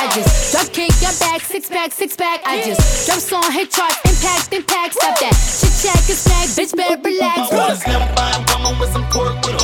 Drop 0.59 0.73
kick, 0.73 0.91
your 1.01 1.13
back, 1.21 1.41
six 1.43 1.69
pack, 1.69 1.93
six 1.93 2.17
pack. 2.17 2.41
I 2.45 2.61
just 2.65 3.07
drop 3.07 3.21
song, 3.21 3.53
hit 3.53 3.71
charts, 3.71 3.95
impact, 4.03 4.53
impact. 4.53 4.95
Stop 4.95 5.21
that. 5.21 5.35
Shit 5.39 5.71
check 5.87 6.03
and 6.11 6.19
snack, 6.19 6.49
bitch, 6.59 6.75
better 6.77 7.01
relax. 7.01 7.39
I 7.39 7.57
want 7.57 7.73
a 7.73 7.77
slim 7.77 8.03
by 8.19 8.35
woman 8.51 8.81
with 8.81 8.91
some 8.91 9.07
pork 9.07 9.37
with 9.47 9.58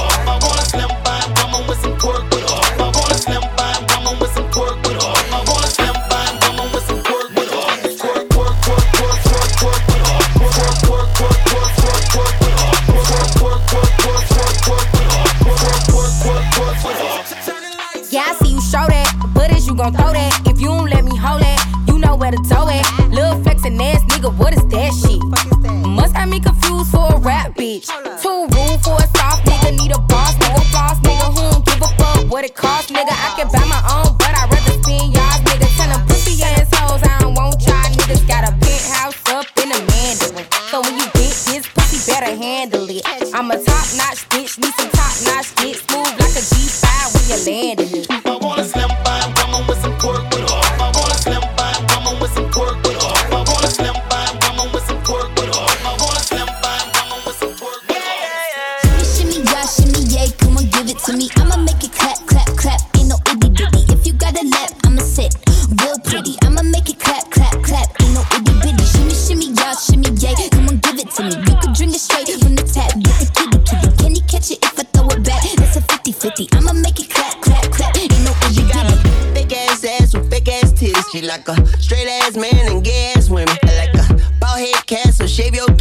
for 26.95 27.14
a 27.14 27.18
rap 27.18 27.55
bitch. 27.55 27.90
Too 28.22 28.47
rude 28.55 28.80
for 28.86 28.97
a 28.97 29.07
soft 29.18 29.42
nigga, 29.45 29.76
need 29.76 29.92
a 29.92 29.99
boss 29.99 30.34
nigga, 30.38 30.62
floss 30.70 30.99
nigga 31.01 31.26
who 31.34 31.42
don't 31.51 31.64
give 31.66 31.82
a 31.82 31.90
fuck 31.99 32.30
what 32.30 32.45
it 32.45 32.55
costs, 32.55 32.90
nigga. 32.90 33.11
I 33.11 33.34
can 33.36 33.49
buy 33.51 33.66
my 33.66 33.82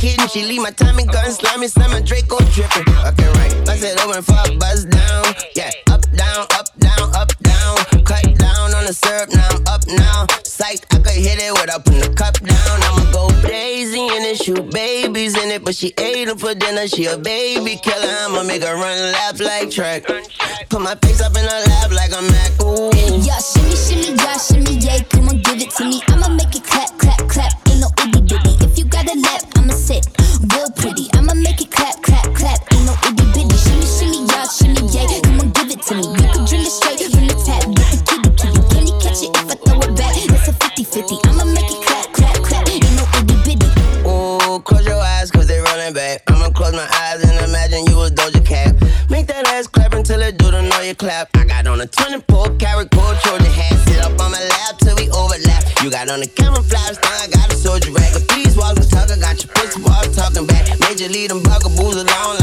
kitten. 0.03 0.27
She 0.27 0.43
leave 0.43 0.61
my 0.61 0.71
timing 0.71 1.07
gun 1.07 1.31
slimy, 1.31 1.67
slimy 1.67 2.03
Draco 2.03 2.37
dripping. 2.51 2.87
Okay, 3.07 3.29
right. 3.39 3.55
Bust 3.65 3.83
it 3.83 3.95
open 4.03 4.21
for 4.21 4.35
a 4.35 4.51
buzz 4.59 4.83
down. 4.85 5.23
Yeah, 5.55 5.71
up, 5.87 6.03
down, 6.11 6.43
up, 6.59 6.67
down, 6.77 7.07
up, 7.15 7.31
down. 7.39 7.75
Cut 8.03 8.25
down 8.35 8.75
on 8.75 8.83
the 8.83 8.93
syrup, 8.93 9.29
now 9.31 9.47
I'm 9.47 9.63
up 9.67 9.83
now. 9.87 10.27
Psych, 10.43 10.83
I 10.91 10.97
could 10.99 11.15
hit 11.15 11.39
it 11.39 11.53
without 11.55 11.85
putting 11.85 12.01
the 12.01 12.11
cup 12.13 12.35
down. 12.43 12.75
I'ma 12.83 13.11
go 13.15 13.31
crazy 13.39 14.03
and 14.03 14.25
then 14.25 14.35
shoot 14.35 14.69
babies 14.71 15.37
in 15.41 15.49
it. 15.55 15.63
But 15.63 15.75
she 15.75 15.93
ate 15.97 16.27
them 16.27 16.37
for 16.37 16.53
dinner, 16.53 16.87
she 16.87 17.05
a 17.05 17.17
baby 17.17 17.79
killer. 17.81 18.13
I'ma 18.27 18.43
make 18.43 18.63
her 18.63 18.75
run 18.75 18.99
laugh 19.15 19.39
like 19.39 19.71
track. 19.71 20.03
Put 20.69 20.81
my 20.81 20.95
face 20.95 21.21
up 21.21 21.31
in 21.31 21.45
her 21.47 21.61
lap 21.71 21.91
like 21.91 22.11
a 22.11 22.21
Mac. 22.21 22.51
Ooh. 22.61 22.91
Yeah, 23.23 23.39
shimmy, 23.39 23.75
shimmy, 23.75 24.17
yeah, 24.19 24.37
shimmy, 24.37 24.75
yeah, 24.83 24.99
come 25.07 25.29
on, 25.29 25.39
give 25.39 25.61
it 25.61 25.71
to 25.79 25.85
me. 25.85 26.01
I'ma 26.09 26.27
make 26.35 26.55
it 26.55 26.63
clap, 26.65 26.91
clap, 26.99 27.19
clap. 27.29 27.53
Ain't 27.69 27.79
no 27.79 27.87
itty 28.03 28.21
bitty. 28.21 28.65
If 28.65 28.77
you 28.77 28.85
got 28.85 29.05
a 29.07 29.15
lap, 29.17 29.52
Real 29.83 30.71
pretty. 30.77 31.09
I'ma 31.11 31.33
make 31.33 31.59
it 31.59 31.69
clap, 31.69 32.01
clap, 32.01 32.23
clap. 32.33 32.59
Ain't 32.71 32.85
no 32.85 32.95
itty 33.03 33.25
bitty. 33.35 33.57
Shimmy, 33.57 33.83
shimmy, 33.83 34.23
y'all, 34.31 34.47
shimmy, 34.47 34.79
yeah, 34.95 35.19
come 35.19 35.41
on, 35.41 35.51
give 35.51 35.71
it 35.71 35.81
to 35.83 35.95
me. 35.95 36.07
You 36.07 36.31
can 36.31 36.45
drink 36.47 36.63
it 36.63 36.71
straight 36.71 37.03
from 37.11 37.27
the 37.27 37.35
tap. 37.43 37.67
Get 37.67 37.91
the 37.91 37.99
kitty, 38.07 38.31
kitty. 38.39 38.63
Can 38.71 38.87
you 38.87 38.95
catch 39.03 39.19
it 39.19 39.35
if 39.35 39.51
I 39.51 39.55
throw 39.59 39.83
it 39.83 39.91
back? 39.99 40.15
That's 40.15 40.47
a 40.47 40.53
50 40.53 40.83
50. 40.85 41.15
I'ma 41.27 41.43
make 41.51 41.67
it 41.67 41.83
clap, 41.83 42.13
clap, 42.15 42.35
clap. 42.47 42.63
Ain't 42.71 42.87
no 42.95 43.03
itty 43.11 43.35
bitty. 43.43 43.67
Ooh, 44.07 44.63
close 44.63 44.87
your 44.87 45.03
eyes 45.03 45.29
cause 45.31 45.47
they 45.47 45.59
running 45.59 45.93
back. 45.93 46.23
I'ma 46.31 46.47
close 46.51 46.71
my 46.71 46.87
eyes 47.03 47.19
and 47.19 47.35
imagine 47.43 47.83
you 47.87 47.97
was 47.97 48.11
Doja 48.11 48.39
Cat. 48.39 48.79
Make 49.09 49.27
that 49.27 49.45
ass 49.51 49.67
clap 49.67 49.91
until 49.91 50.21
it 50.21 50.37
do 50.37 50.49
the 50.49 50.61
know 50.61 50.79
you 50.79 50.95
clap. 50.95 51.27
I 51.35 51.43
got 51.43 51.67
on 51.67 51.81
a 51.81 51.87
24 51.87 52.55
karat 52.55 52.89
gold 52.89 53.19
got 55.93 56.09
on 56.09 56.21
the 56.21 56.27
camouflage 56.27 56.97
thing, 56.97 57.17
I 57.21 57.27
got 57.29 57.53
a 57.53 57.55
soldier 57.55 57.91
rag. 57.91 58.17
Please 58.27 58.57
walk 58.57 58.73
the 58.73 58.81
talk, 58.81 59.13
I 59.13 59.17
got 59.21 59.37
your 59.37 59.85
walk 59.85 60.09
talking 60.09 60.47
back. 60.47 60.65
Major 60.81 61.07
lead 61.07 61.29
them 61.29 61.43
bugaboos 61.45 62.01
along 62.01 62.42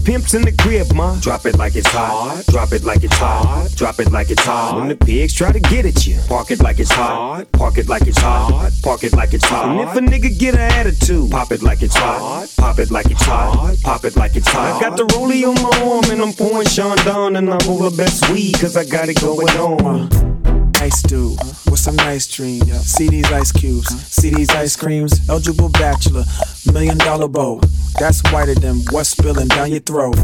pimp's 0.00 0.34
in 0.34 0.42
the 0.42 0.52
crib, 0.52 0.92
ma, 0.94 1.18
drop 1.20 1.46
it 1.46 1.56
like 1.56 1.76
it's 1.76 1.88
hot. 1.88 2.44
Drop 2.48 2.72
it 2.72 2.84
like 2.84 3.04
it's 3.04 3.16
hot. 3.16 3.68
Drop 3.76 3.98
it 4.00 4.10
like 4.10 4.30
it's 4.30 4.44
hot. 4.44 4.76
When 4.76 4.88
the 4.88 4.96
pigs 4.96 5.34
try 5.34 5.52
to 5.52 5.60
get 5.60 5.86
at 5.86 6.06
you, 6.06 6.18
park 6.28 6.50
it 6.50 6.60
like 6.60 6.78
it's 6.78 6.92
hot. 6.92 7.50
Park 7.52 7.78
it 7.78 7.88
like 7.88 8.06
it's 8.06 8.18
hot. 8.18 8.70
Park 8.82 9.04
it 9.04 9.12
like 9.12 9.32
it's 9.34 9.44
hot. 9.44 9.68
And 9.68 9.80
if 9.80 9.96
a 9.96 10.00
nigga 10.00 10.38
get 10.38 10.54
an 10.54 10.60
attitude, 10.60 11.30
pop 11.30 11.52
it 11.52 11.62
like 11.62 11.82
it's 11.82 11.96
hot. 11.96 12.48
Pop 12.56 12.78
it 12.78 12.90
like 12.90 13.10
it's 13.10 13.22
hot. 13.22 13.76
Pop 13.82 14.04
it 14.04 14.16
like 14.16 14.36
it's 14.36 14.48
hot. 14.48 14.76
I 14.76 14.88
got 14.88 14.96
the 14.96 15.04
rollie 15.04 15.44
on 15.48 15.54
my 15.62 15.92
arm 15.92 16.04
and 16.10 16.20
I'm 16.22 16.32
pouring 16.32 16.66
Chandon 16.66 17.36
and 17.36 17.50
I 17.50 17.58
roll 17.66 17.78
the 17.78 17.96
best 17.96 18.28
weed 18.30 18.58
cause 18.60 18.76
I 18.76 18.84
got 18.84 19.08
it 19.08 19.20
going 19.20 19.48
on. 19.58 20.59
Ice 20.80 21.02
dude 21.02 21.38
with 21.70 21.78
some 21.78 21.96
nice 21.96 22.26
dreams. 22.26 22.70
See 22.86 23.08
these 23.08 23.30
ice 23.30 23.52
cubes, 23.52 23.88
see 24.06 24.30
these 24.30 24.48
ice 24.50 24.76
creams. 24.76 25.28
Eligible 25.28 25.68
bachelor, 25.68 26.24
million 26.72 26.96
dollar 26.96 27.28
bow. 27.28 27.60
That's 27.98 28.22
whiter 28.32 28.54
than 28.54 28.80
what's 28.90 29.10
spilling 29.10 29.48
down 29.48 29.70
your 29.70 29.80
throat. 29.80 30.16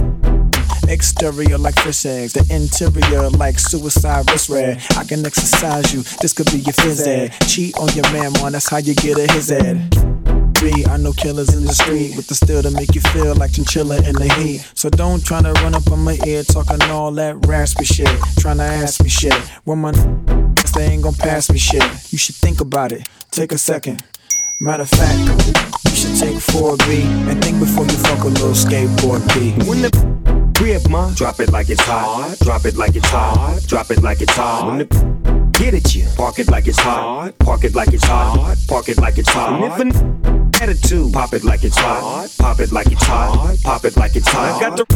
Exterior 0.88 1.58
like 1.58 1.78
fish 1.80 2.06
eggs, 2.06 2.32
the 2.32 2.46
interior 2.48 3.28
like 3.30 3.58
suicide 3.58 4.30
wrist 4.30 4.48
red. 4.48 4.82
I 4.96 5.04
can 5.04 5.26
exercise 5.26 5.92
you, 5.92 6.02
this 6.22 6.32
could 6.32 6.46
be 6.46 6.58
your 6.58 6.72
phys 6.72 7.06
ed. 7.06 7.32
Cheat 7.46 7.76
on 7.76 7.88
your 7.90 8.10
man, 8.12 8.32
man, 8.32 8.52
that's 8.52 8.70
how 8.70 8.78
you 8.78 8.94
get 8.94 9.18
a 9.18 9.30
his 9.32 9.50
ed. 9.50 10.15
B, 10.60 10.84
I 10.86 10.96
know 10.96 11.12
killers 11.12 11.54
in 11.54 11.64
the 11.64 11.74
street 11.74 12.16
with 12.16 12.26
the 12.28 12.34
steel 12.34 12.62
to 12.62 12.70
make 12.70 12.94
you 12.94 13.00
feel 13.00 13.34
like 13.34 13.52
chinchilla 13.52 13.96
in 13.98 14.14
the 14.14 14.32
heat. 14.34 14.66
So 14.74 14.88
don't 14.88 15.24
try 15.24 15.42
to 15.42 15.52
run 15.52 15.74
up 15.74 15.90
on 15.90 16.00
my 16.00 16.18
ear 16.26 16.42
talking 16.42 16.82
all 16.90 17.12
that 17.12 17.46
raspy 17.46 17.84
shit. 17.84 18.08
Trying 18.38 18.58
to 18.58 18.64
ask 18.64 19.02
me 19.02 19.08
shit. 19.08 19.34
When 19.64 19.78
my 19.78 19.92
guess 20.54 20.72
they 20.72 20.86
ain't 20.86 21.02
gon' 21.02 21.14
pass 21.14 21.50
me 21.50 21.58
shit. 21.58 21.82
You 22.12 22.18
should 22.18 22.36
think 22.36 22.60
about 22.60 22.92
it. 22.92 23.08
Take 23.30 23.52
a 23.52 23.58
second. 23.58 24.02
Matter 24.60 24.84
of 24.84 24.88
fact, 24.88 25.18
you 25.84 25.90
should 25.90 26.16
take 26.18 26.36
4B 26.36 27.02
and 27.28 27.42
think 27.44 27.58
before 27.58 27.84
you 27.84 27.96
fuck 27.98 28.24
a 28.24 28.28
little 28.28 28.50
skateboard 28.50 29.22
B. 29.34 29.52
When 29.68 29.82
the 29.82 29.90
crib, 30.56 30.88
ma, 30.88 31.10
drop 31.14 31.40
it 31.40 31.52
like 31.52 31.68
it's 31.68 31.82
hot. 31.82 32.36
Drop 32.40 32.64
it 32.64 32.76
like 32.76 32.96
it's 32.96 33.08
hot. 33.08 33.60
Drop 33.66 33.90
it 33.90 34.02
like 34.02 34.22
it's 34.22 34.34
hot. 34.34 34.66
When 34.66 34.78
the 34.78 35.50
get 35.52 35.74
at 35.74 35.94
you. 35.94 36.06
Park 36.16 36.38
it 36.38 36.48
like 36.48 36.66
it's 36.66 36.78
hot. 36.78 37.38
Park 37.38 37.64
it 37.64 37.74
like 37.74 37.92
it's 37.92 38.04
hot. 38.04 38.56
Park 38.68 38.88
it 38.88 38.98
like 38.98 39.18
it's 39.18 39.28
hot. 39.28 40.45
And 40.60 40.70
if 40.70 40.78
an 40.78 40.90
attitude, 40.90 41.12
pop 41.12 41.32
it 41.34 41.44
like 41.44 41.64
it's 41.64 41.76
hot. 41.76 42.28
Pop 42.38 42.60
it 42.60 42.72
like 42.72 42.90
it's 42.90 43.04
hot. 43.04 43.56
Pop 43.62 43.84
it 43.84 43.96
like 43.96 44.16
it's 44.16 44.28
hot. 44.28 44.62
I 44.62 44.68
got 44.68 44.76
the 44.76 44.86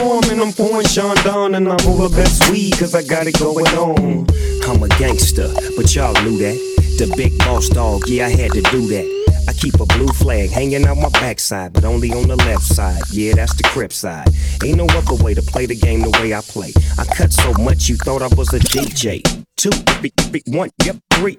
arm 0.00 0.24
and 0.30 0.40
I'm 0.40 0.52
pouring 0.52 0.86
Chandon 0.86 1.54
and 1.54 1.68
I'm 1.68 1.86
over 1.86 2.08
best 2.08 2.50
weed 2.50 2.78
cause 2.78 2.94
I 2.94 3.02
got 3.02 3.26
it 3.26 3.38
going 3.38 3.66
on. 3.68 4.26
I'm 4.64 4.82
a 4.82 4.88
gangster, 4.98 5.52
but 5.76 5.94
y'all 5.94 6.14
knew 6.22 6.38
that. 6.38 6.56
The 6.98 7.12
big 7.16 7.38
boss 7.38 7.68
dog, 7.68 8.08
yeah, 8.08 8.26
I 8.26 8.30
had 8.30 8.52
to 8.52 8.62
do 8.62 8.86
that. 8.88 9.44
I 9.48 9.52
keep 9.52 9.74
a 9.80 9.86
blue 9.86 10.08
flag 10.08 10.50
hanging 10.50 10.86
out 10.86 10.96
my 10.96 11.10
backside, 11.10 11.72
but 11.72 11.84
only 11.84 12.10
on 12.12 12.28
the 12.28 12.36
left 12.36 12.64
side. 12.64 13.02
Yeah, 13.10 13.34
that's 13.34 13.54
the 13.54 13.62
crip 13.64 13.92
side. 13.92 14.28
Ain't 14.64 14.78
no 14.78 14.86
other 14.86 15.22
way 15.22 15.34
to 15.34 15.42
play 15.42 15.66
the 15.66 15.76
game 15.76 16.00
the 16.00 16.10
way 16.20 16.34
I 16.34 16.40
play. 16.40 16.72
I 16.98 17.04
cut 17.04 17.32
so 17.32 17.52
much 17.62 17.88
you 17.88 17.96
thought 17.96 18.22
I 18.22 18.34
was 18.34 18.52
a 18.54 18.58
DJ. 18.58 19.22
Two, 19.56 19.70
big, 20.00 20.12
big, 20.32 20.42
one, 20.46 20.70
yep, 20.84 20.96
three. 21.14 21.38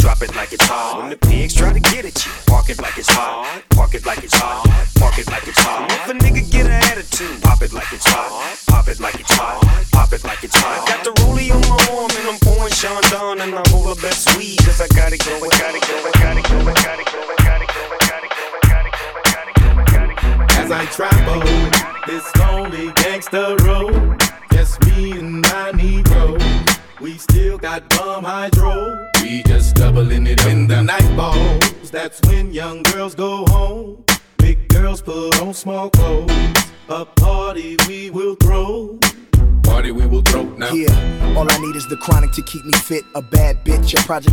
Drop 0.00 0.22
it 0.22 0.34
like 0.34 0.52
it's 0.54 0.64
hot. 0.66 0.98
When 0.98 1.10
the 1.10 1.16
pigs 1.16 1.54
try 1.54 1.74
to 1.74 1.80
get 1.80 2.06
at 2.06 2.24
you, 2.24 2.32
park 2.46 2.70
it 2.70 2.80
like 2.80 2.96
it's 2.96 3.10
hot. 3.10 3.62
Park 3.68 3.94
it 3.94 4.06
like 4.06 4.24
it's 4.24 4.34
hot. 4.34 4.64
Park 4.98 5.18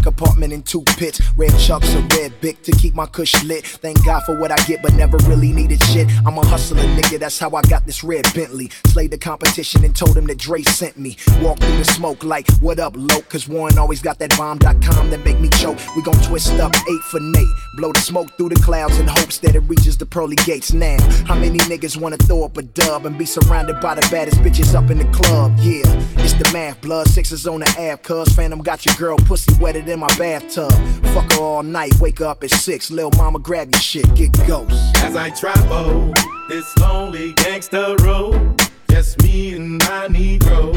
apartment 0.05 0.53
in 0.53 0.63
two 0.63 0.83
pits. 0.97 1.21
Red 1.37 1.57
chucks, 1.59 1.93
a 1.93 2.01
red 2.17 2.39
bic 2.41 2.61
to 2.63 2.71
keep 2.71 2.95
my 2.95 3.05
cush 3.05 3.43
lit. 3.43 3.65
Thank 3.65 4.03
God 4.05 4.23
for 4.23 4.39
what 4.39 4.51
I 4.51 4.57
get, 4.65 4.81
but 4.81 4.93
never 4.93 5.17
really 5.25 5.51
needed 5.51 5.81
shit. 5.83 6.07
I'm 6.25 6.37
a 6.37 6.45
hustler, 6.45 6.81
nigga, 6.81 7.19
that's 7.19 7.39
how 7.39 7.51
I 7.55 7.61
got 7.63 7.85
this 7.85 8.03
red 8.03 8.25
Bentley. 8.33 8.69
Slayed 8.87 9.11
the 9.11 9.17
competition 9.17 9.83
and 9.85 9.95
told 9.95 10.17
him 10.17 10.25
that 10.27 10.37
Dre 10.37 10.61
sent 10.63 10.97
me. 10.97 11.17
Walk 11.41 11.59
through 11.59 11.77
the 11.77 11.85
smoke 11.85 12.23
like, 12.23 12.49
what 12.59 12.79
up, 12.79 12.93
loke? 12.95 13.29
Cause 13.29 13.47
Warren 13.47 13.77
always 13.77 14.01
got 14.01 14.19
that 14.19 14.35
bomb.com 14.37 15.09
that 15.09 15.23
make 15.25 15.39
me 15.39 15.49
choke. 15.49 15.77
We 15.95 16.01
gon' 16.01 16.21
twist 16.23 16.53
up 16.59 16.73
eight 16.75 17.01
for 17.11 17.19
Nate. 17.19 17.47
Blow 17.75 17.91
the 17.91 17.99
smoke 17.99 18.35
through 18.37 18.49
the 18.49 18.61
clouds 18.61 18.97
in 18.99 19.07
hopes 19.07 19.37
that 19.39 19.55
it 19.55 19.61
reaches 19.61 19.97
the 19.97 20.05
pearly 20.05 20.35
gates 20.37 20.73
now. 20.73 20.97
How 21.25 21.35
many 21.35 21.59
niggas 21.59 21.97
wanna 21.97 22.17
throw 22.17 22.43
up 22.43 22.57
a 22.57 22.63
dub 22.63 23.05
and 23.05 23.17
be 23.17 23.25
surrounded 23.25 23.79
by 23.81 23.95
the 23.95 24.07
baddest 24.11 24.37
bitches 24.37 24.75
up 24.75 24.89
in 24.89 24.97
the 24.97 25.05
club? 25.17 25.53
Yeah, 25.59 25.83
it's 26.17 26.33
the 26.33 26.49
math. 26.53 26.81
Blood 26.81 27.07
sixes 27.07 27.47
on 27.47 27.61
the 27.61 27.69
app, 27.79 28.03
cuz 28.03 28.29
Phantom 28.35 28.61
got 28.61 28.85
your 28.85 28.95
girl 28.95 29.17
pussy 29.17 29.53
in 29.85 29.99
my 29.99 30.07
bathtub. 30.17 30.71
Fuck 31.13 31.33
her 31.33 31.39
all 31.39 31.63
night, 31.63 31.93
wake 31.99 32.21
up 32.21 32.43
at 32.43 32.51
six. 32.51 32.89
Lil' 32.89 33.11
mama, 33.17 33.39
grab 33.39 33.69
your 33.71 33.79
shit, 33.79 34.05
get 34.15 34.31
ghost. 34.47 34.73
As 34.97 35.15
I 35.15 35.29
travel 35.29 36.13
this 36.49 36.75
lonely 36.77 37.33
gangster 37.33 37.95
road, 38.01 38.61
just 38.89 39.21
me 39.21 39.53
and 39.55 39.79
my 39.79 40.07
Negro. 40.09 40.73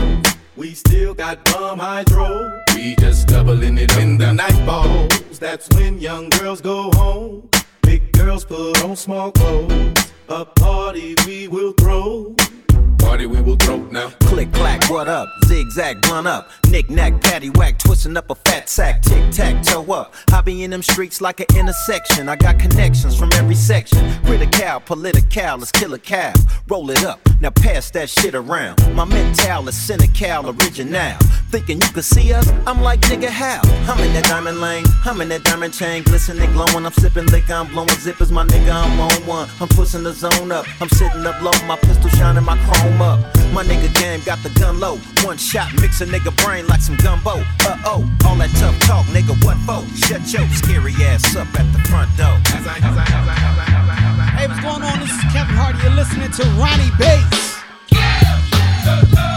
We 0.57 0.75
still 0.75 1.15
got 1.15 1.45
bum 1.47 1.79
hydro. 1.79 2.61
We 2.75 2.95
just 2.97 3.29
doubling 3.29 3.79
it 3.79 3.97
in 3.97 4.19
the 4.19 4.33
night 4.33 4.67
balls. 4.67 5.39
That's 5.39 5.69
when 5.75 5.99
young 5.99 6.29
girls 6.29 6.61
go 6.61 6.91
home. 6.95 7.49
Big 7.83 8.13
girls 8.13 8.45
put 8.45 8.85
on 8.85 8.97
small 8.97 9.33
clothes. 9.33 10.13
A 10.29 10.45
party 10.45 11.17
we 11.27 11.49
will 11.49 11.73
throw. 11.73 12.35
Party 13.11 13.27
we 13.27 13.41
will 13.41 13.57
throw 13.57 13.79
now. 13.91 14.09
Click 14.21 14.53
clack, 14.53 14.89
what 14.89 15.09
up? 15.09 15.29
Zigzag, 15.47 16.01
blunt 16.03 16.29
up. 16.29 16.49
Knick 16.69 16.89
knack, 16.89 17.21
patty 17.21 17.51
whack, 17.51 17.77
twisting 17.77 18.17
up 18.17 18.31
a 18.31 18.37
fat 18.37 18.69
sack. 18.69 19.03
Tic 19.03 19.33
tac, 19.33 19.65
toe 19.65 19.85
up. 19.93 20.15
Be 20.45 20.63
in 20.63 20.71
them 20.71 20.81
streets 20.81 21.21
like 21.21 21.41
an 21.41 21.47
intersection. 21.57 22.29
I 22.29 22.37
got 22.37 22.61
connections 22.61 23.19
from 23.19 23.31
every 23.33 23.57
section. 23.57 23.99
Critical, 24.25 24.79
political, 24.81 25.59
let's 25.59 25.73
kill 25.73 25.93
a 25.93 25.99
cow. 25.99 26.33
Roll 26.69 26.89
it 26.91 27.05
up, 27.05 27.21
now 27.41 27.51
pass 27.51 27.91
that 27.91 28.09
shit 28.09 28.37
around. 28.37 28.79
My 28.95 29.05
mental 29.05 29.69
is 29.69 29.77
cynical, 29.77 30.51
original. 30.51 31.19
Thinking 31.51 31.81
you 31.83 31.89
could 31.89 32.05
see 32.05 32.33
us? 32.33 32.49
I'm 32.65 32.81
like 32.81 33.01
nigga 33.01 33.29
how? 33.29 33.61
I'm 33.93 33.99
in 34.05 34.13
that 34.15 34.25
diamond 34.25 34.61
lane, 34.61 34.85
I'm 35.05 35.21
in 35.21 35.29
that 35.31 35.43
diamond 35.43 35.75
chain, 35.75 36.05
glistening, 36.05 36.53
glowing. 36.53 36.87
I'm 36.87 36.93
sipping 36.93 37.27
liquor, 37.27 37.55
I'm 37.55 37.67
blowing 37.67 37.89
zippers, 37.89 38.31
my 38.31 38.47
nigga, 38.47 38.73
I'm 38.73 39.01
on 39.01 39.27
one. 39.27 39.49
I'm 39.61 39.69
pushing 39.69 40.05
the 40.05 40.13
zone 40.13 40.53
up, 40.53 40.65
I'm 40.81 40.89
sitting 40.91 41.27
up 41.27 41.43
low, 41.43 41.51
my 41.67 41.77
pistol 41.77 42.09
shining, 42.11 42.45
my 42.45 42.57
chrome 42.65 43.00
up. 43.01 43.21
My 43.53 43.65
nigga 43.65 43.93
game 43.99 44.21
got 44.25 44.43
the 44.43 44.51
gun 44.61 44.79
low. 44.81 44.99
One 45.25 45.37
shot, 45.37 45.73
mix 45.81 46.01
a 46.01 46.07
nigga 46.07 46.35
brain 46.45 46.67
like 46.67 46.81
some 46.81 46.97
gumbo. 46.97 47.43
Uh 47.67 47.77
oh, 47.85 48.09
all 48.27 48.37
that 48.37 48.51
tough 48.61 48.79
talk, 48.81 49.07
nigga, 49.07 49.35
what 49.45 49.57
for? 49.67 49.85
Shut 49.97 50.23
your 50.33 50.47
scary 50.49 50.95
ass 51.05 51.37
up 51.37 51.49
at 51.59 51.67
the 51.73 51.81
front 51.89 52.11
door. 52.17 52.37
Hey, 54.37 54.47
what's 54.47 54.61
going 54.61 54.83
on? 54.83 55.01
This 55.01 55.11
is 55.11 55.33
Kevin 55.33 55.57
Hart. 55.57 55.77
You're 55.83 55.93
listening 55.93 56.31
to 56.33 56.43
Rony 56.57 56.91
Bass. 56.99 57.51
It's 58.83 59.30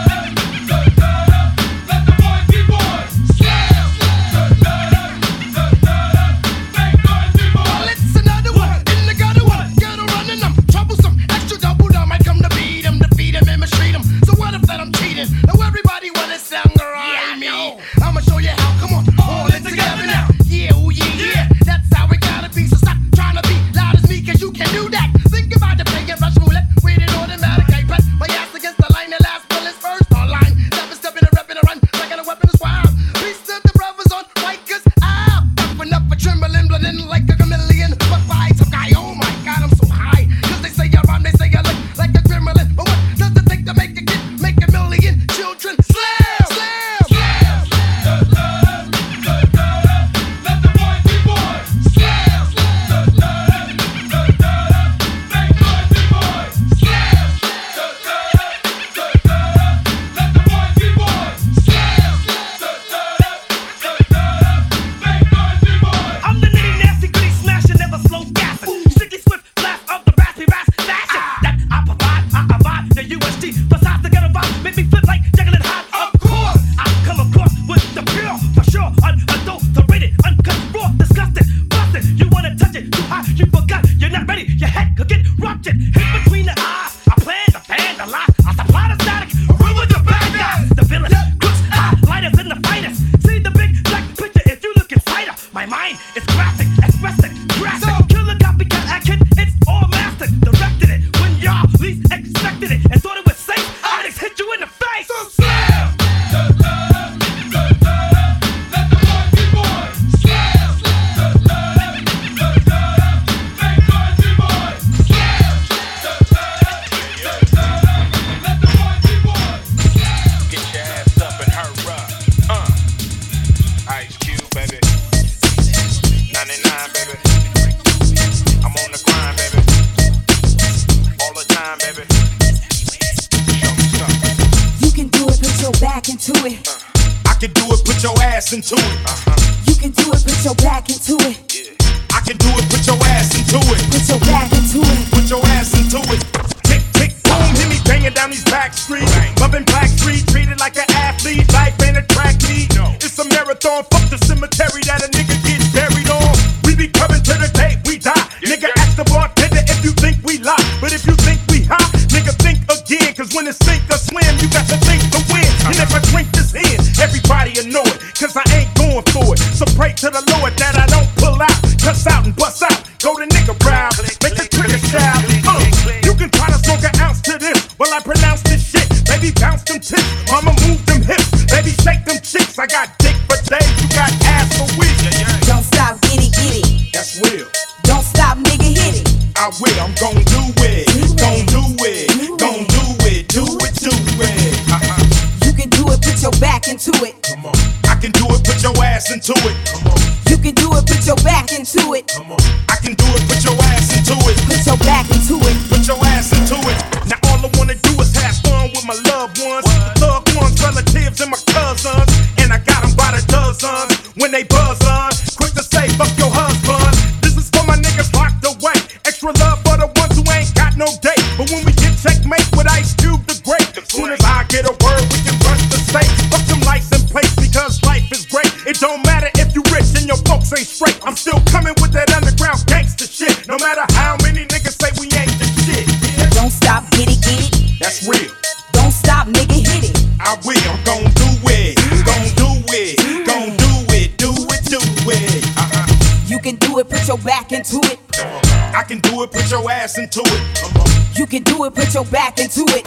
put 251.93 252.09
your 252.09 252.11
back 252.11 252.39
into 252.39 252.65
it. 252.73 252.81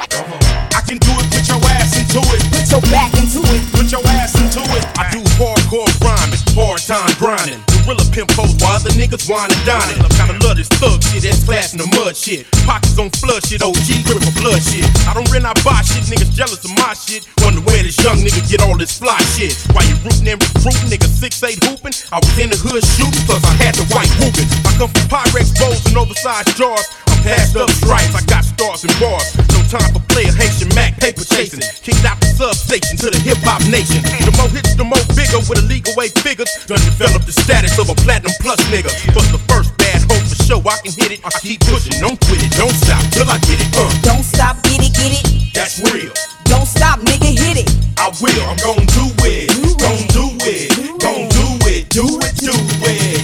I 0.75 0.83
can 0.83 0.99
do 0.99 1.15
it. 1.15 1.31
Put 1.31 1.47
your 1.47 1.63
ass 1.79 1.95
into 1.95 2.19
it. 2.19 2.43
Put 2.51 2.67
your 2.67 2.83
back 2.91 3.15
into 3.15 3.39
it. 3.55 3.63
Put 3.71 3.87
your 3.95 4.03
ass 4.19 4.35
into 4.35 4.59
it. 4.75 4.83
I 4.99 5.07
do 5.15 5.23
hardcore 5.39 5.87
rhyming, 6.03 6.43
hard 6.59 6.83
time 6.83 7.15
grinding. 7.15 7.63
Gorilla 7.87 8.03
pimp 8.11 8.35
hoes 8.35 8.59
while 8.59 8.83
the 8.83 8.91
niggas 8.99 9.31
whine 9.31 9.47
and 9.47 9.63
dining. 9.63 10.03
I 10.03 10.11
kinda 10.11 10.35
love 10.43 10.59
this 10.59 10.67
thug 10.83 10.99
shit, 11.07 11.23
that's 11.23 11.45
class 11.47 11.71
in 11.71 11.79
the 11.79 11.87
mud 11.95 12.17
shit. 12.17 12.51
Pockets 12.67 12.99
on 12.99 13.11
flood 13.23 13.47
shit, 13.47 13.63
OG 13.63 14.03
grip 14.03 14.19
for 14.27 14.35
blood 14.43 14.59
shit. 14.59 14.83
I 15.07 15.15
don't 15.15 15.31
rent, 15.31 15.47
I 15.47 15.55
buy 15.63 15.87
shit, 15.87 16.03
niggas 16.11 16.35
jealous 16.35 16.65
of 16.67 16.75
my 16.75 16.91
shit. 16.99 17.23
Wonder 17.47 17.63
where 17.63 17.87
this 17.87 17.95
young 18.03 18.19
nigga 18.27 18.43
get 18.51 18.59
all 18.59 18.75
this 18.77 18.99
fly 18.99 19.23
shit. 19.39 19.55
Why 19.71 19.87
you 19.87 19.95
rootin' 20.03 20.27
and 20.27 20.43
recruiting, 20.43 20.91
niggas 20.91 21.15
6'8 21.23 21.63
hooping? 21.63 21.95
I 22.11 22.19
was 22.19 22.35
in 22.43 22.51
the 22.51 22.59
hood 22.59 22.83
shooting, 22.99 23.23
plus 23.23 23.45
I 23.47 23.55
had 23.63 23.79
the 23.79 23.87
white 23.95 24.11
whooping. 24.19 24.51
I 24.67 24.75
come 24.75 24.91
from 24.91 25.07
Pyrex 25.07 25.55
bowls 25.55 25.79
and 25.87 25.95
oversized 25.95 26.59
jars. 26.59 27.06
I'm 27.27 27.35
passed 27.35 27.57
up 27.59 27.71
stripes, 27.83 28.15
I 28.15 28.23
got 28.31 28.45
stars 28.47 28.87
and 28.87 28.95
bars. 29.03 29.35
No 29.51 29.59
time 29.67 29.91
for 29.91 29.99
player 30.15 30.31
Haitian 30.31 30.71
Mac, 30.79 30.95
paper 31.03 31.27
chasing. 31.27 31.59
Kicked 31.83 32.07
out 32.07 32.23
the 32.23 32.31
substation 32.31 32.95
to 33.03 33.11
the 33.11 33.19
hip 33.19 33.43
hop 33.43 33.59
nation. 33.67 33.99
The 34.23 34.31
more 34.39 34.47
hits, 34.47 34.79
the 34.79 34.87
more 34.87 35.03
bigger 35.19 35.43
with 35.51 35.59
illegal 35.59 35.91
way 35.99 36.07
figures. 36.23 36.47
Done 36.71 36.79
develop 36.87 37.27
the 37.27 37.35
status 37.35 37.75
of 37.83 37.91
a 37.91 37.99
platinum 37.99 38.31
plus 38.39 38.63
nigga. 38.71 38.95
But 39.11 39.27
the 39.35 39.43
first 39.51 39.75
bad 39.75 40.07
hope 40.07 40.23
for 40.23 40.39
show, 40.39 40.63
I 40.63 40.79
can 40.87 40.95
hit 40.95 41.19
it. 41.19 41.21
I 41.27 41.35
keep 41.43 41.67
pushing, 41.67 41.99
don't 41.99 42.15
quit 42.31 42.47
it, 42.47 42.55
don't 42.55 42.71
stop 42.79 43.03
till 43.11 43.27
I 43.27 43.43
get 43.43 43.59
it. 43.59 43.75
Uh, 43.75 43.91
Don't 44.07 44.23
stop, 44.23 44.63
get 44.63 44.79
it, 44.87 44.95
get 44.95 45.11
it. 45.19 45.27
that's 45.51 45.83
real. 45.83 46.15
Don't 46.47 46.71
stop, 46.71 47.03
nigga, 47.03 47.35
hit 47.35 47.59
it. 47.59 47.69
I 47.99 48.15
will, 48.23 48.39
I'm 48.47 48.55
gon' 48.63 48.87
do 48.95 49.11
it. 49.27 49.51
Gon' 49.83 50.07
do 50.15 50.27
it. 50.47 50.71
Gon' 51.03 51.27
do 51.35 51.47
it. 51.67 51.91
Do 51.91 52.07
it, 52.23 52.35
do 52.39 52.55
it. 52.87 53.19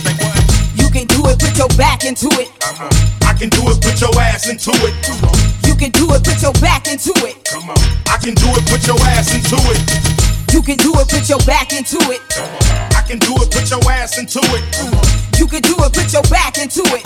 You 0.74 0.90
can 0.90 1.06
do 1.06 1.22
it, 1.30 1.38
put 1.38 1.54
your 1.54 1.70
back 1.78 2.02
into 2.02 2.26
it. 2.34 2.50
Uh-huh. 2.66 2.91
I 3.42 3.50
can 3.50 3.58
do 3.58 3.66
it, 3.74 3.82
put 3.82 4.00
your 4.00 4.14
ass 4.22 4.46
into 4.46 4.70
it. 4.70 4.94
You 5.66 5.74
can 5.74 5.90
do 5.90 6.06
it, 6.14 6.22
put 6.22 6.40
your 6.40 6.52
back 6.62 6.86
into 6.86 7.10
it. 7.26 7.42
Come 7.42 7.70
on. 7.70 7.76
I 8.06 8.14
can 8.22 8.38
do 8.38 8.46
it, 8.54 8.62
put 8.70 8.86
your 8.86 8.94
ass 9.18 9.34
into 9.34 9.58
it. 9.74 9.82
You 10.54 10.62
can 10.62 10.78
do 10.78 10.94
it, 10.94 11.10
put 11.10 11.28
your 11.28 11.42
back 11.42 11.72
into 11.74 11.98
it. 12.14 12.22
I 12.94 13.02
can 13.02 13.18
do 13.18 13.34
it, 13.42 13.50
put 13.50 13.66
your 13.68 13.82
ass 13.90 14.16
into 14.16 14.38
it. 14.38 14.62
You 15.42 15.48
can 15.50 15.60
do 15.60 15.74
it, 15.74 15.90
put 15.90 16.12
your 16.14 16.22
back 16.30 16.54
into 16.56 16.86
it. 16.86 17.02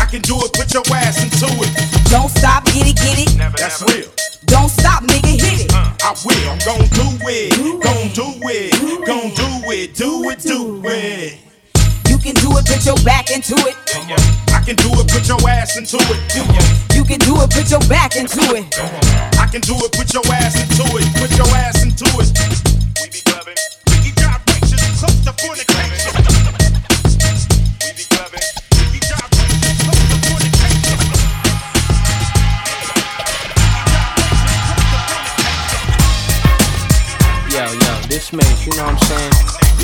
I 0.00 0.08
can 0.08 0.22
do 0.22 0.40
it, 0.40 0.50
put 0.56 0.72
your 0.72 0.80
ass 0.96 1.20
into 1.20 1.52
it. 1.60 2.08
Don't 2.08 2.30
stop, 2.32 2.64
get 2.72 2.88
it, 2.88 2.96
get 2.96 3.20
it. 3.20 3.36
That's 3.60 3.84
real. 3.84 4.08
Don't 4.46 4.70
stop, 4.70 5.04
nigga, 5.04 5.36
hit 5.36 5.68
it. 5.68 5.74
Uh, 5.74 5.92
I 6.00 6.16
will, 6.24 6.40
I'm 6.48 6.56
gon' 6.64 6.88
do 6.88 7.20
it. 7.28 7.52
Gon' 7.84 8.08
do 8.16 8.32
it. 8.48 8.72
Gon' 9.04 9.28
do 9.36 9.68
it. 9.68 9.94
Do 9.94 10.24
it, 10.30 10.40
do 10.40 10.80
it. 10.88 11.36
You 11.44 11.49
can 12.20 12.34
do 12.34 12.52
it, 12.52 12.66
put 12.66 12.84
your 12.84 13.00
back 13.02 13.30
into 13.30 13.56
it. 13.64 13.74
I 14.52 14.60
can 14.60 14.76
do 14.76 14.92
it, 15.00 15.08
put 15.08 15.26
your 15.26 15.40
ass 15.48 15.76
into 15.76 15.96
it. 15.96 16.20
You 16.94 17.04
can 17.04 17.18
do 17.20 17.40
it, 17.40 17.50
put 17.50 17.70
your 17.70 17.80
back 17.88 18.14
into 18.14 18.40
it. 18.54 18.66
I 19.40 19.46
can 19.50 19.62
do 19.62 19.74
it, 19.80 19.92
put 19.92 20.12
your 20.12 20.22
ass 20.28 20.60
into 20.60 20.84
it. 21.00 21.08
Put 21.16 21.32
your 21.36 21.48
ass 21.56 21.82
into 21.82 22.04
it. 22.20 22.28
We 23.00 23.08
be 23.08 23.20
clubbing. 23.24 23.56
Biggie 23.88 24.12
job 24.20 24.40
righteous, 24.52 25.00
close 25.00 25.16
to 25.24 25.32
fornication. 25.32 26.12
We 27.80 27.92
be 27.96 28.04
clubbing. 28.12 28.44
Biggie 28.68 29.00
job 29.08 29.24
righteous, 29.32 29.80
close 29.80 30.04
to 30.12 30.16
fornication. 30.28 31.08
Yo, 37.48 37.64
yo, 37.64 37.92
this 38.08 38.32
makes, 38.32 38.66
you 38.66 38.76
know 38.76 38.84
what 38.84 38.92
I'm 38.92 38.98
saying? 39.08 39.39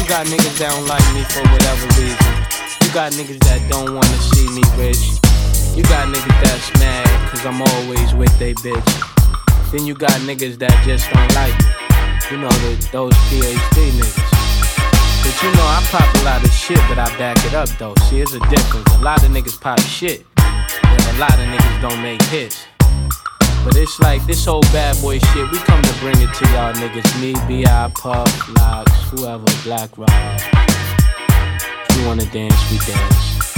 You 0.07 0.13
got 0.13 0.27
niggas 0.29 0.59
that 0.63 0.71
don't 0.71 0.87
like 0.87 1.03
me 1.19 1.27
for 1.27 1.43
whatever 1.51 1.83
reason. 1.99 2.31
You 2.87 2.95
got 2.95 3.11
niggas 3.19 3.43
that 3.43 3.59
don't 3.67 3.91
wanna 3.91 4.19
see 4.31 4.47
me 4.55 4.63
rich. 4.79 5.19
You 5.75 5.83
got 5.91 6.07
niggas 6.07 6.39
that's 6.47 6.71
mad 6.79 7.11
cause 7.27 7.45
I'm 7.45 7.59
always 7.59 8.15
with 8.15 8.31
they 8.39 8.55
bitch. 8.55 8.87
Then 9.73 9.85
you 9.85 9.97
got 9.99 10.15
niggas 10.23 10.63
that 10.63 10.71
just 10.87 11.11
don't 11.11 11.27
like 11.35 11.51
me. 11.59 11.67
You 12.31 12.39
know, 12.39 12.55
the, 12.63 12.79
those 12.95 13.19
PhD 13.27 13.91
niggas. 13.99 14.31
But 15.27 15.35
you 15.43 15.51
know, 15.59 15.67
I 15.75 15.83
pop 15.91 16.07
a 16.07 16.23
lot 16.23 16.39
of 16.39 16.53
shit, 16.55 16.79
but 16.87 17.03
I 17.03 17.11
back 17.19 17.45
it 17.45 17.55
up 17.55 17.69
though. 17.75 17.99
See, 18.07 18.21
it's 18.21 18.33
a 18.33 18.41
difference. 18.47 18.87
A 18.95 19.03
lot 19.03 19.25
of 19.25 19.33
niggas 19.33 19.61
pop 19.61 19.81
shit, 19.81 20.25
but 20.37 21.03
a 21.03 21.19
lot 21.19 21.35
of 21.35 21.51
niggas 21.51 21.83
don't 21.83 22.01
make 22.01 22.23
hits. 22.31 22.63
But 23.67 23.75
it's 23.75 23.99
like 23.99 24.25
this 24.27 24.45
whole 24.45 24.62
bad 24.71 24.97
boy 25.03 25.19
shit, 25.19 25.51
we 25.51 25.59
come 25.59 25.83
to 25.83 25.93
bring 25.99 26.14
it 26.21 26.33
to 26.33 26.45
y'all 26.53 26.73
niggas. 26.73 27.21
Me, 27.21 27.35
B.I., 27.49 27.91
Puff, 27.97 28.49
Lox, 28.61 28.93
whoever, 29.11 29.45
Black 29.64 29.91
Rob. 29.99 30.09
If 31.91 31.99
you 31.99 32.07
wanna 32.07 32.27
dance, 32.27 32.55
we 32.71 32.79
dance. 32.79 33.57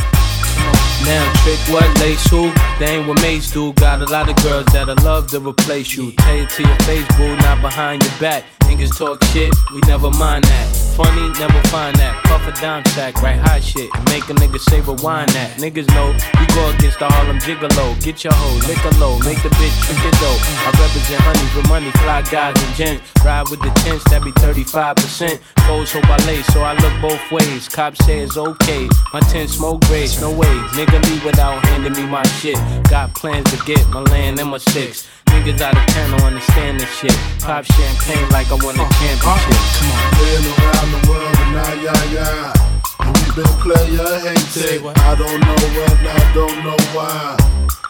Now, 1.05 1.33
trick 1.45 1.59
what, 1.69 2.01
lace 2.01 2.27
who? 2.31 2.51
They 2.79 2.97
ain't 2.97 3.07
what 3.07 3.21
mates 3.21 3.53
do. 3.53 3.75
Got 3.75 4.01
a 4.01 4.07
lot 4.07 4.31
of 4.31 4.43
girls 4.43 4.65
that'll 4.73 4.97
love 5.05 5.27
to 5.33 5.41
replace 5.41 5.95
you. 5.95 6.13
Tell 6.13 6.37
it 6.37 6.49
to 6.51 6.63
your 6.63 6.77
face, 6.89 7.07
boo, 7.19 7.37
not 7.37 7.61
behind 7.61 8.03
your 8.03 8.19
back. 8.19 8.45
Niggas 8.69 8.97
talk 8.99 9.25
shit, 9.33 9.51
we 9.73 9.81
never 9.87 10.11
mind 10.11 10.45
that. 10.45 10.89
Funny, 10.95 11.31
never 11.39 11.63
find 11.69 11.97
that. 11.97 12.13
Puff 12.25 12.47
a 12.47 12.53
dime 12.61 12.85
sack, 12.93 13.23
write 13.23 13.39
hot 13.39 13.63
shit. 13.63 13.89
Make 14.13 14.29
a 14.29 14.35
nigga 14.35 14.59
say 14.59 14.81
rewind 14.81 15.31
that. 15.31 15.57
Niggas 15.57 15.89
know 15.95 16.13
we 16.39 16.45
go 16.53 16.69
against 16.77 16.99
the 16.99 17.07
Harlem 17.07 17.39
Gigolo. 17.39 17.97
Get 18.03 18.25
your 18.25 18.35
hoe, 18.35 18.59
lick 18.69 18.83
a 18.85 18.93
low, 18.99 19.17
make 19.25 19.41
the 19.43 19.49
bitch 19.57 19.73
trick 19.87 20.03
it 20.05 20.15
dope. 20.21 20.43
I 20.67 20.75
represent 20.77 21.23
honey 21.23 21.47
for 21.55 21.67
money, 21.69 21.91
fly 22.03 22.23
guys 22.29 22.61
and 22.61 22.75
gents. 22.75 23.01
Ride 23.25 23.49
with 23.49 23.61
the 23.61 23.71
tents, 23.87 24.05
that 24.11 24.23
be 24.23 24.33
35%. 24.33 25.39
Foes 25.65 25.93
hope 25.93 26.11
I 26.11 26.19
lay, 26.27 26.43
so 26.53 26.61
I 26.61 26.75
look 26.83 26.95
both 27.01 27.25
ways. 27.33 27.69
Cops 27.69 28.05
say 28.05 28.19
it's 28.19 28.37
okay. 28.37 28.89
My 29.15 29.21
tent 29.21 29.51
smoke 29.51 29.81
grades, 29.87 30.21
no 30.21 30.31
way. 30.31 30.55
Nigga 30.77 31.01
leave 31.09 31.25
without 31.25 31.65
handing 31.67 31.95
me 31.95 32.05
my 32.05 32.27
shit. 32.43 32.59
Got 32.91 33.15
plans 33.15 33.49
to 33.53 33.65
get 33.65 33.87
my 33.89 34.03
land 34.13 34.41
and 34.41 34.51
my 34.51 34.59
six. 34.59 35.09
Niggas 35.33 35.61
out 35.61 35.77
of 35.77 35.87
town 35.87 36.11
don't 36.11 36.23
understand 36.23 36.81
this 36.81 36.91
shit. 36.99 37.17
Pop 37.41 37.65
champagne 37.65 38.29
like 38.31 38.49
I 38.51 38.59
won 38.63 38.77
a 38.79 38.83
uh, 38.83 38.87
uh, 38.87 38.91
championship. 38.99 39.49
Come 39.79 39.91
on. 39.93 40.11
Been 40.19 40.45
around 40.49 40.91
the 40.93 41.01
world 41.09 41.37
and 41.39 41.53
now, 41.55 41.73
yeah, 41.85 42.05
yeah. 42.13 42.53
And 43.01 43.15
we 43.17 43.25
been 43.37 43.53
player 43.63 44.13
hated. 44.25 44.85
I 44.85 45.15
don't 45.15 45.41
know 45.41 45.59
what, 45.77 45.99
I 46.05 46.33
don't 46.35 46.59
know 46.65 46.79
why. 46.95 47.37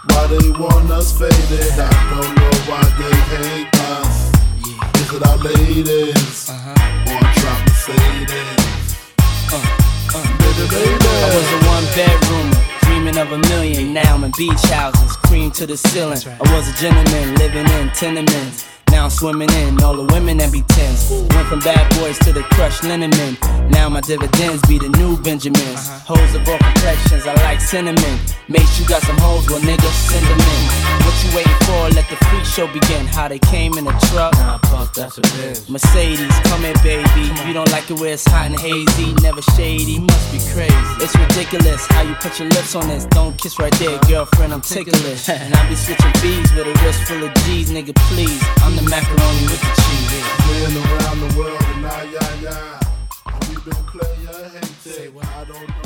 Why 0.08 0.26
they 0.28 0.50
want 0.58 0.90
us 0.90 1.16
faded. 1.16 1.78
I 1.78 1.90
don't 2.10 2.32
know 2.36 2.54
why 2.68 2.82
they 2.98 3.14
hate 3.32 3.74
us. 3.96 4.32
Is 5.00 5.12
it 5.12 5.22
our 5.26 5.38
ladies? 5.38 6.48
Uh-huh. 6.50 7.12
Or 7.12 7.22
trap 7.38 7.60
Mercedes? 7.68 8.68
Uh, 9.50 9.62
baby, 10.40 10.64
baby. 10.68 11.08
I 11.08 11.28
was 11.34 11.48
a 11.52 11.60
one 11.68 11.86
bedroomer, 11.96 12.62
dreaming 12.98 13.18
of 13.18 13.30
a 13.32 13.38
million. 13.48 13.92
Now 13.92 14.14
I'm 14.14 14.24
in 14.24 14.32
beach 14.36 14.60
houses, 14.70 15.16
cream 15.16 15.50
to 15.52 15.66
the 15.66 15.76
ceiling. 15.76 16.18
I 16.26 16.54
was 16.54 16.68
a 16.68 16.74
gentleman 16.80 17.36
living 17.36 17.66
in 17.66 17.90
tenements. 17.90 18.77
Swimming 19.18 19.50
in 19.50 19.82
all 19.82 19.94
the 19.94 20.04
women 20.12 20.36
that 20.38 20.52
be 20.52 20.62
tense. 20.62 21.10
Went 21.10 21.48
from 21.48 21.60
bad 21.60 21.82
boys 21.98 22.18
to 22.20 22.32
the 22.32 22.42
crushed 22.54 22.84
linen 22.84 23.10
men. 23.10 23.36
Now 23.70 23.88
my 23.88 24.00
dividends 24.00 24.62
be 24.68 24.78
the 24.78 24.88
new 24.90 25.16
Benjamins. 25.16 25.88
Uh-huh. 25.90 26.14
Hoes 26.14 26.34
of 26.34 26.46
all 26.48 26.58
complexions, 26.58 27.26
I 27.26 27.34
like 27.42 27.60
cinnamon. 27.60 28.18
Make 28.48 28.68
you 28.78 28.86
got 28.86 29.02
some 29.02 29.18
hoes, 29.18 29.48
well 29.48 29.60
niggas 29.60 29.96
send 30.06 30.26
them 30.26 30.38
in. 30.38 30.62
What 31.02 31.14
you 31.24 31.30
waiting 31.34 31.60
for? 31.66 31.88
Let 31.94 32.06
the 32.10 32.16
freak 32.26 32.44
show 32.44 32.66
begin. 32.66 33.06
How 33.06 33.28
they 33.28 33.38
came 33.38 33.78
in 33.78 33.86
a 33.86 33.94
truck. 34.10 34.34
Nah, 34.34 34.58
fuck, 34.68 34.94
that's 34.94 35.16
what 35.16 35.26
it 35.26 35.56
is. 35.56 35.68
Mercedes, 35.68 36.34
come 36.44 36.60
here, 36.62 36.78
baby. 36.82 37.32
You 37.46 37.52
don't 37.52 37.70
like 37.72 37.90
it 37.90 37.98
where 37.98 38.12
it's 38.12 38.26
hot 38.26 38.46
and 38.46 38.58
hazy, 38.58 39.14
never 39.22 39.42
shady. 39.56 39.98
Must 40.00 40.32
be 40.32 40.38
crazy. 40.52 40.74
It's 41.02 41.16
ridiculous 41.16 41.86
how 41.86 42.02
you 42.02 42.14
put 42.16 42.38
your 42.38 42.48
lips 42.50 42.74
on 42.74 42.88
this. 42.88 43.04
Don't 43.06 43.36
kiss 43.36 43.58
right 43.58 43.72
there, 43.78 43.98
uh-huh. 43.98 44.08
girlfriend. 44.08 44.52
I'm 44.52 44.60
ticklish. 44.60 45.28
and 45.28 45.54
I 45.54 45.68
be 45.68 45.74
switching 45.74 46.12
B's 46.22 46.52
with 46.54 46.66
a 46.66 46.74
wrist 46.84 47.02
full 47.04 47.24
of 47.24 47.34
G's, 47.44 47.70
nigga. 47.70 47.94
Please, 48.10 48.42
I'm 48.62 48.76
the 48.76 48.87
macaroni 48.88 49.42
with 49.42 49.60
the 49.60 49.72
cheese. 49.82 50.08
Been 50.48 50.76
around 50.76 51.20
the 51.20 51.38
world 51.38 51.62
and 51.62 51.82
now, 51.82 52.02
yeah, 52.02 52.40
yeah. 52.40 52.80
And 53.26 53.44
we 53.48 53.54
been 53.62 53.84
hated. 53.84 54.28
I 54.28 54.48
don't 54.48 55.14
what, 55.14 55.26
I 55.26 55.44
don't. 55.44 55.77